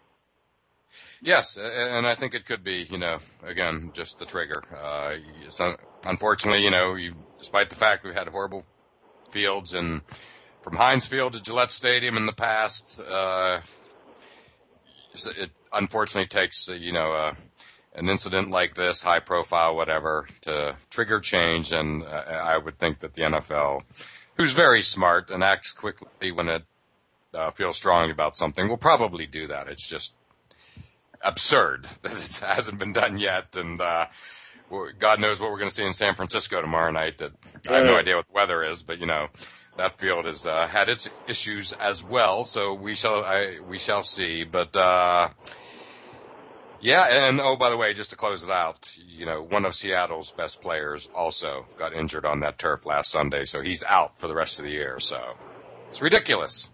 Yes, 1.22 1.56
and 1.56 2.06
I 2.06 2.14
think 2.14 2.34
it 2.34 2.46
could 2.46 2.62
be, 2.62 2.86
you 2.90 2.98
know, 2.98 3.18
again, 3.42 3.92
just 3.94 4.18
the 4.18 4.26
trigger. 4.26 4.62
Uh, 4.76 5.14
so 5.48 5.76
unfortunately, 6.04 6.62
you 6.62 6.70
know, 6.70 6.94
you, 6.94 7.14
despite 7.42 7.70
the 7.70 7.74
fact 7.76 8.04
we've 8.04 8.14
had 8.14 8.28
horrible 8.28 8.64
fields 9.32 9.74
and 9.74 10.00
from 10.60 10.76
Heinz 10.76 11.06
Field 11.06 11.32
to 11.32 11.42
Gillette 11.42 11.72
Stadium 11.72 12.16
in 12.16 12.26
the 12.26 12.32
past, 12.32 13.00
uh, 13.00 13.62
it 15.12 15.50
unfortunately 15.72 16.28
takes 16.28 16.68
uh, 16.68 16.74
you 16.74 16.92
know 16.92 17.12
uh, 17.12 17.34
an 17.96 18.08
incident 18.08 18.50
like 18.50 18.76
this, 18.76 19.02
high 19.02 19.18
profile, 19.18 19.74
whatever, 19.74 20.28
to 20.42 20.76
trigger 20.88 21.18
change. 21.18 21.72
And 21.72 22.04
uh, 22.04 22.06
I 22.06 22.58
would 22.58 22.78
think 22.78 23.00
that 23.00 23.14
the 23.14 23.22
NFL, 23.22 23.82
who's 24.36 24.52
very 24.52 24.80
smart 24.80 25.32
and 25.32 25.42
acts 25.42 25.72
quickly 25.72 26.30
when 26.30 26.48
it 26.48 26.62
uh, 27.34 27.50
feels 27.50 27.76
strongly 27.76 28.12
about 28.12 28.36
something, 28.36 28.68
will 28.68 28.76
probably 28.76 29.26
do 29.26 29.48
that. 29.48 29.66
It's 29.66 29.88
just 29.88 30.14
absurd 31.20 31.88
that 32.02 32.12
it 32.12 32.40
hasn't 32.46 32.78
been 32.78 32.92
done 32.92 33.18
yet, 33.18 33.56
and. 33.56 33.80
God 34.98 35.20
knows 35.20 35.40
what 35.40 35.50
we're 35.50 35.58
going 35.58 35.68
to 35.68 35.74
see 35.74 35.84
in 35.84 35.92
San 35.92 36.14
Francisco 36.14 36.60
tomorrow 36.60 36.90
night. 36.90 37.18
That 37.18 37.32
I 37.68 37.76
have 37.76 37.86
no 37.86 37.96
idea 37.96 38.16
what 38.16 38.26
the 38.26 38.32
weather 38.32 38.64
is, 38.64 38.82
but 38.82 38.98
you 38.98 39.06
know, 39.06 39.28
that 39.76 39.98
field 39.98 40.24
has 40.24 40.46
uh, 40.46 40.66
had 40.66 40.88
its 40.88 41.08
issues 41.26 41.72
as 41.74 42.02
well. 42.02 42.44
So 42.44 42.74
we 42.74 42.94
shall 42.94 43.24
I, 43.24 43.58
we 43.68 43.78
shall 43.78 44.02
see. 44.02 44.44
But 44.44 44.76
uh, 44.76 45.30
yeah, 46.80 47.28
and 47.28 47.40
oh, 47.40 47.56
by 47.56 47.70
the 47.70 47.76
way, 47.76 47.92
just 47.92 48.10
to 48.10 48.16
close 48.16 48.44
it 48.44 48.50
out, 48.50 48.96
you 49.06 49.26
know, 49.26 49.42
one 49.42 49.64
of 49.64 49.74
Seattle's 49.74 50.32
best 50.32 50.60
players 50.60 51.10
also 51.14 51.66
got 51.78 51.92
injured 51.92 52.24
on 52.24 52.40
that 52.40 52.58
turf 52.58 52.86
last 52.86 53.10
Sunday, 53.10 53.44
so 53.44 53.60
he's 53.60 53.84
out 53.84 54.18
for 54.18 54.26
the 54.26 54.34
rest 54.34 54.58
of 54.58 54.64
the 54.64 54.72
year. 54.72 54.98
So 54.98 55.34
it's 55.90 56.02
ridiculous. 56.02 56.70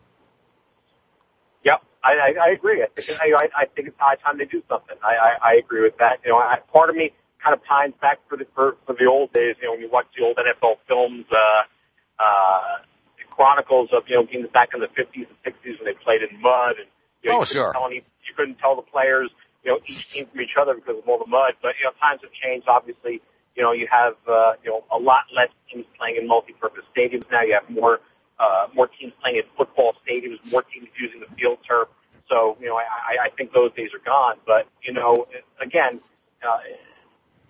Yep, 1.65 1.83
I, 2.03 2.13
I, 2.13 2.35
I 2.47 2.51
agree. 2.53 2.83
I 2.83 3.01
think, 3.01 3.21
I, 3.21 3.49
I 3.55 3.67
think 3.67 3.89
it's 3.89 3.99
high 3.99 4.15
time 4.17 4.39
they 4.39 4.45
do 4.45 4.63
something. 4.69 4.97
I, 5.03 5.15
I, 5.15 5.51
I 5.51 5.55
agree 5.55 5.83
with 5.83 5.99
that. 5.99 6.21
You 6.25 6.31
know, 6.31 6.39
I, 6.39 6.59
part 6.73 6.89
of 6.89 6.97
me 6.97 7.13
kind 7.43 7.55
of 7.55 7.63
pines 7.65 7.95
back 8.01 8.19
for 8.29 8.37
the 8.37 8.47
for, 8.55 8.77
for 8.87 8.95
the 8.95 9.07
old 9.07 9.33
days. 9.33 9.57
You 9.61 9.69
know, 9.69 9.73
when 9.73 9.81
you 9.81 9.91
watch 9.91 10.07
the 10.17 10.25
old 10.25 10.37
NFL 10.37 10.77
films, 10.87 11.27
uh, 11.31 12.23
uh, 12.23 12.83
chronicles 13.31 13.91
of 13.93 14.05
you 14.09 14.17
know 14.17 14.25
games 14.25 14.49
back 14.53 14.71
in 14.75 14.81
the 14.81 14.89
50s 14.89 15.27
and 15.27 15.39
60s 15.55 15.79
when 15.79 15.85
they 15.85 15.99
played 16.05 16.23
in 16.23 16.41
mud, 16.41 16.77
and 16.79 16.89
you 17.23 17.31
know, 17.31 17.37
oh 17.37 17.41
you 17.41 17.47
sure, 17.47 17.73
tell 17.73 17.87
any, 17.87 17.97
you 18.27 18.35
couldn't 18.37 18.59
tell 18.59 18.77
the 18.77 18.83
players 18.83 19.31
you 19.65 19.75
know, 19.75 19.81
each 19.87 20.09
team 20.09 20.27
from 20.31 20.41
each 20.41 20.57
other 20.61 20.75
because 20.75 20.97
of 20.99 21.09
all 21.09 21.19
the 21.19 21.27
mud. 21.27 21.55
But, 21.63 21.75
you 21.79 21.85
know, 21.85 21.93
times 22.01 22.21
have 22.23 22.33
changed. 22.33 22.69
Obviously, 22.69 23.21
you 23.57 23.63
know, 23.63 23.73
you 23.73 23.89
have, 23.91 24.15
uh, 24.27 24.53
you 24.63 24.71
know, 24.71 24.85
a 24.91 24.99
lot 24.99 25.25
less 25.35 25.51
teams 25.71 25.87
playing 25.99 26.17
in 26.17 26.27
multi-purpose 26.27 26.85
stadiums 26.97 27.29
now. 27.31 27.43
You 27.43 27.59
have 27.61 27.69
more, 27.69 28.01
uh, 28.39 28.69
more 28.75 28.87
teams 28.87 29.13
playing 29.21 29.37
in 29.37 29.43
football 29.57 29.95
stadiums, 30.07 30.39
more 30.51 30.63
teams 30.63 30.89
using 30.99 31.21
the 31.21 31.35
field 31.37 31.59
turf. 31.69 31.89
So, 32.29 32.57
you 32.61 32.67
know, 32.67 32.77
I, 32.77 33.27
I 33.27 33.31
think 33.37 33.53
those 33.53 33.73
days 33.75 33.91
are 33.95 34.05
gone. 34.05 34.37
But, 34.47 34.69
you 34.83 34.93
know, 34.93 35.27
again, 35.61 36.01
uh, 36.47 36.59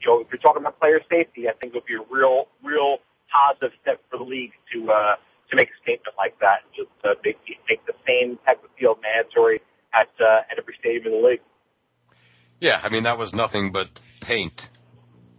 know, 0.09 0.21
if 0.21 0.29
you're 0.33 0.41
talking 0.41 0.63
about 0.63 0.81
player 0.81 1.01
safety, 1.11 1.49
I 1.49 1.53
think 1.61 1.75
it 1.75 1.77
would 1.77 1.87
be 1.87 1.95
a 1.95 2.07
real, 2.11 2.49
real 2.65 2.99
positive 3.29 3.77
step 3.83 4.01
for 4.11 4.19
the 4.19 4.25
league 4.25 4.53
to, 4.73 4.91
uh, 4.91 5.17
to 5.51 5.57
make 5.57 5.69
a 5.69 5.79
statement 5.83 6.17
like 6.17 6.39
that. 6.41 6.65
And 6.65 6.73
just 6.73 6.93
uh, 7.05 7.15
make, 7.25 7.37
make 7.69 7.85
the 7.87 7.97
same 8.07 8.39
type 8.45 8.65
of 8.65 8.71
field 8.79 8.99
mandatory 9.05 9.61
at, 9.93 10.09
uh, 10.21 10.49
at 10.51 10.59
every 10.59 10.75
stadium 10.81 11.13
in 11.13 11.23
the 11.23 11.29
league. 11.29 11.45
Yeah, 12.61 12.81
I 12.83 12.89
mean 12.89 13.05
that 13.05 13.19
was 13.19 13.35
nothing 13.35 13.71
but 13.71 14.01
paint, 14.21 14.69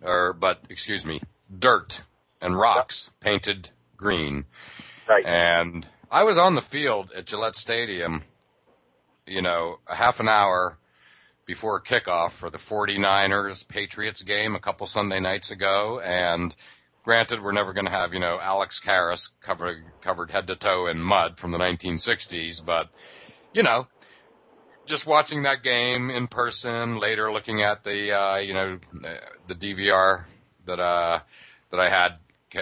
or 0.02 0.32
but 0.32 0.64
excuse 0.70 1.06
me, 1.06 1.22
dirt 1.58 2.04
and 2.40 2.58
rocks 2.58 3.10
yep. 3.10 3.20
painted 3.20 3.72
green. 3.98 4.46
Right. 5.08 5.26
And 5.26 5.86
I 6.10 6.24
was 6.24 6.38
on 6.38 6.56
the 6.56 6.62
field 6.62 7.12
at 7.16 7.26
Gillette 7.26 7.58
Stadium, 7.58 8.24
you 9.26 9.42
know, 9.42 9.80
a 9.86 9.96
half 9.96 10.20
an 10.22 10.30
hour 10.30 10.78
before 11.50 11.82
kickoff 11.82 12.30
for 12.30 12.52
the 12.52 12.60
49ers 12.60 13.68
Patriots 13.68 14.22
game 14.22 14.54
a 14.54 14.60
couple 14.60 14.86
Sunday 14.86 15.20
nights 15.20 15.50
ago. 15.50 16.00
And 16.00 16.56
granted, 17.04 17.42
we're 17.42 17.54
never 17.54 17.74
going 17.74 17.88
to 17.88 17.92
have, 17.92 18.14
you 18.14 18.20
know, 18.20 18.38
Alex 18.40 18.80
Karras 18.80 19.32
covered, 19.42 19.84
covered 20.00 20.30
head 20.30 20.46
to 20.46 20.56
toe 20.56 20.86
in 20.86 21.02
mud 21.02 21.40
from 21.40 21.50
the 21.50 21.58
1960s, 21.58 22.64
but, 22.64 22.90
you 23.52 23.64
know, 23.64 23.88
just 24.86 25.08
watching 25.08 25.42
that 25.42 25.64
game 25.64 26.12
in 26.12 26.28
person, 26.28 27.00
later 27.00 27.32
looking 27.32 27.64
at 27.64 27.84
the 27.84 28.12
uh, 28.12 28.38
you 28.38 28.54
know 28.54 28.80
the 29.48 29.54
DVR 29.54 30.26
that 30.66 30.80
uh, 30.80 31.20
that 31.72 31.80
I 31.80 31.90
had 31.90 32.18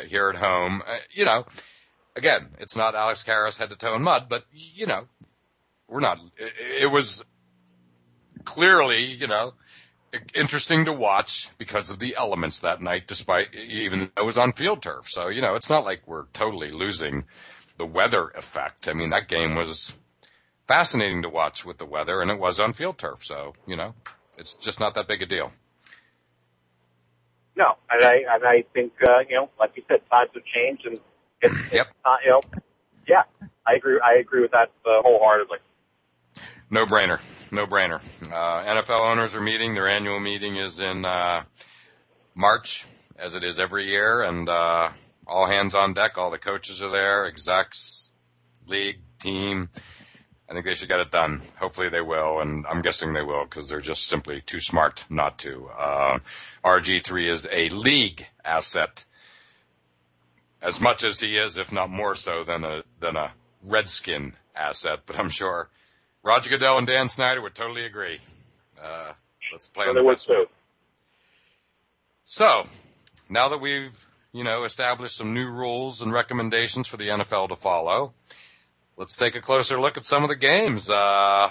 here 0.07 0.29
at 0.29 0.37
home, 0.37 0.81
uh, 0.85 0.97
you 1.13 1.23
know, 1.23 1.45
again, 2.15 2.49
it's 2.59 2.75
not 2.75 2.95
Alex 2.95 3.23
Karras 3.23 3.57
head 3.57 3.69
to 3.69 3.77
toe 3.77 3.95
in 3.95 4.01
mud, 4.03 4.27
but 4.27 4.45
you 4.51 4.85
know, 4.85 5.05
we're 5.87 6.01
not. 6.01 6.19
It, 6.37 6.83
it 6.83 6.87
was 6.87 7.23
clearly, 8.47 9.03
you 9.03 9.27
know, 9.27 9.53
interesting 10.33 10.85
to 10.85 10.93
watch 10.93 11.49
because 11.57 11.89
of 11.89 11.99
the 11.99 12.15
elements 12.15 12.61
that 12.61 12.81
night, 12.81 13.05
despite 13.05 13.53
even 13.53 13.99
though 14.15 14.23
it 14.23 14.25
was 14.25 14.37
on 14.37 14.53
field 14.53 14.81
turf. 14.81 15.09
So 15.09 15.27
you 15.27 15.41
know, 15.41 15.55
it's 15.55 15.69
not 15.69 15.83
like 15.83 16.07
we're 16.07 16.27
totally 16.31 16.71
losing 16.71 17.25
the 17.77 17.85
weather 17.85 18.29
effect. 18.29 18.87
I 18.87 18.93
mean, 18.93 19.09
that 19.09 19.27
game 19.27 19.55
was 19.55 19.93
fascinating 20.65 21.23
to 21.23 21.29
watch 21.29 21.65
with 21.65 21.77
the 21.77 21.85
weather, 21.85 22.21
and 22.21 22.31
it 22.31 22.39
was 22.39 22.57
on 22.57 22.71
field 22.71 22.97
turf, 22.97 23.19
so 23.21 23.53
you 23.67 23.75
know, 23.75 23.93
it's 24.37 24.55
just 24.55 24.79
not 24.79 24.95
that 24.95 25.09
big 25.09 25.21
a 25.21 25.25
deal. 25.25 25.51
No, 27.57 27.75
and 27.91 28.05
I 28.05 28.23
and 28.33 28.45
I 28.45 28.63
think 28.73 28.93
uh, 29.05 29.19
you 29.27 29.35
know, 29.35 29.49
like 29.59 29.73
you 29.75 29.83
said, 29.89 30.01
times 30.09 30.31
have 30.33 30.43
changed, 30.45 30.85
and 30.85 30.99
it's, 31.41 31.73
yep. 31.73 31.87
It's, 31.87 31.97
uh, 32.05 32.15
you 32.23 32.31
know, 32.31 32.41
yeah, 33.07 33.23
I 33.67 33.73
agree. 33.73 33.99
I 33.99 34.13
agree 34.19 34.41
with 34.41 34.51
that 34.51 34.71
uh, 34.85 35.01
wholeheartedly. 35.01 35.57
No 36.69 36.85
brainer, 36.85 37.19
no 37.51 37.65
brainer. 37.65 38.01
Uh, 38.21 38.63
NFL 38.63 39.11
owners 39.11 39.35
are 39.35 39.41
meeting. 39.41 39.73
Their 39.73 39.87
annual 39.87 40.19
meeting 40.19 40.55
is 40.55 40.79
in 40.79 41.05
uh, 41.05 41.43
March, 42.35 42.85
as 43.17 43.35
it 43.35 43.43
is 43.43 43.59
every 43.59 43.87
year, 43.87 44.23
and 44.23 44.47
uh, 44.47 44.89
all 45.25 45.47
hands 45.47 45.75
on 45.75 45.93
deck. 45.93 46.17
All 46.17 46.31
the 46.31 46.37
coaches 46.37 46.81
are 46.81 46.89
there, 46.89 47.25
execs, 47.25 48.13
league, 48.67 48.99
team 49.19 49.69
I 50.49 50.53
think 50.53 50.65
they 50.65 50.75
should 50.75 50.89
get 50.89 51.01
it 51.01 51.11
done. 51.11 51.41
Hopefully 51.59 51.89
they 51.89 52.01
will, 52.01 52.39
and 52.39 52.65
I'm 52.67 52.81
guessing 52.81 53.13
they 53.13 53.23
will 53.23 53.43
because 53.43 53.69
they're 53.69 53.81
just 53.81 54.07
simply 54.07 54.41
too 54.41 54.61
smart 54.61 55.03
not 55.09 55.37
to. 55.39 55.69
Uh, 55.77 56.19
RG3 56.63 57.29
is 57.29 57.47
a 57.51 57.67
league 57.69 58.27
asset, 58.45 59.03
as 60.61 60.79
much 60.79 61.03
as 61.03 61.19
he 61.19 61.35
is, 61.35 61.57
if 61.57 61.71
not 61.71 61.89
more 61.89 62.15
so, 62.15 62.45
than 62.45 62.63
a 62.63 62.83
than 62.99 63.17
a 63.17 63.33
Redskin 63.61 64.33
asset. 64.55 64.99
But 65.05 65.19
I'm 65.19 65.29
sure 65.29 65.69
Roger 66.27 66.49
Goodell 66.49 66.77
and 66.77 66.85
Dan 66.85 67.07
Snyder 67.07 67.41
would 67.41 67.55
totally 67.55 67.85
agree. 67.85 68.19
Uh, 68.83 69.13
let's 69.53 69.69
play 69.69 69.85
Well, 69.85 69.97
on 69.97 70.03
the 70.03 70.11
best. 70.11 70.27
too. 70.27 70.47
So, 72.25 72.65
now 73.29 73.47
that 73.47 73.59
we've, 73.59 74.05
you 74.33 74.43
know, 74.43 74.65
established 74.65 75.15
some 75.15 75.33
new 75.33 75.49
rules 75.49 76.01
and 76.01 76.11
recommendations 76.11 76.85
for 76.85 76.97
the 76.97 77.05
NFL 77.07 77.47
to 77.47 77.55
follow, 77.55 78.11
let's 78.97 79.15
take 79.15 79.35
a 79.35 79.39
closer 79.39 79.79
look 79.79 79.95
at 79.95 80.03
some 80.03 80.21
of 80.23 80.27
the 80.27 80.35
games. 80.35 80.89
Uh, 80.89 81.49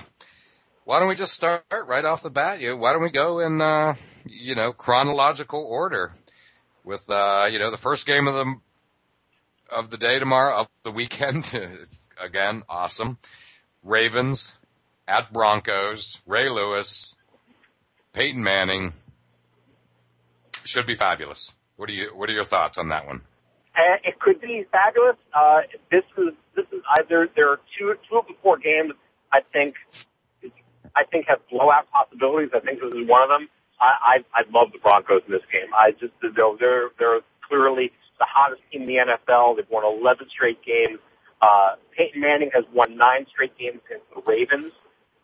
why 0.84 0.98
don't 1.00 1.08
we 1.08 1.14
just 1.14 1.32
start 1.32 1.64
right 1.86 2.04
off 2.04 2.22
the 2.22 2.28
bat? 2.28 2.60
You, 2.60 2.76
why 2.76 2.92
don't 2.92 3.02
we 3.02 3.08
go 3.08 3.38
in, 3.38 3.62
uh, 3.62 3.94
you 4.26 4.54
know, 4.54 4.74
chronological 4.74 5.64
order 5.66 6.12
with, 6.84 7.08
uh, 7.08 7.48
you 7.50 7.58
know, 7.58 7.70
the 7.70 7.78
first 7.78 8.04
game 8.04 8.28
of 8.28 8.34
the, 8.34 8.56
of 9.72 9.88
the 9.88 9.96
day 9.96 10.18
tomorrow, 10.18 10.54
of 10.54 10.68
the 10.82 10.92
weekend. 10.92 11.58
Again, 12.20 12.62
awesome. 12.68 13.16
Ravens 13.82 14.58
at 15.08 15.32
Broncos, 15.32 16.20
Ray 16.26 16.48
Lewis, 16.48 17.14
Peyton 18.12 18.42
Manning, 18.42 18.92
should 20.64 20.86
be 20.86 20.94
fabulous. 20.94 21.54
What 21.76 21.88
are 21.90 21.92
you? 21.92 22.10
What 22.14 22.28
are 22.28 22.32
your 22.32 22.44
thoughts 22.44 22.78
on 22.78 22.88
that 22.88 23.06
one? 23.06 23.22
Uh, 23.76 23.96
it 24.04 24.18
could 24.18 24.40
be 24.40 24.64
fabulous. 24.72 25.16
Uh, 25.34 25.60
this 25.90 26.04
is 26.16 26.34
this 26.54 26.66
is 26.72 26.82
either 26.98 27.28
there 27.36 27.50
are 27.50 27.60
two 27.78 27.94
two 28.08 28.16
of 28.16 28.26
the 28.26 28.34
four 28.42 28.58
games 28.58 28.92
I 29.32 29.40
think 29.52 29.74
I 30.94 31.04
think 31.04 31.26
have 31.28 31.40
blowout 31.50 31.90
possibilities. 31.90 32.50
I 32.54 32.60
think 32.60 32.80
this 32.80 32.92
is 32.94 33.08
one 33.08 33.22
of 33.22 33.28
them. 33.28 33.48
I 33.80 34.24
I, 34.34 34.40
I 34.40 34.42
love 34.50 34.72
the 34.72 34.78
Broncos 34.78 35.22
in 35.26 35.32
this 35.32 35.44
game. 35.52 35.68
I 35.74 35.92
just 35.92 36.14
know, 36.36 36.56
they're 36.58 36.90
they're 36.98 37.20
clearly 37.46 37.92
the 38.18 38.26
hottest 38.26 38.62
team 38.72 38.82
in 38.82 38.88
the 38.88 38.96
NFL. 38.96 39.56
They've 39.56 39.70
won 39.70 39.84
11 39.84 40.28
straight 40.30 40.64
games. 40.64 40.98
Uh, 41.42 41.76
Peyton 41.96 42.20
Manning 42.20 42.50
has 42.54 42.64
won 42.72 42.96
nine 42.96 43.26
straight 43.30 43.56
games 43.58 43.80
against 43.84 44.08
the 44.14 44.22
Ravens. 44.24 44.72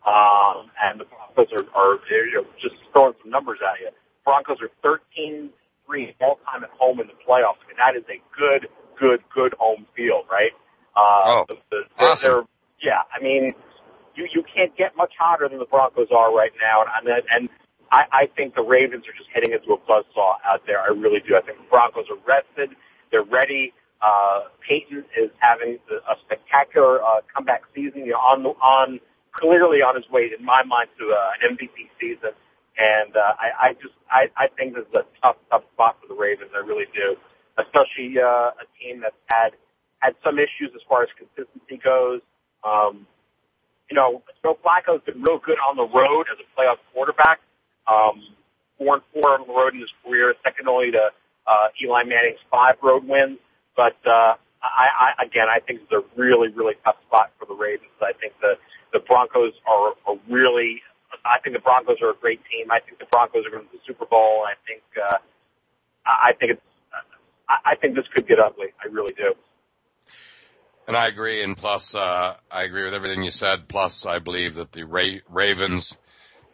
Um, 0.05 0.69
and 0.83 0.99
the 0.99 1.05
Broncos 1.05 1.53
are, 1.53 1.65
are 1.75 1.99
you 2.11 2.41
know, 2.41 2.45
just 2.61 2.75
throwing 2.91 3.13
some 3.21 3.31
numbers 3.31 3.59
at 3.63 3.79
you. 3.79 3.89
Broncos 4.25 4.57
are 4.61 4.69
13 4.83 5.49
3 5.85 6.15
all 6.21 6.39
time 6.49 6.63
at 6.63 6.69
home 6.71 6.99
in 6.99 7.07
the 7.07 7.13
playoffs. 7.27 7.59
I 7.63 7.67
mean, 7.67 7.77
that 7.77 7.95
is 7.97 8.03
a 8.09 8.21
good, 8.37 8.67
good, 8.99 9.21
good 9.33 9.53
home 9.59 9.85
field, 9.95 10.25
right? 10.31 10.51
Uh, 10.95 11.43
Oh, 11.43 11.45
the, 11.49 11.57
the, 11.71 11.83
awesome. 11.99 12.31
they're, 12.31 12.43
yeah, 12.81 13.01
I 13.13 13.21
mean, 13.23 13.51
you, 14.15 14.27
you 14.33 14.43
can't 14.43 14.75
get 14.77 14.95
much 14.97 15.13
hotter 15.19 15.47
than 15.49 15.59
the 15.59 15.65
Broncos 15.65 16.07
are 16.15 16.33
right 16.35 16.51
now. 16.61 16.83
And, 16.99 17.07
and, 17.07 17.23
and 17.35 17.49
I, 17.91 18.03
I 18.11 18.25
think 18.35 18.55
the 18.55 18.63
Ravens 18.63 19.05
are 19.07 19.13
just 19.13 19.29
heading 19.33 19.51
into 19.53 19.73
a 19.73 19.77
buzzsaw 19.79 20.35
out 20.45 20.63
there. 20.67 20.79
I 20.81 20.87
really 20.87 21.19
do. 21.19 21.35
I 21.35 21.41
think 21.41 21.57
the 21.59 21.67
Broncos 21.69 22.05
are 22.09 22.17
rested. 22.27 22.75
They're 23.11 23.23
ready. 23.23 23.73
Uh, 24.01 24.41
Peyton 24.67 25.05
is 25.17 25.29
having 25.39 25.79
a 25.91 26.15
spectacular 26.25 27.01
uh, 27.03 27.21
comeback 27.33 27.63
season. 27.75 28.05
You 28.05 28.11
know, 28.13 28.17
on 28.19 28.43
the, 28.43 28.49
on 28.49 28.99
clearly 29.33 29.81
on 29.81 29.95
his 29.95 30.09
way, 30.09 30.29
in 30.37 30.45
my 30.45 30.63
mind, 30.63 30.89
to 30.99 31.11
uh, 31.11 31.31
an 31.41 31.57
MVP 31.57 31.89
season. 31.99 32.31
And 32.77 33.15
uh, 33.15 33.33
I, 33.37 33.69
I 33.69 33.73
just 33.73 33.93
I, 34.09 34.29
I 34.37 34.47
think 34.47 34.75
this 34.75 34.85
is 34.87 34.95
a 34.95 35.05
tough 35.21 35.37
tough 35.51 35.63
spot 35.73 35.97
for 36.01 36.07
the 36.07 36.15
Ravens. 36.19 36.51
I 36.55 36.65
really 36.65 36.89
do, 36.93 37.17
especially 37.57 38.17
uh, 38.17 38.49
a 38.57 38.65
team 38.81 39.01
that's 39.01 39.15
had 39.27 39.51
had 39.99 40.15
some 40.23 40.39
issues 40.39 40.71
as 40.73 40.81
far 40.89 41.03
as 41.03 41.09
consistency 41.17 41.77
goes. 41.83 42.21
Um, 42.63 43.05
you 43.89 43.95
know, 43.95 44.23
Joe 44.41 44.57
Flacco's 44.65 45.03
been 45.05 45.21
real 45.21 45.37
good 45.37 45.57
on 45.69 45.75
the 45.77 45.85
road 45.85 46.25
as 46.31 46.37
a 46.41 46.47
playoff 46.59 46.77
quarterback. 46.93 47.39
Um, 47.85 48.23
four 48.77 48.95
and 48.95 49.03
four 49.13 49.33
on 49.37 49.47
the 49.47 49.53
road 49.53 49.73
in 49.73 49.81
his 49.81 49.91
career, 50.03 50.33
second 50.43 50.67
only 50.67 50.91
to 50.91 51.11
uh, 51.45 51.67
Eli 51.81 52.03
Manning's 52.03 52.39
five 52.49 52.75
road 52.81 53.05
wins. 53.07 53.37
But 53.75 53.97
uh, 54.05 54.35
I, 54.63 55.13
I 55.19 55.23
again, 55.25 55.47
I 55.49 55.59
think 55.59 55.81
it's 55.83 55.91
a 55.91 56.03
really, 56.19 56.49
really 56.49 56.75
tough 56.83 56.95
spot 57.07 57.31
for 57.37 57.45
the 57.45 57.53
Ravens. 57.53 57.91
I 58.01 58.13
think 58.13 58.33
the 58.41 58.55
the 58.93 58.99
Broncos 58.99 59.53
are, 59.67 59.93
are 60.07 60.17
really. 60.29 60.81
I 61.25 61.39
think 61.39 61.55
the 61.55 61.61
Broncos 61.61 62.01
are 62.01 62.11
a 62.11 62.15
great 62.15 62.41
team. 62.51 62.71
I 62.71 62.79
think 62.79 62.99
the 62.99 63.05
Broncos 63.11 63.45
are 63.45 63.51
going 63.51 63.65
to 63.65 63.71
the 63.71 63.79
Super 63.85 64.05
Bowl. 64.05 64.43
I 64.47 64.53
think. 64.67 64.81
Uh, 64.97 65.17
I 66.05 66.33
think 66.39 66.53
it's. 66.53 66.61
I 67.49 67.75
think 67.75 67.95
this 67.95 68.05
could 68.13 68.27
get 68.27 68.39
ugly. 68.39 68.67
I 68.83 68.87
really 68.87 69.13
do. 69.15 69.33
And 70.87 70.97
I 70.97 71.07
agree. 71.07 71.43
And 71.43 71.55
plus, 71.55 71.95
uh, 71.95 72.35
I 72.51 72.63
agree 72.63 72.85
with 72.85 72.93
everything 72.93 73.23
you 73.23 73.31
said. 73.31 73.67
Plus, 73.67 74.05
I 74.05 74.19
believe 74.19 74.55
that 74.55 74.71
the 74.71 74.83
Ra- 74.83 75.19
Ravens 75.29 75.97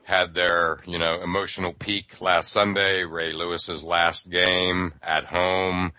had 0.03 0.33
their, 0.33 0.79
you 0.85 0.97
know, 0.97 1.21
emotional 1.21 1.73
peak 1.73 2.19
last 2.21 2.51
Sunday. 2.51 3.03
Ray 3.03 3.31
Lewis's 3.31 3.83
last 3.83 4.29
game 4.29 4.93
at 5.01 5.25
home. 5.25 5.93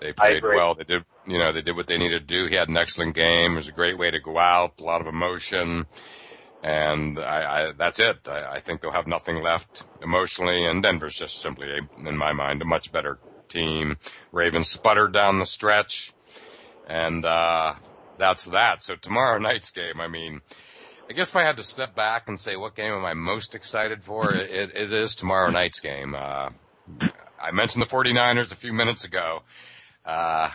They 0.00 0.12
played 0.12 0.42
well. 0.42 0.74
They 0.74 0.84
did, 0.84 1.04
you 1.26 1.38
know, 1.38 1.52
they 1.52 1.62
did 1.62 1.74
what 1.74 1.86
they 1.86 1.96
needed 1.96 2.28
to 2.28 2.34
do. 2.34 2.48
He 2.48 2.54
had 2.54 2.68
an 2.68 2.76
excellent 2.76 3.14
game. 3.14 3.52
It 3.52 3.56
was 3.56 3.68
a 3.68 3.72
great 3.72 3.98
way 3.98 4.10
to 4.10 4.20
go 4.20 4.38
out. 4.38 4.80
A 4.80 4.84
lot 4.84 5.00
of 5.00 5.06
emotion. 5.06 5.86
And 6.62 7.18
I, 7.18 7.68
I 7.68 7.72
that's 7.72 7.98
it. 7.98 8.28
I, 8.28 8.56
I 8.56 8.60
think 8.60 8.80
they'll 8.80 8.92
have 8.92 9.06
nothing 9.06 9.42
left 9.42 9.84
emotionally. 10.02 10.66
And 10.66 10.82
Denver's 10.82 11.14
just 11.14 11.40
simply, 11.40 11.68
a, 11.70 12.08
in 12.08 12.16
my 12.16 12.32
mind, 12.32 12.60
a 12.60 12.66
much 12.66 12.92
better 12.92 13.18
team. 13.48 13.96
Ravens 14.32 14.68
sputtered 14.68 15.12
down 15.12 15.38
the 15.38 15.46
stretch. 15.46 16.12
And, 16.86 17.24
uh, 17.24 17.74
that's 18.18 18.46
that. 18.46 18.82
So 18.82 18.96
tomorrow 18.96 19.38
night's 19.38 19.70
game, 19.70 20.00
I 20.00 20.08
mean, 20.08 20.40
I 21.08 21.12
guess 21.12 21.28
if 21.30 21.36
I 21.36 21.44
had 21.44 21.56
to 21.58 21.62
step 21.62 21.94
back 21.94 22.28
and 22.28 22.38
say 22.38 22.56
what 22.56 22.74
game 22.74 22.92
am 22.92 23.04
I 23.04 23.14
most 23.14 23.54
excited 23.54 24.02
for, 24.04 24.34
it, 24.34 24.72
it 24.74 24.92
is 24.92 25.14
tomorrow 25.14 25.50
night's 25.50 25.80
game. 25.80 26.14
Uh, 26.14 26.50
I 27.40 27.50
mentioned 27.52 27.82
the 27.82 27.86
49ers 27.86 28.52
a 28.52 28.56
few 28.56 28.72
minutes 28.72 29.04
ago. 29.04 29.42
Uh, 30.06 30.50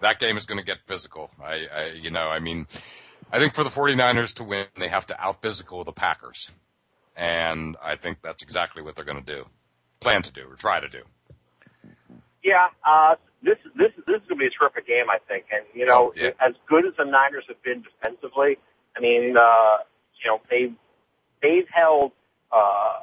that 0.00 0.18
game 0.20 0.36
is 0.36 0.46
going 0.46 0.58
to 0.58 0.64
get 0.64 0.78
physical. 0.86 1.30
I, 1.42 1.66
I, 1.74 1.84
you 2.00 2.10
know, 2.10 2.28
I 2.28 2.38
mean, 2.38 2.66
I 3.32 3.38
think 3.38 3.54
for 3.54 3.64
the 3.64 3.70
49ers 3.70 4.34
to 4.34 4.44
win, 4.44 4.66
they 4.78 4.88
have 4.88 5.06
to 5.06 5.20
out 5.20 5.42
physical 5.42 5.82
the 5.84 5.92
Packers. 5.92 6.50
And 7.16 7.76
I 7.82 7.96
think 7.96 8.18
that's 8.22 8.42
exactly 8.42 8.82
what 8.82 8.94
they're 8.94 9.04
going 9.04 9.22
to 9.24 9.34
do. 9.34 9.46
Plan 10.00 10.22
to 10.22 10.32
do 10.32 10.42
or 10.48 10.54
try 10.54 10.80
to 10.80 10.88
do. 10.88 11.02
Yeah, 12.44 12.66
uh, 12.86 13.16
this 13.42 13.56
this 13.74 13.90
this 14.06 14.16
is 14.22 14.28
going 14.28 14.28
to 14.28 14.36
be 14.36 14.46
a 14.46 14.50
terrific 14.50 14.86
game, 14.86 15.06
I 15.10 15.18
think. 15.26 15.46
And 15.50 15.64
you 15.74 15.86
know, 15.86 16.08
Oh, 16.08 16.14
yeah. 16.14 16.30
as 16.40 16.54
good 16.68 16.86
as 16.86 16.92
the 16.96 17.04
Niners 17.04 17.44
have 17.48 17.60
been 17.62 17.82
defensively, 17.82 18.58
I 18.96 19.00
mean, 19.00 19.36
uh, 19.36 19.78
you 20.22 20.30
know, 20.30 20.40
they 20.50 20.72
they've 21.42 21.66
held 21.72 22.12
uh, 22.52 23.00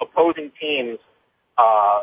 opposing 0.00 0.52
teams 0.60 0.98
uh, 1.56 2.02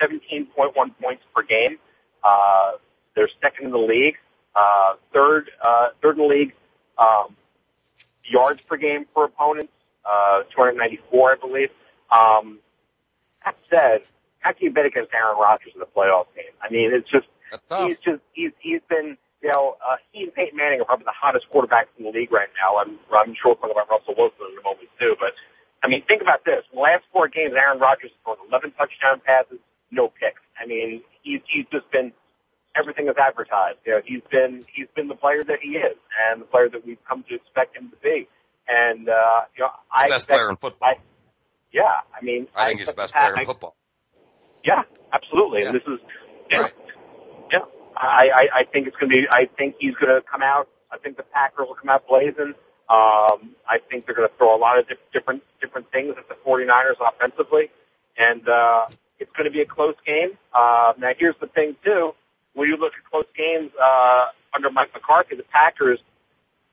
17.1 0.00 0.74
points 1.02 1.22
per 1.34 1.42
game. 1.42 1.78
Uh, 2.26 2.72
they're 3.14 3.28
second 3.40 3.66
in 3.66 3.70
the 3.70 3.78
league, 3.78 4.16
uh, 4.54 4.94
third 5.12 5.50
uh, 5.62 5.88
third 6.02 6.16
in 6.18 6.22
the 6.22 6.28
league 6.28 6.52
um, 6.98 7.36
yards 8.24 8.60
per 8.62 8.76
game 8.76 9.06
for 9.14 9.24
opponents, 9.24 9.72
uh, 10.04 10.42
294, 10.54 11.32
I 11.32 11.36
believe. 11.36 11.70
Um, 12.10 12.58
that 13.44 13.56
said, 13.70 14.00
how 14.40 14.52
can 14.52 14.64
you 14.64 14.70
bet 14.70 14.86
against 14.86 15.12
Aaron 15.14 15.38
Rodgers 15.38 15.72
in 15.74 15.80
the 15.80 15.86
playoff 15.86 16.26
game? 16.34 16.52
I 16.60 16.70
mean, 16.70 16.92
it's 16.92 17.08
just 17.08 17.26
he's 17.86 17.98
just 17.98 18.22
he's 18.32 18.52
he's 18.58 18.80
been 18.88 19.16
you 19.42 19.48
know 19.48 19.76
uh, 19.86 19.96
he 20.12 20.24
and 20.24 20.34
Peyton 20.34 20.56
Manning 20.56 20.80
are 20.80 20.84
probably 20.84 21.04
the 21.04 21.18
hottest 21.18 21.46
quarterbacks 21.52 21.90
in 21.98 22.04
the 22.04 22.10
league 22.10 22.32
right 22.32 22.48
now. 22.60 22.78
I'm 22.78 22.98
I'm 23.14 23.34
sure 23.34 23.54
we'll 23.54 23.56
talk 23.56 23.70
about 23.70 23.90
Russell 23.90 24.14
Wilson 24.16 24.46
in 24.52 24.58
a 24.58 24.62
moment 24.62 24.88
too. 25.00 25.16
But 25.18 25.34
I 25.82 25.88
mean, 25.88 26.02
think 26.06 26.22
about 26.22 26.44
this: 26.44 26.64
in 26.72 26.76
the 26.76 26.82
last 26.82 27.04
four 27.12 27.28
games, 27.28 27.54
Aaron 27.56 27.78
Rodgers 27.78 28.10
has 28.10 28.18
thrown 28.24 28.48
11 28.48 28.72
touchdown 28.72 29.20
passes, 29.24 29.58
no 29.90 30.08
picks. 30.08 30.42
I 30.60 30.66
mean, 30.66 31.02
he's 31.26 31.40
he's 31.52 31.66
just 31.72 31.90
been 31.90 32.12
everything 32.78 33.08
is 33.08 33.16
advertised. 33.18 33.78
You 33.84 33.92
know, 33.94 34.00
he's 34.04 34.22
been 34.30 34.64
he's 34.74 34.86
been 34.94 35.08
the 35.08 35.14
player 35.16 35.42
that 35.42 35.58
he 35.60 35.70
is, 35.76 35.96
and 36.30 36.40
the 36.42 36.46
player 36.46 36.68
that 36.70 36.86
we've 36.86 37.02
come 37.08 37.24
to 37.28 37.34
expect 37.34 37.76
him 37.76 37.90
to 37.90 37.96
be. 38.02 38.28
And 38.68 39.08
uh, 39.08 39.42
you 39.56 39.64
know, 39.64 39.70
I 39.90 40.08
best 40.08 40.24
expect- 40.24 40.36
player 40.38 40.50
in 40.50 40.56
football. 40.56 40.88
I, 40.88 40.94
yeah, 41.72 42.06
I 42.18 42.24
mean, 42.24 42.46
I 42.56 42.68
think 42.68 42.78
he's 42.80 42.88
the 42.88 42.94
best 42.94 43.12
player 43.12 43.34
in 43.34 43.44
football. 43.44 43.74
yeah, 44.64 44.82
absolutely. 45.12 45.60
Yeah. 45.62 45.66
And 45.68 45.76
this 45.76 45.82
is, 45.86 46.00
yeah, 46.50 46.58
Right. 46.58 46.74
yeah. 47.52 47.58
I, 47.96 48.28
I, 48.34 48.48
I 48.60 48.64
think 48.72 48.86
it's 48.88 48.96
going 48.96 49.10
to 49.10 49.16
be. 49.22 49.26
I 49.30 49.46
think 49.58 49.76
he's 49.80 49.94
going 49.94 50.14
to 50.14 50.22
come 50.30 50.42
out. 50.42 50.68
I 50.92 50.98
think 50.98 51.16
the 51.16 51.22
Packers 51.24 51.66
will 51.68 51.74
come 51.74 51.88
out 51.90 52.06
blazing. 52.08 52.54
Um, 52.88 53.56
I 53.68 53.78
think 53.90 54.06
they're 54.06 54.14
going 54.14 54.28
to 54.28 54.34
throw 54.36 54.54
a 54.54 54.60
lot 54.60 54.78
of 54.78 54.86
diff- 54.88 54.98
different 55.12 55.42
different 55.60 55.90
things 55.90 56.14
at 56.16 56.28
the 56.28 56.36
49ers 56.46 56.96
offensively, 57.00 57.70
and 58.16 58.48
uh, 58.48 58.86
it's 59.18 59.30
going 59.32 59.44
to 59.44 59.50
be 59.50 59.60
a 59.60 59.66
close 59.66 59.94
game. 60.06 60.30
Uh, 60.52 60.92
now, 60.98 61.10
here's 61.18 61.36
the 61.40 61.46
thing 61.46 61.76
too: 61.84 62.12
when 62.54 62.68
you 62.68 62.76
look 62.76 62.92
at 62.98 63.10
close 63.10 63.26
games 63.36 63.70
uh, 63.82 64.26
under 64.54 64.70
Mike 64.70 64.90
McCarthy, 64.94 65.36
the 65.36 65.44
Packers 65.44 66.00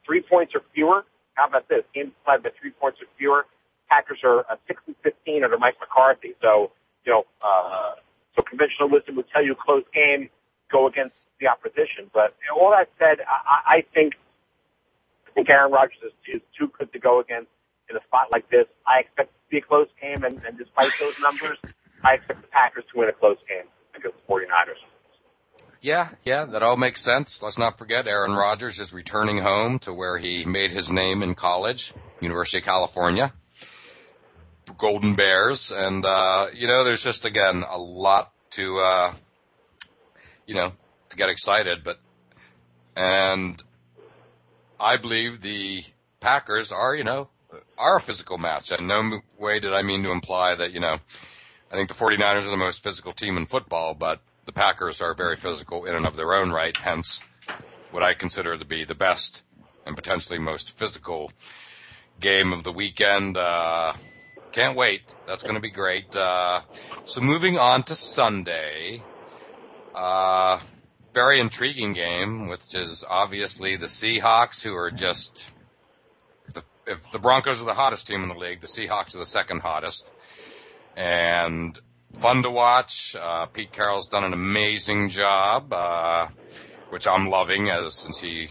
three 0.06 0.22
points 0.22 0.54
or 0.56 0.62
fewer. 0.74 1.06
How 1.36 1.48
about 1.48 1.68
this? 1.68 1.84
Games 1.94 2.12
played 2.26 2.44
by 2.44 2.50
three 2.60 2.72
points 2.72 3.00
or 3.02 3.06
fewer. 3.18 3.46
Packers 3.90 4.20
are 4.24 4.42
a 4.42 4.58
six 4.68 4.82
and 4.88 4.96
fifteen 5.04 5.44
under 5.44 5.58
Mike 5.58 5.76
McCarthy. 5.80 6.36
So 6.42 6.72
you 7.06 7.12
know, 7.12 7.24
uh, 7.42 7.96
so 8.36 8.44
conventional 8.44 8.90
wisdom 8.90 9.16
would 9.16 9.30
tell 9.30 9.44
you 9.44 9.56
close 9.56 9.84
game, 9.94 10.30
go 10.72 10.88
against 10.88 11.16
the 11.40 11.48
opposition. 11.48 12.10
But 12.14 12.36
you 12.42 12.54
know, 12.54 12.62
all 12.62 12.72
that 12.72 12.90
said, 13.00 13.20
I, 13.28 13.74
I 13.74 13.76
I 13.78 13.86
think 13.94 14.14
think 15.34 15.50
Aaron 15.50 15.72
Rodgers 15.72 15.98
is, 16.04 16.36
is 16.36 16.42
too 16.58 16.72
good 16.78 16.92
to 16.94 17.00
go 17.00 17.20
against 17.20 17.50
in 17.90 17.98
a 17.98 18.04
spot 18.04 18.28
like 18.32 18.50
this. 18.50 18.66
I 18.88 19.00
expect 19.02 19.30
it 19.30 19.34
to 19.34 19.50
be 19.50 19.58
a 19.58 19.62
close 19.62 19.88
game, 20.02 20.24
and, 20.24 20.42
and 20.46 20.58
despite 20.58 20.92
those 21.00 21.14
numbers, 21.22 21.58
I 22.04 22.16
expect 22.16 22.42
the 22.42 22.48
Packers 22.48 22.84
to 22.92 23.00
win 23.00 23.10
a 23.10 23.14
close 23.14 23.38
game 23.48 23.68
against 23.96 24.18
the 24.28 24.34
49ers. 24.34 24.82
Yeah, 25.82 26.10
yeah, 26.24 26.46
that 26.46 26.64
all 26.64 26.78
makes 26.78 27.02
sense. 27.02 27.42
Let's 27.42 27.58
not 27.58 27.78
forget 27.78 28.08
Aaron 28.08 28.34
Rodgers 28.34 28.80
is 28.80 28.94
returning 28.94 29.40
home 29.40 29.80
to 29.80 29.94
where 29.94 30.18
he 30.18 30.46
made 30.46 30.72
his 30.72 30.90
name 30.90 31.22
in 31.22 31.36
college, 31.36 31.94
University 32.22 32.60
of 32.60 32.64
California. 32.64 33.34
Golden 34.78 35.16
Bears, 35.16 35.72
and 35.72 36.06
uh, 36.06 36.48
you 36.54 36.68
know, 36.68 36.86
there's 36.86 37.04
just 37.04 37.26
again 37.26 37.66
a 37.70 37.78
lot 37.78 38.32
to 38.52 38.80
uh, 38.80 39.14
you 40.48 40.56
know 40.56 40.72
to 41.10 41.18
get 41.18 41.30
excited, 41.30 41.84
but 41.84 42.00
and 42.96 43.62
I 44.80 44.98
believe 44.98 45.42
the 45.42 45.84
Packers 46.22 46.72
are 46.72 46.96
you 46.96 47.04
know 47.04 47.28
are 47.78 47.98
a 47.98 48.02
physical 48.02 48.38
match, 48.38 48.72
and 48.72 48.88
no 48.88 49.20
way 49.38 49.60
did 49.60 49.74
I 49.74 49.82
mean 49.82 50.02
to 50.04 50.12
imply 50.12 50.56
that 50.56 50.72
you 50.72 50.80
know 50.80 51.00
I 51.74 51.76
think 51.76 51.90
the 51.90 51.96
49ers 51.96 52.46
are 52.46 52.52
the 52.52 52.58
most 52.58 52.84
physical 52.84 53.14
team 53.14 53.36
in 53.36 53.48
football, 53.48 53.96
but 53.96 54.22
the 54.46 54.52
Packers 54.52 55.02
are 55.02 55.16
very 55.16 55.36
physical 55.36 55.86
in 55.86 55.96
and 55.96 56.06
of 56.06 56.16
their 56.16 56.36
own 56.36 56.52
right, 56.52 56.78
hence 56.78 57.24
what 57.90 58.04
I 58.04 58.14
consider 58.14 58.56
to 58.56 58.64
be 58.64 58.86
the 58.86 58.94
best 58.94 59.42
and 59.84 59.96
potentially 59.96 60.38
most 60.38 60.78
physical 60.78 61.32
game 62.20 62.54
of 62.54 62.64
the 62.64 62.72
weekend. 62.72 63.38
Uh, 63.38 63.94
can't 64.52 64.78
wait. 64.78 65.02
That's 65.26 65.42
going 65.42 65.56
to 65.56 65.62
be 65.62 65.72
great. 65.72 66.16
Uh, 66.16 66.62
so 67.06 67.22
moving 67.22 67.58
on 67.58 67.82
to 67.84 67.96
Sunday, 67.96 69.02
uh, 69.96 70.60
very 71.12 71.40
intriguing 71.40 71.94
game, 71.94 72.50
which 72.50 72.76
is 72.76 73.04
obviously 73.10 73.78
the 73.78 73.88
Seahawks, 73.88 74.62
who 74.62 74.76
are 74.76 74.92
just 74.92 75.50
if 76.48 76.54
the, 76.54 76.64
if 76.86 77.10
the 77.10 77.18
Broncos 77.18 77.64
are 77.64 77.66
the 77.66 77.74
hottest 77.74 78.06
team 78.06 78.22
in 78.22 78.30
the 78.30 78.36
league, 78.36 78.62
the 78.62 78.68
Seahawks 78.68 79.16
are 79.16 79.20
the 79.20 79.26
second 79.26 79.62
hottest, 79.62 80.14
and 80.96 81.80
fun 82.20 82.44
to 82.44 82.50
watch. 82.50 83.16
Uh, 83.20 83.46
Pete 83.48 83.72
Carroll's 83.72 84.08
done 84.08 84.24
an 84.24 84.34
amazing 84.34 85.10
job, 85.10 85.74
uh, 85.74 86.28
which 86.90 87.08
I'm 87.08 87.30
loving 87.30 87.70
as 87.70 87.96
since 87.96 88.20
he 88.20 88.50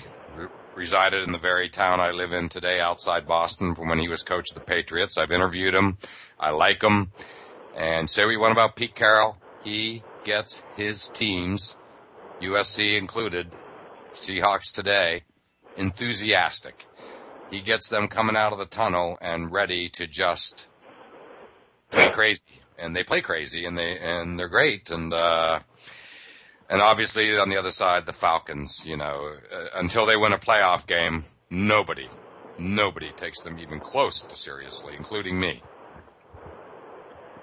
resided 0.74 1.22
in 1.22 1.32
the 1.32 1.38
very 1.38 1.68
town 1.68 2.00
I 2.00 2.10
live 2.12 2.32
in 2.32 2.48
today 2.48 2.80
outside 2.80 3.26
Boston 3.26 3.74
from 3.74 3.88
when 3.88 3.98
he 3.98 4.08
was 4.08 4.22
coach 4.22 4.50
of 4.50 4.54
the 4.54 4.64
Patriots. 4.64 5.18
I've 5.18 5.32
interviewed 5.32 5.74
him. 5.74 5.98
I 6.38 6.50
like 6.50 6.82
him. 6.82 7.12
And 7.76 8.08
say 8.08 8.24
we 8.24 8.36
want 8.36 8.52
about 8.52 8.76
Pete 8.76 8.94
Carroll. 8.94 9.36
He 9.62 10.02
gets 10.24 10.62
his 10.76 11.08
teams, 11.08 11.76
USC 12.40 12.98
included, 12.98 13.50
Seahawks 14.14 14.72
today, 14.72 15.22
enthusiastic. 15.76 16.86
He 17.50 17.60
gets 17.60 17.88
them 17.88 18.08
coming 18.08 18.36
out 18.36 18.52
of 18.52 18.58
the 18.58 18.66
tunnel 18.66 19.18
and 19.20 19.52
ready 19.52 19.88
to 19.90 20.06
just 20.06 20.68
play 21.92 22.10
crazy. 22.10 22.40
And 22.78 22.96
they 22.96 23.04
play 23.04 23.20
crazy 23.20 23.64
and 23.64 23.78
they, 23.78 23.98
and 23.98 24.38
they're 24.38 24.48
great. 24.48 24.90
And, 24.90 25.12
uh, 25.12 25.60
and 26.68 26.80
obviously 26.80 27.38
on 27.38 27.48
the 27.48 27.56
other 27.56 27.70
side, 27.70 28.06
the 28.06 28.12
Falcons, 28.12 28.84
you 28.86 28.96
know, 28.96 29.36
uh, 29.52 29.66
until 29.74 30.06
they 30.06 30.16
win 30.16 30.32
a 30.32 30.38
playoff 30.38 30.86
game, 30.86 31.24
nobody, 31.50 32.08
nobody 32.58 33.12
takes 33.12 33.40
them 33.40 33.58
even 33.58 33.78
close 33.78 34.24
to 34.24 34.34
seriously, 34.34 34.94
including 34.96 35.38
me. 35.38 35.62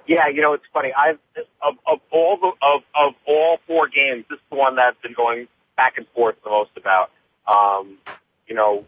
Yeah, 0.10 0.28
you 0.28 0.42
know, 0.42 0.54
it's 0.54 0.66
funny. 0.74 0.92
I've 0.92 1.20
of, 1.62 1.76
of 1.86 2.00
all 2.10 2.36
the 2.38 2.48
of 2.48 2.82
of 2.96 3.14
all 3.28 3.60
four 3.68 3.88
games, 3.88 4.26
this 4.28 4.38
is 4.38 4.44
the 4.50 4.56
one 4.56 4.76
that 4.78 4.86
I've 4.86 5.02
been 5.04 5.14
going 5.14 5.48
back 5.78 5.98
and 5.98 6.08
forth 6.16 6.36
the 6.44 6.50
most 6.50 6.72
about. 6.76 7.12
Um, 7.48 8.00
you 8.48 8.56
know, 8.56 8.86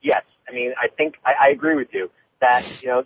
yes, 0.00 0.22
I 0.48 0.52
mean, 0.52 0.72
I 0.80 0.86
think 0.86 1.16
I, 1.26 1.32
I 1.46 1.48
agree 1.48 1.74
with 1.74 1.88
you 1.92 2.08
that 2.40 2.82
you 2.84 2.88
know 2.88 3.04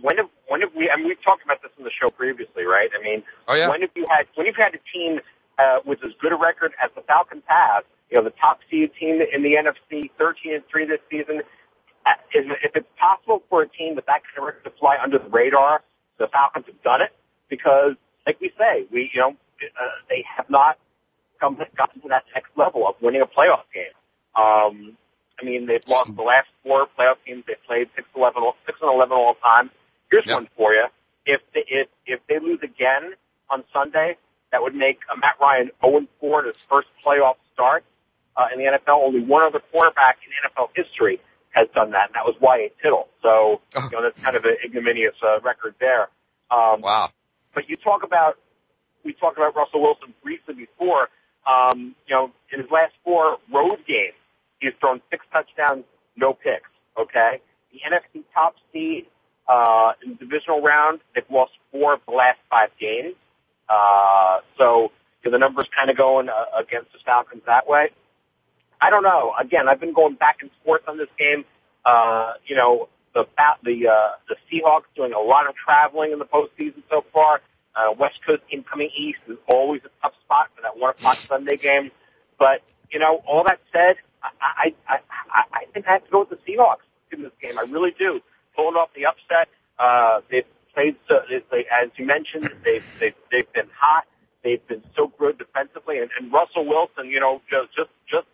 when 0.00 0.16
have 0.16 0.30
when 0.48 0.60
have 0.60 0.70
we? 0.74 0.90
I 0.90 0.96
mean, 0.96 1.08
we've 1.08 1.22
talked 1.22 1.44
about 1.44 1.62
this 1.62 1.70
in 1.78 1.84
the 1.84 1.90
show 1.90 2.10
previously, 2.10 2.64
right? 2.64 2.90
I 2.98 3.02
mean, 3.02 3.22
oh, 3.48 3.54
yeah. 3.54 3.68
when 3.68 3.80
have 3.82 3.90
you 3.94 4.06
had 4.08 4.26
when 4.34 4.46
you've 4.46 4.56
had 4.56 4.74
a 4.74 4.82
team 4.92 5.20
uh, 5.58 5.78
with 5.84 6.02
as 6.04 6.12
good 6.20 6.32
a 6.32 6.36
record 6.36 6.72
as 6.82 6.90
the 6.94 7.02
Falcons 7.02 7.42
have, 7.46 7.84
you 8.10 8.16
know, 8.16 8.24
the 8.24 8.34
top 8.40 8.60
seed 8.70 8.90
team 8.98 9.20
in 9.20 9.42
the 9.42 9.54
NFC, 9.54 10.10
13 10.18 10.54
and 10.54 10.64
three 10.70 10.86
this 10.86 11.00
season. 11.10 11.42
Uh, 12.06 12.12
if 12.32 12.74
it's 12.74 12.88
possible 12.98 13.42
for 13.50 13.62
a 13.62 13.68
team 13.68 13.94
with 13.94 14.06
that 14.06 14.22
kind 14.24 14.38
of 14.38 14.44
record 14.44 14.64
to 14.64 14.70
fly 14.78 14.96
under 15.02 15.18
the 15.18 15.28
radar, 15.28 15.82
the 16.18 16.28
Falcons 16.28 16.64
have 16.66 16.82
done 16.82 17.02
it 17.02 17.12
because, 17.48 17.94
like 18.26 18.40
we 18.40 18.50
say, 18.58 18.86
we 18.90 19.10
you 19.12 19.20
know 19.20 19.30
uh, 19.30 19.84
they 20.08 20.24
have 20.36 20.48
not 20.48 20.78
come 21.40 21.58
gotten 21.76 22.00
to 22.02 22.08
that 22.08 22.24
next 22.34 22.50
level 22.56 22.86
of 22.86 22.94
winning 23.00 23.20
a 23.20 23.26
playoff 23.26 23.64
game. 23.74 23.92
Um, 24.36 24.96
I 25.40 25.44
mean, 25.44 25.66
they've 25.66 25.82
lost 25.88 26.14
the 26.14 26.22
last 26.22 26.48
four 26.62 26.86
playoff 26.98 27.16
games 27.26 27.44
they 27.46 27.54
played 27.66 27.88
six 27.96 28.06
eleven 28.16 28.42
six 28.66 28.78
and 28.82 28.90
eleven 28.92 29.12
all 29.16 29.34
time. 29.42 29.70
Here's 30.10 30.26
Yep. 30.26 30.34
one 30.34 30.48
for 30.56 30.72
you: 30.72 30.86
if 31.26 31.40
they, 31.54 31.64
if 31.68 31.88
if 32.06 32.20
they 32.28 32.38
lose 32.38 32.60
again 32.62 33.14
on 33.48 33.64
Sunday, 33.72 34.16
that 34.52 34.62
would 34.62 34.74
make 34.74 34.98
uh, 35.12 35.16
Matt 35.16 35.36
Ryan 35.40 35.70
0 35.84 35.96
and 35.98 36.08
4 36.20 36.40
in 36.40 36.46
his 36.48 36.56
first 36.68 36.88
playoff 37.04 37.34
start 37.54 37.84
uh, 38.36 38.46
in 38.52 38.58
the 38.58 38.64
NFL. 38.66 39.02
Only 39.06 39.20
one 39.20 39.42
other 39.44 39.60
quarterback 39.70 40.18
in 40.26 40.30
NFL 40.50 40.68
history 40.74 41.20
has 41.50 41.66
done 41.74 41.90
that, 41.92 42.06
and 42.10 42.14
that 42.14 42.24
was 42.24 42.36
Y.A. 42.40 42.70
Tittle. 42.82 43.08
So, 43.22 43.60
you 43.74 43.90
know, 43.90 44.02
that's 44.02 44.22
kind 44.22 44.36
of 44.36 44.44
an 44.44 44.56
ignominious 44.64 45.14
uh, 45.22 45.40
record 45.40 45.74
there. 45.80 46.08
Um, 46.50 46.80
Wow. 46.80 47.10
but 47.54 47.68
you 47.68 47.76
talk 47.76 48.02
about, 48.04 48.38
we 49.04 49.12
talked 49.14 49.36
about 49.36 49.56
Russell 49.56 49.82
Wilson 49.82 50.14
briefly 50.22 50.54
before. 50.54 51.08
Um, 51.46 51.96
you 52.06 52.14
know, 52.14 52.30
in 52.52 52.60
his 52.60 52.70
last 52.70 52.92
four 53.02 53.38
road 53.52 53.78
games, 53.88 54.14
he's 54.60 54.72
thrown 54.80 55.00
six 55.10 55.24
touchdowns, 55.32 55.84
no 56.16 56.32
picks. 56.32 56.70
Okay, 56.98 57.40
the 57.72 57.78
NFC 57.78 58.24
top 58.34 58.56
seed 58.72 59.06
uh, 59.48 59.92
in 60.04 60.12
the 60.12 60.16
divisional 60.16 60.62
round, 60.62 61.00
they've 61.14 61.24
lost 61.30 61.52
four 61.72 61.94
of 61.94 62.00
the 62.06 62.12
last 62.12 62.38
five 62.50 62.70
games. 62.78 63.14
Uh, 63.68 64.38
so 64.58 64.92
you 65.22 65.30
know, 65.30 65.32
the 65.32 65.38
numbers 65.38 65.66
kind 65.76 65.90
of 65.90 65.96
going 65.96 66.28
uh, 66.28 66.44
against 66.58 66.92
the 66.92 66.98
Falcons 67.04 67.42
that 67.46 67.68
way. 67.68 67.90
I 68.80 68.90
don't 68.90 69.02
know. 69.02 69.32
Again, 69.38 69.68
I've 69.68 69.80
been 69.80 69.92
going 69.92 70.14
back 70.14 70.38
and 70.40 70.50
forth 70.64 70.82
on 70.88 70.98
this 70.98 71.08
game. 71.18 71.44
Uh, 71.84 72.34
you 72.46 72.56
know, 72.56 72.88
the 73.14 73.24
the 73.62 73.88
uh, 73.88 74.10
the 74.28 74.36
Seahawks 74.50 74.84
doing 74.96 75.12
a 75.12 75.20
lot 75.20 75.48
of 75.48 75.54
traveling 75.54 76.12
in 76.12 76.18
the 76.18 76.24
postseason 76.24 76.82
so 76.88 77.04
far. 77.12 77.40
Uh, 77.74 77.92
West 77.98 78.18
Coast 78.26 78.42
team 78.50 78.64
coming 78.64 78.90
east 78.96 79.18
is 79.28 79.38
always 79.52 79.80
a 79.84 79.90
tough 80.02 80.14
spot 80.24 80.48
for 80.54 80.62
that 80.62 80.76
one 80.76 80.90
o'clock 80.90 81.14
Sunday 81.14 81.56
game. 81.56 81.90
But 82.38 82.62
you 82.90 82.98
know, 82.98 83.22
all 83.26 83.44
that 83.46 83.60
said, 83.72 83.96
I 84.22 84.74
I 84.88 84.98
I, 85.32 85.42
I 85.52 85.64
think 85.72 85.86
I 85.88 85.92
have 85.92 86.04
to 86.04 86.10
go 86.10 86.20
with 86.20 86.30
the 86.30 86.38
Seahawks 86.46 86.86
in 87.12 87.22
this 87.22 87.32
game. 87.40 87.58
I 87.58 87.62
really 87.62 87.94
do. 87.98 88.20
Pulling 88.56 88.76
off 88.76 88.90
the 88.94 89.06
upset. 89.06 89.48
Uh, 89.78 90.20
they've 90.30 90.44
played 90.74 90.96
so, 91.08 91.20
they, 91.50 91.66
as 91.70 91.90
you 91.96 92.06
mentioned, 92.06 92.50
they've 92.64 92.84
they've 93.00 93.14
they've 93.30 93.52
been 93.52 93.68
hot. 93.78 94.04
They've 94.42 94.66
been 94.68 94.82
so 94.96 95.12
good 95.18 95.38
defensively, 95.38 95.98
and, 95.98 96.10
and 96.18 96.32
Russell 96.32 96.66
Wilson, 96.66 97.06
you 97.10 97.20
know, 97.20 97.42
just 97.50 97.74
just 97.76 97.90
just 98.08 98.26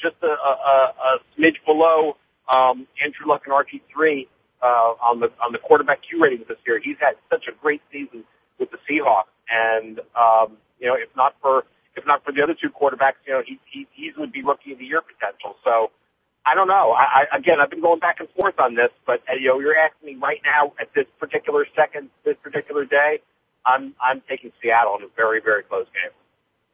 just 0.00 0.16
a, 0.22 0.26
a, 0.26 0.94
a 1.08 1.18
smidge 1.36 1.56
below 1.66 2.16
um, 2.54 2.86
Andrew 3.02 3.26
Luck 3.26 3.42
and 3.46 3.54
RG 3.54 3.80
three 3.92 4.28
uh, 4.62 4.94
on 5.02 5.20
the 5.20 5.30
on 5.44 5.52
the 5.52 5.58
quarterback 5.58 6.00
Q 6.02 6.22
rating 6.22 6.44
this 6.48 6.58
year. 6.66 6.80
He's 6.82 6.96
had 7.00 7.14
such 7.30 7.46
a 7.48 7.52
great 7.60 7.82
season 7.92 8.24
with 8.58 8.70
the 8.70 8.78
Seahawks, 8.88 9.32
and 9.50 10.00
um, 10.14 10.56
you 10.80 10.86
know, 10.86 10.94
if 10.94 11.08
not 11.16 11.34
for 11.42 11.64
if 11.96 12.06
not 12.06 12.24
for 12.24 12.32
the 12.32 12.42
other 12.42 12.54
two 12.54 12.70
quarterbacks, 12.70 13.18
you 13.26 13.32
know, 13.32 13.42
he 13.44 13.58
he 13.70 13.86
easily 13.96 14.20
would 14.20 14.32
be 14.32 14.42
rookie 14.42 14.72
of 14.72 14.78
the 14.78 14.84
year 14.86 15.02
potential. 15.02 15.56
So. 15.64 15.90
I 16.46 16.47
don't 16.58 16.68
know. 16.68 16.92
I, 16.92 17.24
I 17.32 17.38
again, 17.38 17.56
I've 17.60 17.70
been 17.70 17.80
going 17.80 18.00
back 18.00 18.20
and 18.20 18.28
forth 18.30 18.58
on 18.58 18.74
this, 18.74 18.90
but 19.06 19.22
uh, 19.30 19.34
you 19.40 19.48
know, 19.48 19.60
you're 19.60 19.76
asking 19.76 20.14
me 20.14 20.16
right 20.20 20.40
now 20.44 20.72
at 20.80 20.88
this 20.94 21.06
particular 21.18 21.66
second, 21.74 22.10
this 22.24 22.36
particular 22.42 22.84
day. 22.84 23.20
I'm 23.64 23.94
I'm 24.02 24.22
taking 24.28 24.52
Seattle 24.62 24.96
in 24.98 25.04
a 25.04 25.08
very 25.16 25.40
very 25.40 25.62
close 25.62 25.86
game. 25.86 26.12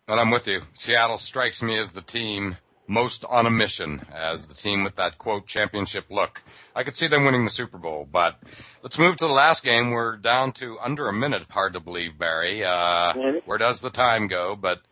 And 0.08 0.20
I'm 0.20 0.30
with 0.30 0.46
you. 0.46 0.62
Seattle 0.74 1.18
strikes 1.18 1.62
me 1.62 1.78
as 1.78 1.92
the 1.92 2.02
team 2.02 2.56
most 2.86 3.24
on 3.26 3.46
a 3.46 3.50
mission, 3.50 4.04
as 4.12 4.46
the 4.46 4.54
team 4.54 4.84
with 4.84 4.96
that 4.96 5.18
quote 5.18 5.46
championship 5.46 6.06
look. 6.10 6.42
I 6.74 6.82
could 6.82 6.96
see 6.96 7.06
them 7.06 7.24
winning 7.24 7.44
the 7.44 7.50
Super 7.50 7.78
Bowl, 7.78 8.06
but 8.10 8.38
let's 8.82 8.98
move 8.98 9.16
to 9.16 9.26
the 9.26 9.32
last 9.32 9.64
game. 9.64 9.90
We're 9.90 10.16
down 10.16 10.52
to 10.52 10.78
under 10.80 11.08
a 11.08 11.12
minute. 11.12 11.44
Hard 11.50 11.72
to 11.72 11.80
believe, 11.80 12.18
Barry. 12.18 12.64
Uh, 12.64 13.14
where 13.46 13.58
does 13.58 13.80
the 13.80 13.90
time 13.90 14.28
go? 14.28 14.56
But 14.56 14.82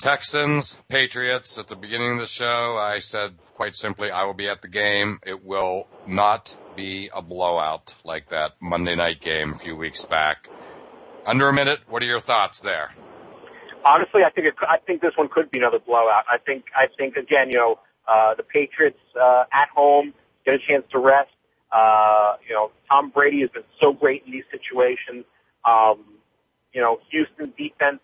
Texans, 0.00 0.78
Patriots, 0.88 1.58
at 1.58 1.68
the 1.68 1.76
beginning 1.76 2.12
of 2.12 2.20
the 2.20 2.26
show, 2.26 2.78
I 2.78 3.00
said 3.00 3.34
quite 3.54 3.74
simply, 3.74 4.10
I 4.10 4.24
will 4.24 4.32
be 4.32 4.48
at 4.48 4.62
the 4.62 4.68
game. 4.68 5.18
It 5.26 5.44
will 5.44 5.88
not 6.06 6.56
be 6.74 7.10
a 7.12 7.20
blowout 7.20 7.94
like 8.02 8.30
that 8.30 8.52
Monday 8.62 8.96
night 8.96 9.20
game 9.20 9.52
a 9.52 9.58
few 9.58 9.76
weeks 9.76 10.02
back. 10.06 10.48
Under 11.26 11.50
a 11.50 11.52
minute, 11.52 11.80
what 11.86 12.02
are 12.02 12.06
your 12.06 12.18
thoughts 12.18 12.60
there? 12.60 12.88
Honestly, 13.84 14.22
I 14.24 14.30
think 14.30 14.46
it, 14.46 14.54
I 14.62 14.78
think 14.78 15.02
this 15.02 15.12
one 15.16 15.28
could 15.28 15.50
be 15.50 15.58
another 15.58 15.78
blowout. 15.78 16.24
I 16.32 16.38
think 16.38 16.64
I 16.74 16.86
think 16.96 17.16
again, 17.16 17.50
you 17.50 17.58
know, 17.58 17.78
uh, 18.08 18.34
the 18.34 18.42
Patriots 18.42 18.98
uh, 19.20 19.44
at 19.52 19.68
home 19.68 20.14
get 20.46 20.54
a 20.54 20.58
chance 20.66 20.84
to 20.92 20.98
rest. 20.98 21.28
Uh, 21.70 22.36
you 22.48 22.54
know, 22.54 22.70
Tom 22.90 23.10
Brady 23.10 23.42
has 23.42 23.50
been 23.50 23.64
so 23.78 23.92
great 23.92 24.22
in 24.24 24.32
these 24.32 24.44
situations. 24.50 25.26
Um, 25.68 26.04
you 26.72 26.80
know, 26.80 27.00
Houston 27.10 27.52
defense 27.58 28.00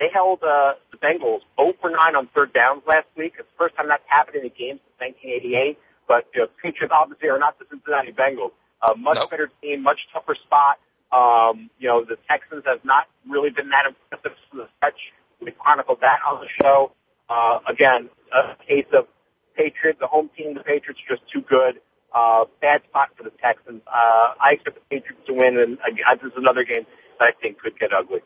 they 0.00 0.08
held 0.12 0.42
uh, 0.42 0.80
the 0.90 0.96
Bengals 0.96 1.44
0 1.60 1.76
for 1.80 1.90
9 1.90 2.16
on 2.16 2.26
third 2.34 2.52
downs 2.54 2.82
last 2.88 3.06
week. 3.16 3.34
It's 3.38 3.46
the 3.46 3.58
first 3.58 3.76
time 3.76 3.88
that's 3.88 4.02
happened 4.08 4.36
in 4.40 4.46
a 4.46 4.48
game 4.48 4.80
since 4.80 5.12
1988. 5.28 5.78
but 6.08 6.24
you 6.34 6.40
know, 6.40 6.48
Patriots 6.56 6.90
obviously 6.90 7.28
are 7.28 7.38
not 7.38 7.60
the 7.60 7.66
Cincinnati 7.68 8.10
Bengals. 8.10 8.56
A 8.80 8.96
much 8.96 9.20
nope. 9.20 9.30
better 9.30 9.52
team, 9.60 9.84
much 9.84 10.00
tougher 10.10 10.34
spot. 10.34 10.80
Um, 11.12 11.68
you 11.78 11.86
know, 11.86 12.02
the 12.02 12.16
Texans 12.26 12.64
have 12.64 12.80
not 12.82 13.04
really 13.28 13.50
been 13.50 13.68
that 13.68 13.92
impressive 13.92 14.32
from 14.48 14.64
the 14.64 14.68
stretch. 14.78 15.12
We 15.38 15.52
chronicled 15.52 16.00
that 16.00 16.24
on 16.26 16.40
the 16.40 16.48
show. 16.60 16.92
Uh, 17.28 17.60
again, 17.68 18.08
a 18.32 18.56
case 18.64 18.88
of 18.96 19.04
Patriots, 19.54 20.00
the 20.00 20.06
home 20.06 20.30
team, 20.36 20.54
the 20.54 20.64
Patriots 20.64 21.00
are 21.04 21.16
just 21.16 21.28
too 21.28 21.42
good. 21.42 21.80
Uh, 22.14 22.44
bad 22.60 22.82
spot 22.88 23.10
for 23.16 23.22
the 23.22 23.32
Texans. 23.42 23.82
Uh, 23.86 24.32
I 24.40 24.56
expect 24.56 24.80
the 24.80 24.86
Patriots 24.88 25.22
to 25.26 25.34
win, 25.34 25.58
and 25.60 25.78
uh, 25.78 26.14
this 26.16 26.32
is 26.32 26.38
another 26.38 26.64
game 26.64 26.86
that 27.18 27.24
I 27.28 27.32
think 27.40 27.58
could 27.60 27.78
get 27.78 27.92
ugly. 27.92 28.20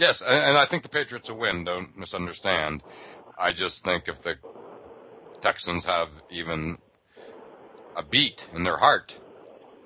Yes, 0.00 0.22
and, 0.22 0.34
and 0.34 0.56
I 0.56 0.64
think 0.64 0.82
the 0.82 0.88
Patriots 0.88 1.28
will 1.28 1.36
win. 1.36 1.64
Don't 1.64 1.94
misunderstand. 1.96 2.82
I 3.38 3.52
just 3.52 3.84
think 3.84 4.08
if 4.08 4.22
the 4.22 4.36
Texans 5.42 5.84
have 5.84 6.08
even 6.30 6.78
a 7.94 8.02
beat 8.02 8.48
in 8.54 8.62
their 8.62 8.78
heart, 8.78 9.18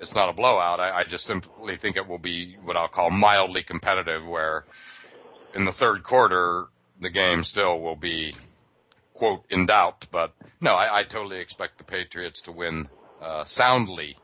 it's 0.01 0.15
not 0.15 0.29
a 0.29 0.33
blowout. 0.33 0.79
I, 0.79 1.01
I 1.01 1.05
just 1.05 1.25
simply 1.25 1.75
think 1.77 1.97
it 1.97 2.07
will 2.07 2.19
be 2.19 2.57
what 2.62 2.77
I'll 2.77 2.87
call 2.87 3.11
mildly 3.11 3.65
competitive, 3.65 4.25
where 4.25 4.67
in 5.53 5.65
the 5.65 5.73
third 5.73 6.05
quarter 6.05 6.67
the 7.01 7.11
game 7.11 7.43
still 7.43 7.81
will 7.81 7.97
be 7.97 8.37
quote 9.15 9.45
in 9.51 9.67
doubt. 9.67 10.07
But 10.12 10.33
no, 10.61 10.75
I, 10.75 11.01
I 11.01 11.03
totally 11.03 11.41
expect 11.41 11.79
the 11.79 11.85
Patriots 11.85 12.41
to 12.43 12.53
win 12.53 12.89
uh, 13.21 13.43
soundly, 13.43 14.17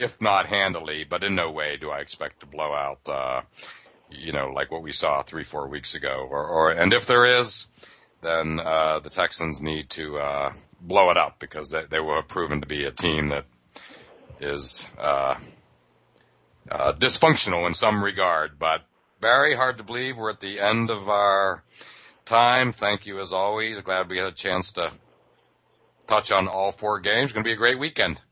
if 0.00 0.20
not 0.20 0.46
handily. 0.46 1.04
But 1.04 1.22
in 1.22 1.36
no 1.36 1.48
way 1.48 1.76
do 1.76 1.90
I 1.90 2.00
expect 2.00 2.40
to 2.40 2.46
blow 2.46 2.74
out. 2.74 3.08
Uh, 3.08 3.42
you 4.10 4.32
know, 4.32 4.48
like 4.48 4.70
what 4.70 4.82
we 4.82 4.92
saw 4.92 5.22
three, 5.22 5.44
four 5.44 5.68
weeks 5.68 5.94
ago, 5.94 6.26
or, 6.30 6.44
or 6.46 6.70
and 6.70 6.92
if 6.92 7.06
there 7.06 7.38
is, 7.38 7.66
then 8.22 8.60
uh, 8.60 9.00
the 9.00 9.10
Texans 9.10 9.62
need 9.62 9.90
to 9.90 10.18
uh, 10.18 10.52
blow 10.80 11.10
it 11.10 11.16
up 11.16 11.38
because 11.38 11.70
they, 11.70 11.84
they 11.90 12.00
will 12.00 12.16
have 12.16 12.28
proven 12.28 12.60
to 12.60 12.66
be 12.66 12.84
a 12.84 12.90
team 12.90 13.28
that 13.28 13.44
is 14.40 14.88
uh, 14.98 15.38
uh, 16.70 16.92
dysfunctional 16.92 17.66
in 17.66 17.74
some 17.74 18.02
regard. 18.02 18.58
But 18.58 18.82
Barry, 19.20 19.56
hard 19.56 19.78
to 19.78 19.84
believe 19.84 20.16
we're 20.16 20.30
at 20.30 20.40
the 20.40 20.60
end 20.60 20.90
of 20.90 21.08
our 21.08 21.62
time. 22.24 22.72
Thank 22.72 23.06
you 23.06 23.20
as 23.20 23.32
always. 23.32 23.80
Glad 23.80 24.08
we 24.08 24.18
had 24.18 24.26
a 24.26 24.32
chance 24.32 24.72
to 24.72 24.92
touch 26.06 26.30
on 26.30 26.48
all 26.48 26.72
four 26.72 27.00
games. 27.00 27.32
Going 27.32 27.44
to 27.44 27.48
be 27.48 27.52
a 27.52 27.56
great 27.56 27.78
weekend. 27.78 28.22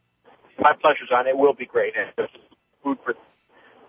My 0.58 0.72
pleasure, 0.80 1.04
John. 1.08 1.26
It 1.26 1.36
will 1.36 1.54
be 1.54 1.66
great. 1.66 1.92
And 1.96 2.28
food 2.82 2.98
for 3.04 3.14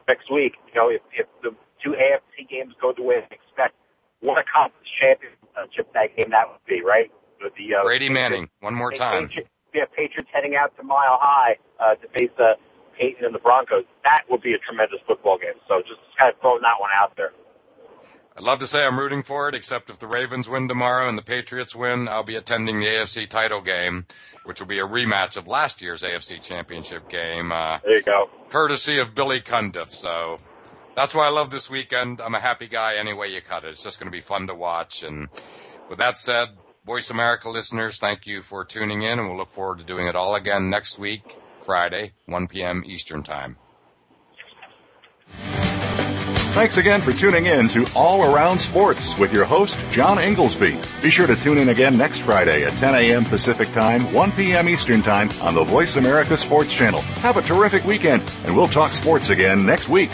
next 0.07 0.31
week. 0.31 0.53
You 0.73 0.81
know, 0.81 0.89
if, 0.89 1.01
if 1.13 1.27
the 1.43 1.55
two 1.87 1.95
AFC 1.95 2.49
games 2.49 2.73
go 2.81 2.93
the 2.95 3.03
way 3.03 3.15
I 3.15 3.33
expect, 3.33 3.75
what 4.19 4.37
a 4.37 4.43
conference 4.43 4.87
championship 4.99 5.93
that 5.93 6.15
game 6.15 6.31
that 6.31 6.47
would 6.49 6.63
be, 6.67 6.81
right? 6.83 7.11
With 7.41 7.53
the 7.55 7.75
uh, 7.75 7.83
Brady 7.83 8.09
Manning, 8.09 8.49
one 8.59 8.73
more 8.73 8.91
time. 8.91 9.27
Patriots, 9.27 9.49
yeah, 9.73 9.85
Patriots 9.95 10.29
heading 10.33 10.55
out 10.55 10.75
to 10.77 10.83
Mile 10.83 11.19
High 11.21 11.55
uh, 11.79 11.95
to 11.95 12.07
face 12.17 12.33
uh, 12.39 12.57
Peyton 12.99 13.25
and 13.25 13.35
the 13.35 13.39
Broncos. 13.39 13.85
That 14.03 14.23
would 14.29 14.41
be 14.41 14.53
a 14.53 14.57
tremendous 14.57 14.99
football 15.07 15.37
game. 15.37 15.61
So 15.67 15.79
just 15.81 16.01
kind 16.17 16.33
of 16.33 16.41
throwing 16.41 16.61
that 16.63 16.79
one 16.79 16.89
out 16.99 17.13
there. 17.15 17.31
I'd 18.35 18.43
love 18.43 18.59
to 18.59 18.67
say 18.67 18.85
I'm 18.85 18.99
rooting 18.99 19.23
for 19.23 19.49
it, 19.49 19.55
except 19.55 19.89
if 19.89 19.97
the 19.97 20.05
Ravens 20.05 20.47
win 20.47 20.67
tomorrow 20.67 21.09
and 21.09 21.17
the 21.17 21.23
Patriots 21.23 21.75
win, 21.75 22.07
I'll 22.07 22.23
be 22.23 22.35
attending 22.35 22.79
the 22.79 22.85
AFC 22.85 23.27
title 23.27 23.61
game, 23.61 24.05
which 24.45 24.59
will 24.59 24.67
be 24.67 24.77
a 24.77 24.85
rematch 24.85 25.37
of 25.37 25.47
last 25.47 25.81
year's 25.81 26.03
AFC 26.03 26.41
championship 26.41 27.09
game. 27.09 27.51
Uh, 27.51 27.79
there 27.83 27.97
you 27.97 28.03
go. 28.03 28.29
Courtesy 28.51 28.99
of 28.99 29.15
Billy 29.15 29.41
Cundiff. 29.41 29.89
So 29.89 30.37
that's 30.97 31.13
why 31.13 31.27
I 31.27 31.29
love 31.29 31.51
this 31.51 31.69
weekend. 31.69 32.19
I'm 32.19 32.33
a 32.33 32.39
happy 32.39 32.67
guy 32.67 32.95
any 32.95 33.13
way 33.13 33.27
you 33.27 33.39
cut 33.39 33.63
it. 33.63 33.69
It's 33.69 33.83
just 33.83 33.99
going 33.99 34.11
to 34.11 34.17
be 34.17 34.19
fun 34.19 34.47
to 34.47 34.55
watch. 34.55 35.03
And 35.03 35.29
with 35.89 35.99
that 35.99 36.17
said, 36.17 36.49
Voice 36.87 37.11
America 37.11 37.49
listeners, 37.49 37.99
thank 37.99 38.25
you 38.25 38.41
for 38.41 38.65
tuning 38.65 39.03
in, 39.03 39.19
and 39.19 39.27
we'll 39.27 39.37
look 39.37 39.51
forward 39.51 39.77
to 39.77 39.83
doing 39.83 40.07
it 40.07 40.15
all 40.15 40.33
again 40.33 40.71
next 40.71 40.97
week, 40.97 41.37
Friday, 41.61 42.13
1 42.25 42.47
p.m. 42.47 42.83
Eastern 42.83 43.21
Time. 43.21 43.57
Thanks 46.57 46.77
again 46.77 47.01
for 47.01 47.11
tuning 47.11 47.45
in 47.45 47.67
to 47.67 47.85
All 47.95 48.33
Around 48.33 48.57
Sports 48.57 49.15
with 49.19 49.31
your 49.31 49.45
host, 49.45 49.77
John 49.91 50.17
Inglesby. 50.17 50.79
Be 51.03 51.11
sure 51.11 51.27
to 51.27 51.35
tune 51.35 51.59
in 51.59 51.69
again 51.69 51.95
next 51.95 52.21
Friday 52.21 52.63
at 52.63 52.75
10 52.77 52.95
a.m. 52.95 53.25
Pacific 53.25 53.71
Time, 53.73 54.11
1 54.11 54.31
p.m. 54.31 54.67
Eastern 54.67 55.03
Time 55.03 55.29
on 55.43 55.53
the 55.53 55.63
Voice 55.63 55.97
America 55.97 56.35
Sports 56.35 56.73
Channel. 56.73 57.01
Have 57.21 57.37
a 57.37 57.43
terrific 57.43 57.83
weekend, 57.83 58.23
and 58.45 58.55
we'll 58.55 58.67
talk 58.67 58.93
sports 58.93 59.29
again 59.29 59.63
next 59.63 59.89
week. 59.89 60.09